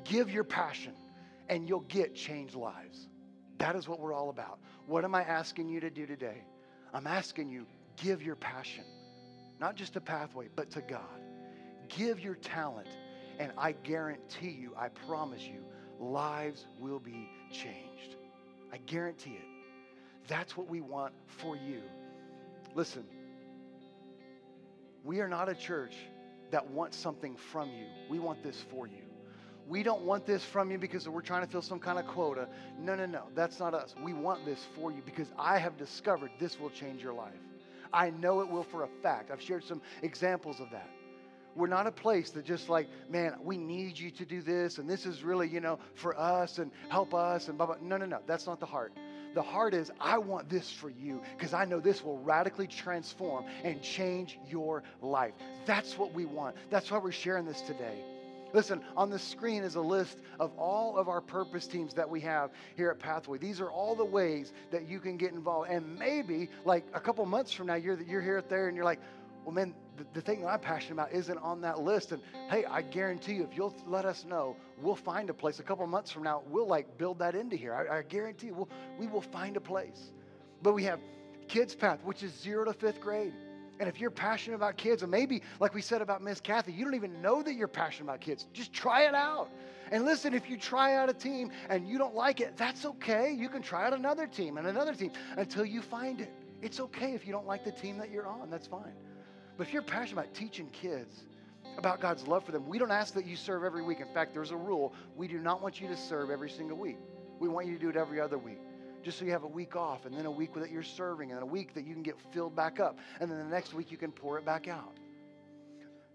Give 0.03 0.29
your 0.29 0.43
passion 0.43 0.93
and 1.49 1.67
you'll 1.67 1.81
get 1.81 2.15
changed 2.15 2.55
lives. 2.55 3.07
That 3.57 3.75
is 3.75 3.87
what 3.87 3.99
we're 3.99 4.13
all 4.13 4.29
about. 4.29 4.59
What 4.85 5.03
am 5.03 5.15
I 5.15 5.23
asking 5.23 5.69
you 5.69 5.79
to 5.79 5.89
do 5.89 6.05
today? 6.05 6.43
I'm 6.93 7.07
asking 7.07 7.49
you, 7.49 7.65
give 7.97 8.21
your 8.21 8.35
passion, 8.35 8.83
not 9.59 9.75
just 9.75 9.95
a 9.95 10.01
pathway, 10.01 10.49
but 10.55 10.71
to 10.71 10.81
God. 10.81 11.21
Give 11.89 12.19
your 12.19 12.35
talent, 12.35 12.87
and 13.39 13.51
I 13.57 13.73
guarantee 13.73 14.49
you, 14.49 14.73
I 14.77 14.89
promise 14.89 15.41
you, 15.41 15.63
lives 15.99 16.65
will 16.79 16.99
be 16.99 17.29
changed. 17.51 18.15
I 18.73 18.77
guarantee 18.77 19.31
it. 19.31 19.47
That's 20.27 20.57
what 20.57 20.67
we 20.67 20.81
want 20.81 21.13
for 21.27 21.55
you. 21.55 21.81
Listen, 22.73 23.05
we 25.03 25.21
are 25.21 25.29
not 25.29 25.49
a 25.49 25.55
church 25.55 25.95
that 26.51 26.67
wants 26.67 26.97
something 26.97 27.35
from 27.35 27.69
you. 27.69 27.85
We 28.09 28.19
want 28.19 28.43
this 28.43 28.59
for 28.69 28.87
you. 28.87 29.03
We 29.67 29.81
don't 29.81 30.03
want 30.03 30.25
this 30.25 30.43
from 30.43 30.69
you 30.69 30.77
because 30.77 31.07
we're 31.09 31.21
trying 31.21 31.45
to 31.45 31.51
fill 31.51 31.61
some 31.61 31.79
kind 31.79 31.97
of 31.97 32.05
quota. 32.05 32.47
No, 32.79 32.95
no, 32.95 33.05
no. 33.05 33.23
That's 33.33 33.59
not 33.59 33.73
us. 33.73 33.95
We 34.03 34.13
want 34.13 34.45
this 34.45 34.65
for 34.75 34.91
you 34.91 35.01
because 35.03 35.27
I 35.39 35.57
have 35.57 35.77
discovered 35.77 36.31
this 36.39 36.59
will 36.59 36.69
change 36.69 37.01
your 37.01 37.13
life. 37.13 37.33
I 37.91 38.11
know 38.11 38.41
it 38.41 38.49
will 38.49 38.63
for 38.63 38.83
a 38.83 38.89
fact. 39.01 39.31
I've 39.31 39.41
shared 39.41 39.63
some 39.63 39.81
examples 40.03 40.59
of 40.59 40.69
that. 40.71 40.89
We're 41.55 41.67
not 41.67 41.87
a 41.87 41.91
place 41.91 42.31
that 42.31 42.45
just 42.45 42.67
like, 42.67 42.87
man, 43.09 43.35
we 43.41 43.57
need 43.57 43.97
you 43.97 44.11
to 44.11 44.25
do 44.25 44.41
this 44.41 44.77
and 44.77 44.89
this 44.89 45.05
is 45.05 45.23
really, 45.23 45.47
you 45.47 45.61
know, 45.61 45.79
for 45.95 46.19
us 46.19 46.59
and 46.59 46.69
help 46.89 47.13
us 47.13 47.47
and 47.47 47.57
blah, 47.57 47.67
blah. 47.67 47.77
No, 47.81 47.97
no, 47.97 48.05
no. 48.05 48.19
That's 48.27 48.45
not 48.45 48.59
the 48.59 48.65
heart. 48.65 48.93
The 49.33 49.41
heart 49.41 49.73
is, 49.73 49.91
I 49.99 50.17
want 50.17 50.49
this 50.49 50.71
for 50.71 50.89
you 50.89 51.21
because 51.37 51.53
I 51.53 51.65
know 51.65 51.79
this 51.79 52.03
will 52.03 52.19
radically 52.19 52.67
transform 52.67 53.45
and 53.63 53.81
change 53.81 54.37
your 54.47 54.83
life. 55.01 55.33
That's 55.65 55.97
what 55.97 56.13
we 56.13 56.25
want. 56.25 56.55
That's 56.69 56.91
why 56.91 56.99
we're 56.99 57.11
sharing 57.11 57.45
this 57.45 57.61
today. 57.61 58.03
Listen, 58.55 58.81
on 58.95 59.09
the 59.09 59.19
screen 59.19 59.63
is 59.63 59.75
a 59.75 59.81
list 59.81 60.17
of 60.39 60.57
all 60.57 60.97
of 60.97 61.09
our 61.09 61.19
purpose 61.19 61.67
teams 61.67 61.93
that 61.93 62.09
we 62.09 62.21
have 62.21 62.51
here 62.77 62.89
at 62.89 62.99
Pathway. 62.99 63.37
These 63.37 63.59
are 63.59 63.69
all 63.69 63.95
the 63.95 64.05
ways 64.05 64.53
that 64.71 64.87
you 64.87 65.01
can 65.01 65.17
get 65.17 65.33
involved. 65.33 65.69
And 65.69 65.99
maybe, 65.99 66.49
like 66.63 66.85
a 66.93 67.01
couple 67.01 67.25
months 67.25 67.51
from 67.51 67.67
now, 67.67 67.75
you're, 67.75 68.01
you're 68.01 68.21
here 68.21 68.37
at 68.37 68.47
there 68.47 68.69
and 68.69 68.75
you're 68.77 68.85
like, 68.85 69.01
well, 69.43 69.53
man, 69.53 69.75
the, 69.97 70.05
the 70.13 70.21
thing 70.21 70.39
that 70.41 70.47
I'm 70.47 70.61
passionate 70.61 70.93
about 70.93 71.11
isn't 71.11 71.37
on 71.39 71.59
that 71.61 71.81
list. 71.81 72.13
And 72.13 72.21
hey, 72.49 72.63
I 72.63 72.81
guarantee 72.81 73.33
you, 73.33 73.43
if 73.43 73.57
you'll 73.57 73.75
let 73.87 74.05
us 74.05 74.23
know, 74.23 74.55
we'll 74.81 74.95
find 74.95 75.29
a 75.29 75.33
place. 75.33 75.59
A 75.59 75.63
couple 75.63 75.85
months 75.85 76.09
from 76.09 76.23
now, 76.23 76.41
we'll 76.47 76.65
like 76.65 76.97
build 76.97 77.19
that 77.19 77.35
into 77.35 77.57
here. 77.57 77.73
I, 77.73 77.97
I 77.97 78.01
guarantee 78.03 78.47
you, 78.47 78.53
we'll, 78.53 78.69
we 78.97 79.07
will 79.07 79.19
find 79.19 79.57
a 79.57 79.61
place. 79.61 80.13
But 80.61 80.71
we 80.73 80.85
have 80.85 81.01
Kids 81.49 81.75
Path, 81.75 81.99
which 82.05 82.23
is 82.23 82.31
zero 82.33 82.63
to 82.63 82.71
fifth 82.71 83.01
grade. 83.01 83.33
And 83.79 83.89
if 83.89 83.99
you're 83.99 84.11
passionate 84.11 84.55
about 84.55 84.77
kids, 84.77 85.01
and 85.01 85.11
maybe 85.11 85.41
like 85.59 85.73
we 85.73 85.81
said 85.81 86.01
about 86.01 86.21
Miss 86.21 86.39
Kathy, 86.39 86.71
you 86.71 86.85
don't 86.85 86.95
even 86.95 87.21
know 87.21 87.43
that 87.43 87.55
you're 87.55 87.67
passionate 87.67 88.09
about 88.09 88.21
kids, 88.21 88.47
just 88.53 88.71
try 88.71 89.03
it 89.03 89.13
out. 89.13 89.49
And 89.91 90.05
listen, 90.05 90.33
if 90.33 90.49
you 90.49 90.57
try 90.57 90.95
out 90.95 91.09
a 91.09 91.13
team 91.13 91.51
and 91.69 91.87
you 91.87 91.97
don't 91.97 92.15
like 92.15 92.39
it, 92.39 92.55
that's 92.57 92.85
okay. 92.85 93.31
You 93.31 93.49
can 93.49 93.61
try 93.61 93.85
out 93.85 93.93
another 93.93 94.27
team 94.27 94.57
and 94.57 94.67
another 94.67 94.93
team 94.93 95.11
until 95.37 95.65
you 95.65 95.81
find 95.81 96.21
it. 96.21 96.31
It's 96.61 96.79
okay 96.79 97.13
if 97.13 97.27
you 97.27 97.33
don't 97.33 97.45
like 97.45 97.63
the 97.63 97.71
team 97.71 97.97
that 97.97 98.09
you're 98.09 98.27
on, 98.27 98.49
that's 98.49 98.67
fine. 98.67 98.93
But 99.57 99.67
if 99.67 99.73
you're 99.73 99.81
passionate 99.81 100.21
about 100.21 100.33
teaching 100.33 100.69
kids 100.69 101.25
about 101.77 101.99
God's 101.99 102.27
love 102.27 102.45
for 102.45 102.51
them, 102.51 102.67
we 102.67 102.79
don't 102.79 102.91
ask 102.91 103.13
that 103.13 103.25
you 103.25 103.35
serve 103.35 103.63
every 103.63 103.83
week. 103.83 103.99
In 103.99 104.07
fact, 104.13 104.33
there's 104.33 104.51
a 104.51 104.57
rule 104.57 104.93
we 105.15 105.27
do 105.27 105.37
not 105.37 105.61
want 105.61 105.81
you 105.81 105.87
to 105.89 105.97
serve 105.97 106.29
every 106.29 106.49
single 106.49 106.77
week, 106.77 106.97
we 107.39 107.49
want 107.49 107.67
you 107.67 107.73
to 107.73 107.79
do 107.79 107.89
it 107.89 107.97
every 107.97 108.21
other 108.21 108.37
week 108.37 108.59
just 109.05 109.19
so 109.19 109.25
you 109.25 109.31
have 109.31 109.43
a 109.43 109.47
week 109.47 109.75
off, 109.75 110.07
and 110.07 110.17
then 110.17 110.25
a 110.25 110.31
week 110.31 110.55
that 110.55 110.71
you're 110.71 110.81
serving, 110.81 111.31
and 111.31 111.41
a 111.41 111.45
week 111.45 111.75
that 111.75 111.85
you 111.85 111.93
can 111.93 112.01
get 112.01 112.15
filled 112.33 112.55
back 112.55 112.79
up, 112.79 112.97
and 113.19 113.29
then 113.29 113.37
the 113.37 113.45
next 113.45 113.73
week 113.75 113.91
you 113.91 113.97
can 113.97 114.11
pour 114.11 114.39
it 114.39 114.45
back 114.45 114.67
out. 114.67 114.97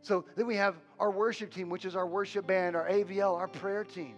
So 0.02 0.24
then 0.36 0.46
we 0.46 0.56
have 0.56 0.74
our 0.98 1.10
worship 1.10 1.54
team, 1.54 1.70
which 1.70 1.84
is 1.84 1.94
our 1.94 2.06
worship 2.06 2.48
band, 2.48 2.74
our 2.74 2.88
AVL, 2.88 3.36
our 3.36 3.46
prayer 3.46 3.84
team. 3.84 4.16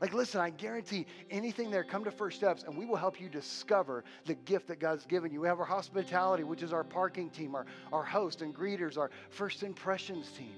Like, 0.00 0.14
listen, 0.14 0.40
I 0.40 0.48
guarantee 0.48 1.04
anything 1.30 1.70
there, 1.70 1.84
come 1.84 2.04
to 2.04 2.10
First 2.10 2.38
Steps, 2.38 2.62
and 2.62 2.74
we 2.74 2.86
will 2.86 2.96
help 2.96 3.20
you 3.20 3.28
discover 3.28 4.02
the 4.24 4.34
gift 4.34 4.68
that 4.68 4.80
God's 4.80 5.04
given 5.04 5.30
you. 5.30 5.42
We 5.42 5.48
have 5.48 5.60
our 5.60 5.66
hospitality, 5.66 6.42
which 6.42 6.62
is 6.62 6.72
our 6.72 6.84
parking 6.84 7.28
team, 7.28 7.54
our, 7.54 7.66
our 7.92 8.02
host 8.02 8.40
and 8.40 8.54
greeters, 8.54 8.96
our 8.96 9.10
first 9.28 9.62
impressions 9.62 10.30
team. 10.30 10.54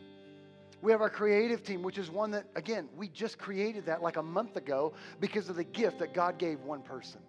We 0.81 0.93
have 0.93 1.01
our 1.01 1.11
creative 1.11 1.65
team, 1.65 1.83
which 1.83 1.99
is 1.99 2.09
one 2.09 2.31
that, 2.33 2.45
again, 2.55 2.89
we 2.97 3.09
just 3.09 3.37
created 3.37 3.87
that 3.87 4.01
like 4.01 4.17
a 4.17 4.23
month 4.23 4.57
ago 4.57 4.93
because 5.19 5.49
of 5.49 5.57
the 5.57 5.65
gift 5.65 5.99
that 5.99 6.15
God 6.15 6.39
gave 6.39 6.61
one 6.61 6.83
person. 6.83 7.21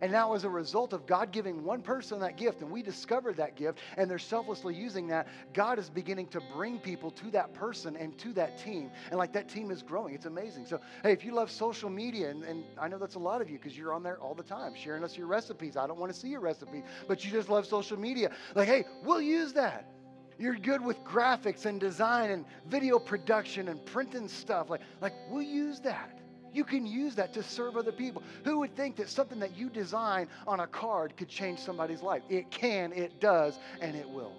And 0.00 0.12
now, 0.12 0.34
as 0.34 0.44
a 0.44 0.50
result 0.50 0.92
of 0.92 1.06
God 1.06 1.32
giving 1.32 1.64
one 1.64 1.82
person 1.82 2.20
that 2.20 2.36
gift, 2.36 2.62
and 2.62 2.70
we 2.70 2.82
discovered 2.82 3.36
that 3.36 3.56
gift, 3.56 3.78
and 3.96 4.10
they're 4.10 4.18
selflessly 4.18 4.74
using 4.74 5.08
that, 5.08 5.28
God 5.52 5.78
is 5.78 5.90
beginning 5.90 6.28
to 6.28 6.40
bring 6.54 6.78
people 6.78 7.10
to 7.12 7.30
that 7.32 7.54
person 7.54 7.96
and 7.96 8.16
to 8.18 8.32
that 8.34 8.58
team. 8.58 8.90
And 9.10 9.18
like 9.18 9.32
that 9.32 9.48
team 9.48 9.70
is 9.70 9.82
growing. 9.82 10.14
It's 10.14 10.26
amazing. 10.26 10.66
So, 10.66 10.80
hey, 11.02 11.12
if 11.12 11.24
you 11.24 11.32
love 11.32 11.50
social 11.50 11.90
media, 11.90 12.30
and, 12.30 12.44
and 12.44 12.64
I 12.80 12.88
know 12.88 12.98
that's 12.98 13.16
a 13.16 13.20
lot 13.20 13.40
of 13.40 13.50
you 13.50 13.58
because 13.58 13.76
you're 13.76 13.92
on 13.92 14.02
there 14.02 14.18
all 14.18 14.34
the 14.34 14.42
time 14.42 14.74
sharing 14.74 15.04
us 15.04 15.16
your 15.16 15.26
recipes. 15.26 15.76
I 15.76 15.86
don't 15.86 15.98
want 15.98 16.12
to 16.12 16.18
see 16.18 16.28
your 16.28 16.40
recipes, 16.40 16.84
but 17.06 17.24
you 17.24 17.30
just 17.30 17.48
love 17.48 17.66
social 17.66 17.98
media. 17.98 18.30
Like, 18.54 18.68
hey, 18.68 18.84
we'll 19.02 19.22
use 19.22 19.52
that. 19.54 19.90
You're 20.38 20.54
good 20.54 20.80
with 20.80 21.02
graphics 21.02 21.66
and 21.66 21.80
design 21.80 22.30
and 22.30 22.44
video 22.66 22.98
production 23.00 23.68
and 23.68 23.84
printing 23.84 24.28
stuff. 24.28 24.70
Like, 24.70 24.82
like 25.00 25.14
we'll 25.28 25.42
use 25.42 25.80
that. 25.80 26.20
You 26.58 26.64
can 26.64 26.84
use 26.84 27.14
that 27.14 27.32
to 27.34 27.42
serve 27.44 27.76
other 27.76 27.92
people. 27.92 28.20
Who 28.42 28.58
would 28.58 28.74
think 28.74 28.96
that 28.96 29.08
something 29.08 29.38
that 29.38 29.56
you 29.56 29.70
design 29.70 30.26
on 30.44 30.58
a 30.58 30.66
card 30.66 31.16
could 31.16 31.28
change 31.28 31.60
somebody's 31.60 32.02
life? 32.02 32.22
It 32.28 32.50
can, 32.50 32.92
it 32.92 33.20
does, 33.20 33.60
and 33.80 33.94
it 33.94 34.10
will. 34.10 34.32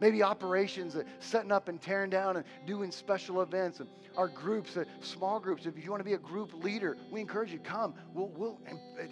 Maybe 0.00 0.24
operations, 0.24 0.96
uh, 0.96 1.04
setting 1.20 1.52
up 1.52 1.68
and 1.68 1.80
tearing 1.80 2.10
down 2.10 2.36
and 2.36 2.44
doing 2.66 2.90
special 2.90 3.42
events, 3.42 3.78
and 3.78 3.88
our 4.16 4.26
groups, 4.26 4.76
uh, 4.76 4.86
small 5.00 5.38
groups. 5.38 5.66
If 5.66 5.84
you 5.84 5.88
want 5.88 6.00
to 6.00 6.04
be 6.04 6.14
a 6.14 6.18
group 6.18 6.52
leader, 6.64 6.96
we 7.12 7.20
encourage 7.20 7.52
you 7.52 7.60
come. 7.60 7.94
We'll, 8.12 8.32
we'll 8.34 8.58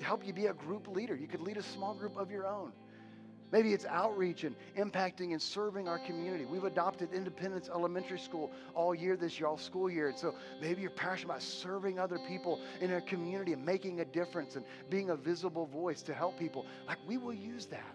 help 0.02 0.26
you 0.26 0.32
be 0.32 0.46
a 0.46 0.54
group 0.54 0.88
leader. 0.88 1.14
You 1.14 1.28
could 1.28 1.40
lead 1.40 1.56
a 1.56 1.62
small 1.62 1.94
group 1.94 2.16
of 2.16 2.32
your 2.32 2.48
own. 2.48 2.72
Maybe 3.54 3.72
it's 3.72 3.86
outreach 3.86 4.42
and 4.42 4.56
impacting 4.76 5.30
and 5.30 5.40
serving 5.40 5.86
our 5.86 6.00
community. 6.00 6.44
We've 6.44 6.64
adopted 6.64 7.12
Independence 7.12 7.68
Elementary 7.72 8.18
School 8.18 8.50
all 8.74 8.96
year 8.96 9.16
this 9.16 9.38
year, 9.38 9.46
all 9.46 9.58
school 9.58 9.88
year. 9.88 10.08
And 10.08 10.18
so 10.18 10.34
maybe 10.60 10.82
you're 10.82 10.90
passionate 10.90 11.26
about 11.26 11.42
serving 11.42 12.00
other 12.00 12.18
people 12.26 12.60
in 12.80 12.92
our 12.92 13.00
community 13.00 13.52
and 13.52 13.64
making 13.64 14.00
a 14.00 14.04
difference 14.04 14.56
and 14.56 14.64
being 14.90 15.10
a 15.10 15.16
visible 15.16 15.66
voice 15.66 16.02
to 16.02 16.12
help 16.12 16.36
people. 16.36 16.66
Like 16.88 16.98
we 17.06 17.16
will 17.16 17.32
use 17.32 17.66
that. 17.66 17.94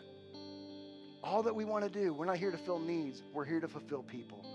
All 1.25 1.43
that 1.43 1.53
we 1.53 1.65
want 1.65 1.83
to 1.83 1.89
do, 1.89 2.13
we're 2.13 2.23
not 2.23 2.37
here 2.37 2.51
to 2.51 2.57
fill 2.57 2.79
needs, 2.79 3.23
we're 3.33 3.43
here 3.43 3.59
to 3.59 3.67
fulfill 3.67 4.03
people. 4.03 4.45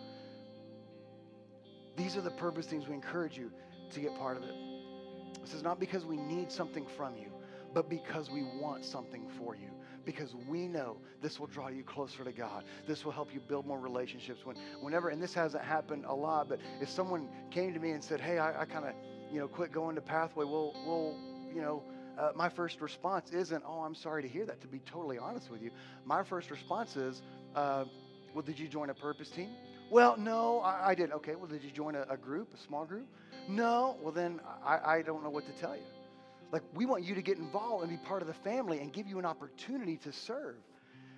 These 1.99 2.17
are 2.17 2.23
the 2.23 2.31
purpose 2.31 2.65
things 2.65 2.89
we 2.89 2.95
encourage 2.95 3.37
you 3.37 3.53
to 3.91 4.01
get 4.01 4.17
part 4.17 4.39
of 4.39 4.43
it. 4.43 4.55
This 5.43 5.53
is 5.53 5.63
not 5.63 5.79
because 5.79 6.07
we 6.07 6.17
need 6.17 6.51
something 6.51 6.87
from 6.97 7.15
you, 7.19 7.31
but 7.75 7.91
because 7.91 8.31
we 8.31 8.43
want 8.59 8.87
something 8.87 9.29
for 9.39 9.55
you 9.55 9.69
because 10.05 10.35
we 10.49 10.67
know 10.67 10.97
this 11.23 11.39
will 11.41 11.47
draw 11.47 11.69
you 11.69 11.83
closer 11.83 12.25
to 12.25 12.33
God. 12.33 12.65
This 12.87 13.05
will 13.05 13.13
help 13.13 13.33
you 13.33 13.41
build 13.41 13.67
more 13.67 13.79
relationships. 13.79 14.45
When, 14.45 14.57
whenever, 14.81 15.09
and 15.09 15.23
this 15.23 15.35
hasn't 15.35 15.65
happened 15.65 16.05
a 16.07 16.15
lot, 16.15 16.49
but 16.49 16.61
if 16.81 16.89
someone 16.89 17.29
came 17.51 17.73
to 17.75 17.81
me 17.81 17.91
and 17.91 18.03
said, 18.03 18.21
"Hey, 18.21 18.39
I, 18.39 18.63
I 18.63 18.65
kind 18.65 18.85
of, 18.87 18.95
you 19.33 19.41
know, 19.41 19.49
quit 19.49 19.73
going 19.73 19.95
to 19.97 20.01
Pathway," 20.03 20.45
we'll, 20.45 20.75
we'll, 20.87 21.17
you 21.55 21.61
know, 21.63 21.83
uh, 22.19 22.31
my 22.35 22.49
first 22.49 22.81
response 22.81 23.31
isn't, 23.33 23.63
"Oh, 23.67 23.81
I'm 23.81 23.95
sorry 23.95 24.23
to 24.23 24.29
hear 24.29 24.47
that." 24.47 24.61
To 24.61 24.67
be 24.67 24.81
totally 24.81 25.19
honest 25.19 25.51
with 25.51 25.63
you, 25.63 25.71
my 26.05 26.23
first 26.23 26.51
response 26.51 26.97
is, 26.97 27.23
uh, 27.55 27.85
"Well, 28.35 28.43
did 28.43 28.59
you 28.59 28.69
join 28.69 28.91
a 28.91 28.95
purpose 28.95 29.31
team?" 29.31 29.51
Well, 29.91 30.17
no, 30.17 30.61
I, 30.61 30.91
I 30.91 30.95
didn't. 30.95 31.13
Okay, 31.13 31.35
well, 31.35 31.47
did 31.47 31.63
you 31.63 31.71
join 31.71 31.95
a, 31.95 32.07
a, 32.09 32.17
group, 32.17 32.49
a 32.55 32.59
small 32.67 32.85
group? 32.85 33.07
No. 33.49 33.97
Well, 34.03 34.13
then 34.13 34.41
I, 34.65 34.79
I 34.97 35.03
don't 35.03 35.23
know 35.23 35.31
what 35.31 35.47
to 35.47 35.53
tell 35.61 35.77
you. 35.77 35.83
Like, 36.55 36.63
we 36.73 36.87
want 36.87 37.03
you 37.03 37.17
to 37.17 37.21
get 37.21 37.37
involved 37.39 37.83
and 37.83 37.91
be 37.91 37.97
part 38.07 38.23
of 38.23 38.29
the 38.29 38.33
family 38.33 38.79
and 38.79 38.93
give 38.93 39.09
you 39.09 39.19
an 39.19 39.25
opportunity 39.25 39.97
to 39.97 40.13
serve. 40.13 40.55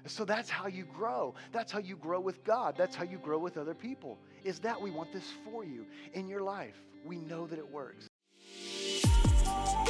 So 0.07 0.25
that's 0.25 0.49
how 0.49 0.67
you 0.67 0.87
grow. 0.87 1.35
That's 1.53 1.71
how 1.71 1.79
you 1.79 1.95
grow 1.97 2.21
with 2.21 2.43
God. 2.43 2.75
That's 2.79 2.97
how 2.97 3.05
you 3.05 3.19
grow 3.19 3.39
with 3.39 3.59
other 3.59 3.75
people. 3.75 4.17
Is 4.45 4.61
that 4.61 4.81
we 4.81 4.91
want 4.91 5.13
this 5.13 5.35
for 5.45 5.63
you 5.63 5.85
in 6.15 6.27
your 6.27 6.41
life. 6.41 6.77
We 7.05 7.19
know 7.19 7.47
that 7.49 7.59
it 7.59 7.71
works. 7.71 8.07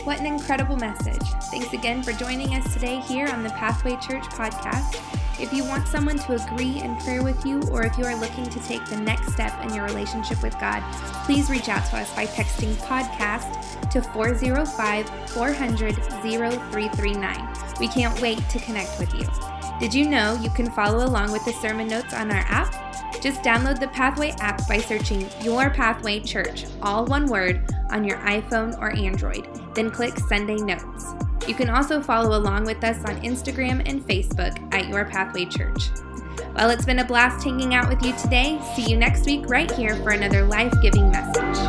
What 0.03 0.19
an 0.19 0.27
incredible 0.27 0.79
message. 0.79 1.23
Thanks 1.53 1.73
again 1.73 2.03
for 2.03 2.11
joining 2.11 2.57
us 2.57 2.75
today 2.75 2.99
here 2.99 3.29
on 3.29 3.45
the 3.45 3.51
Pathway 3.51 3.93
Church 4.01 4.25
podcast. 4.25 5.26
If 5.39 5.53
you 5.53 5.65
want 5.65 5.87
someone 5.87 6.19
to 6.21 6.33
agree 6.33 6.81
in 6.81 6.97
prayer 6.97 7.23
with 7.23 7.45
you, 7.45 7.61
or 7.71 7.85
if 7.85 7.99
you 7.99 8.05
are 8.05 8.19
looking 8.19 8.49
to 8.49 8.61
take 8.61 8.85
the 8.87 8.97
next 8.97 9.33
step 9.35 9.53
in 9.65 9.75
your 9.75 9.85
relationship 9.85 10.43
with 10.43 10.59
God, 10.59 10.83
please 11.27 11.51
reach 11.51 11.69
out 11.69 11.85
to 11.91 11.99
us 11.99 12.15
by 12.15 12.25
texting 12.27 12.75
podcast 12.87 13.91
to 13.91 14.01
405 14.01 15.31
400 15.31 15.95
0339. 15.95 17.49
We 17.79 17.89
can't 17.89 18.19
wait 18.23 18.49
to 18.49 18.59
connect 18.61 18.99
with 18.99 19.13
you. 19.13 19.29
Did 19.79 19.93
you 19.93 20.09
know 20.09 20.39
you 20.41 20.49
can 20.49 20.71
follow 20.71 21.05
along 21.05 21.33
with 21.33 21.45
the 21.45 21.53
sermon 21.53 21.89
notes 21.89 22.15
on 22.15 22.31
our 22.31 22.45
app? 22.49 22.73
Just 23.21 23.43
download 23.43 23.79
the 23.79 23.89
Pathway 23.89 24.31
app 24.41 24.67
by 24.67 24.79
searching 24.79 25.29
Your 25.43 25.69
Pathway 25.69 26.21
Church, 26.21 26.65
all 26.81 27.05
one 27.05 27.27
word, 27.27 27.71
on 27.91 28.05
your 28.05 28.19
iPhone 28.19 28.79
or 28.79 28.97
Android. 28.97 29.49
Then 29.75 29.91
click 29.91 30.17
Sunday 30.19 30.57
Notes. 30.57 31.26
You 31.47 31.55
can 31.55 31.71
also 31.71 32.01
follow 32.01 32.37
along 32.37 32.65
with 32.65 32.83
us 32.83 32.99
on 33.05 33.21
Instagram 33.23 33.83
and 33.87 34.07
Facebook 34.07 34.75
at 34.75 34.89
Your 34.89 35.05
Pathway 35.05 35.45
Church. 35.45 35.91
Well, 36.55 36.71
it's 36.71 36.85
been 36.85 36.99
a 36.99 37.05
blast 37.05 37.45
hanging 37.45 37.75
out 37.75 37.89
with 37.89 38.03
you 38.03 38.17
today. 38.17 38.61
See 38.75 38.91
you 38.91 38.97
next 38.97 39.27
week 39.27 39.45
right 39.47 39.71
here 39.71 39.95
for 39.97 40.11
another 40.11 40.45
life 40.45 40.73
giving 40.83 41.11
message. 41.11 41.66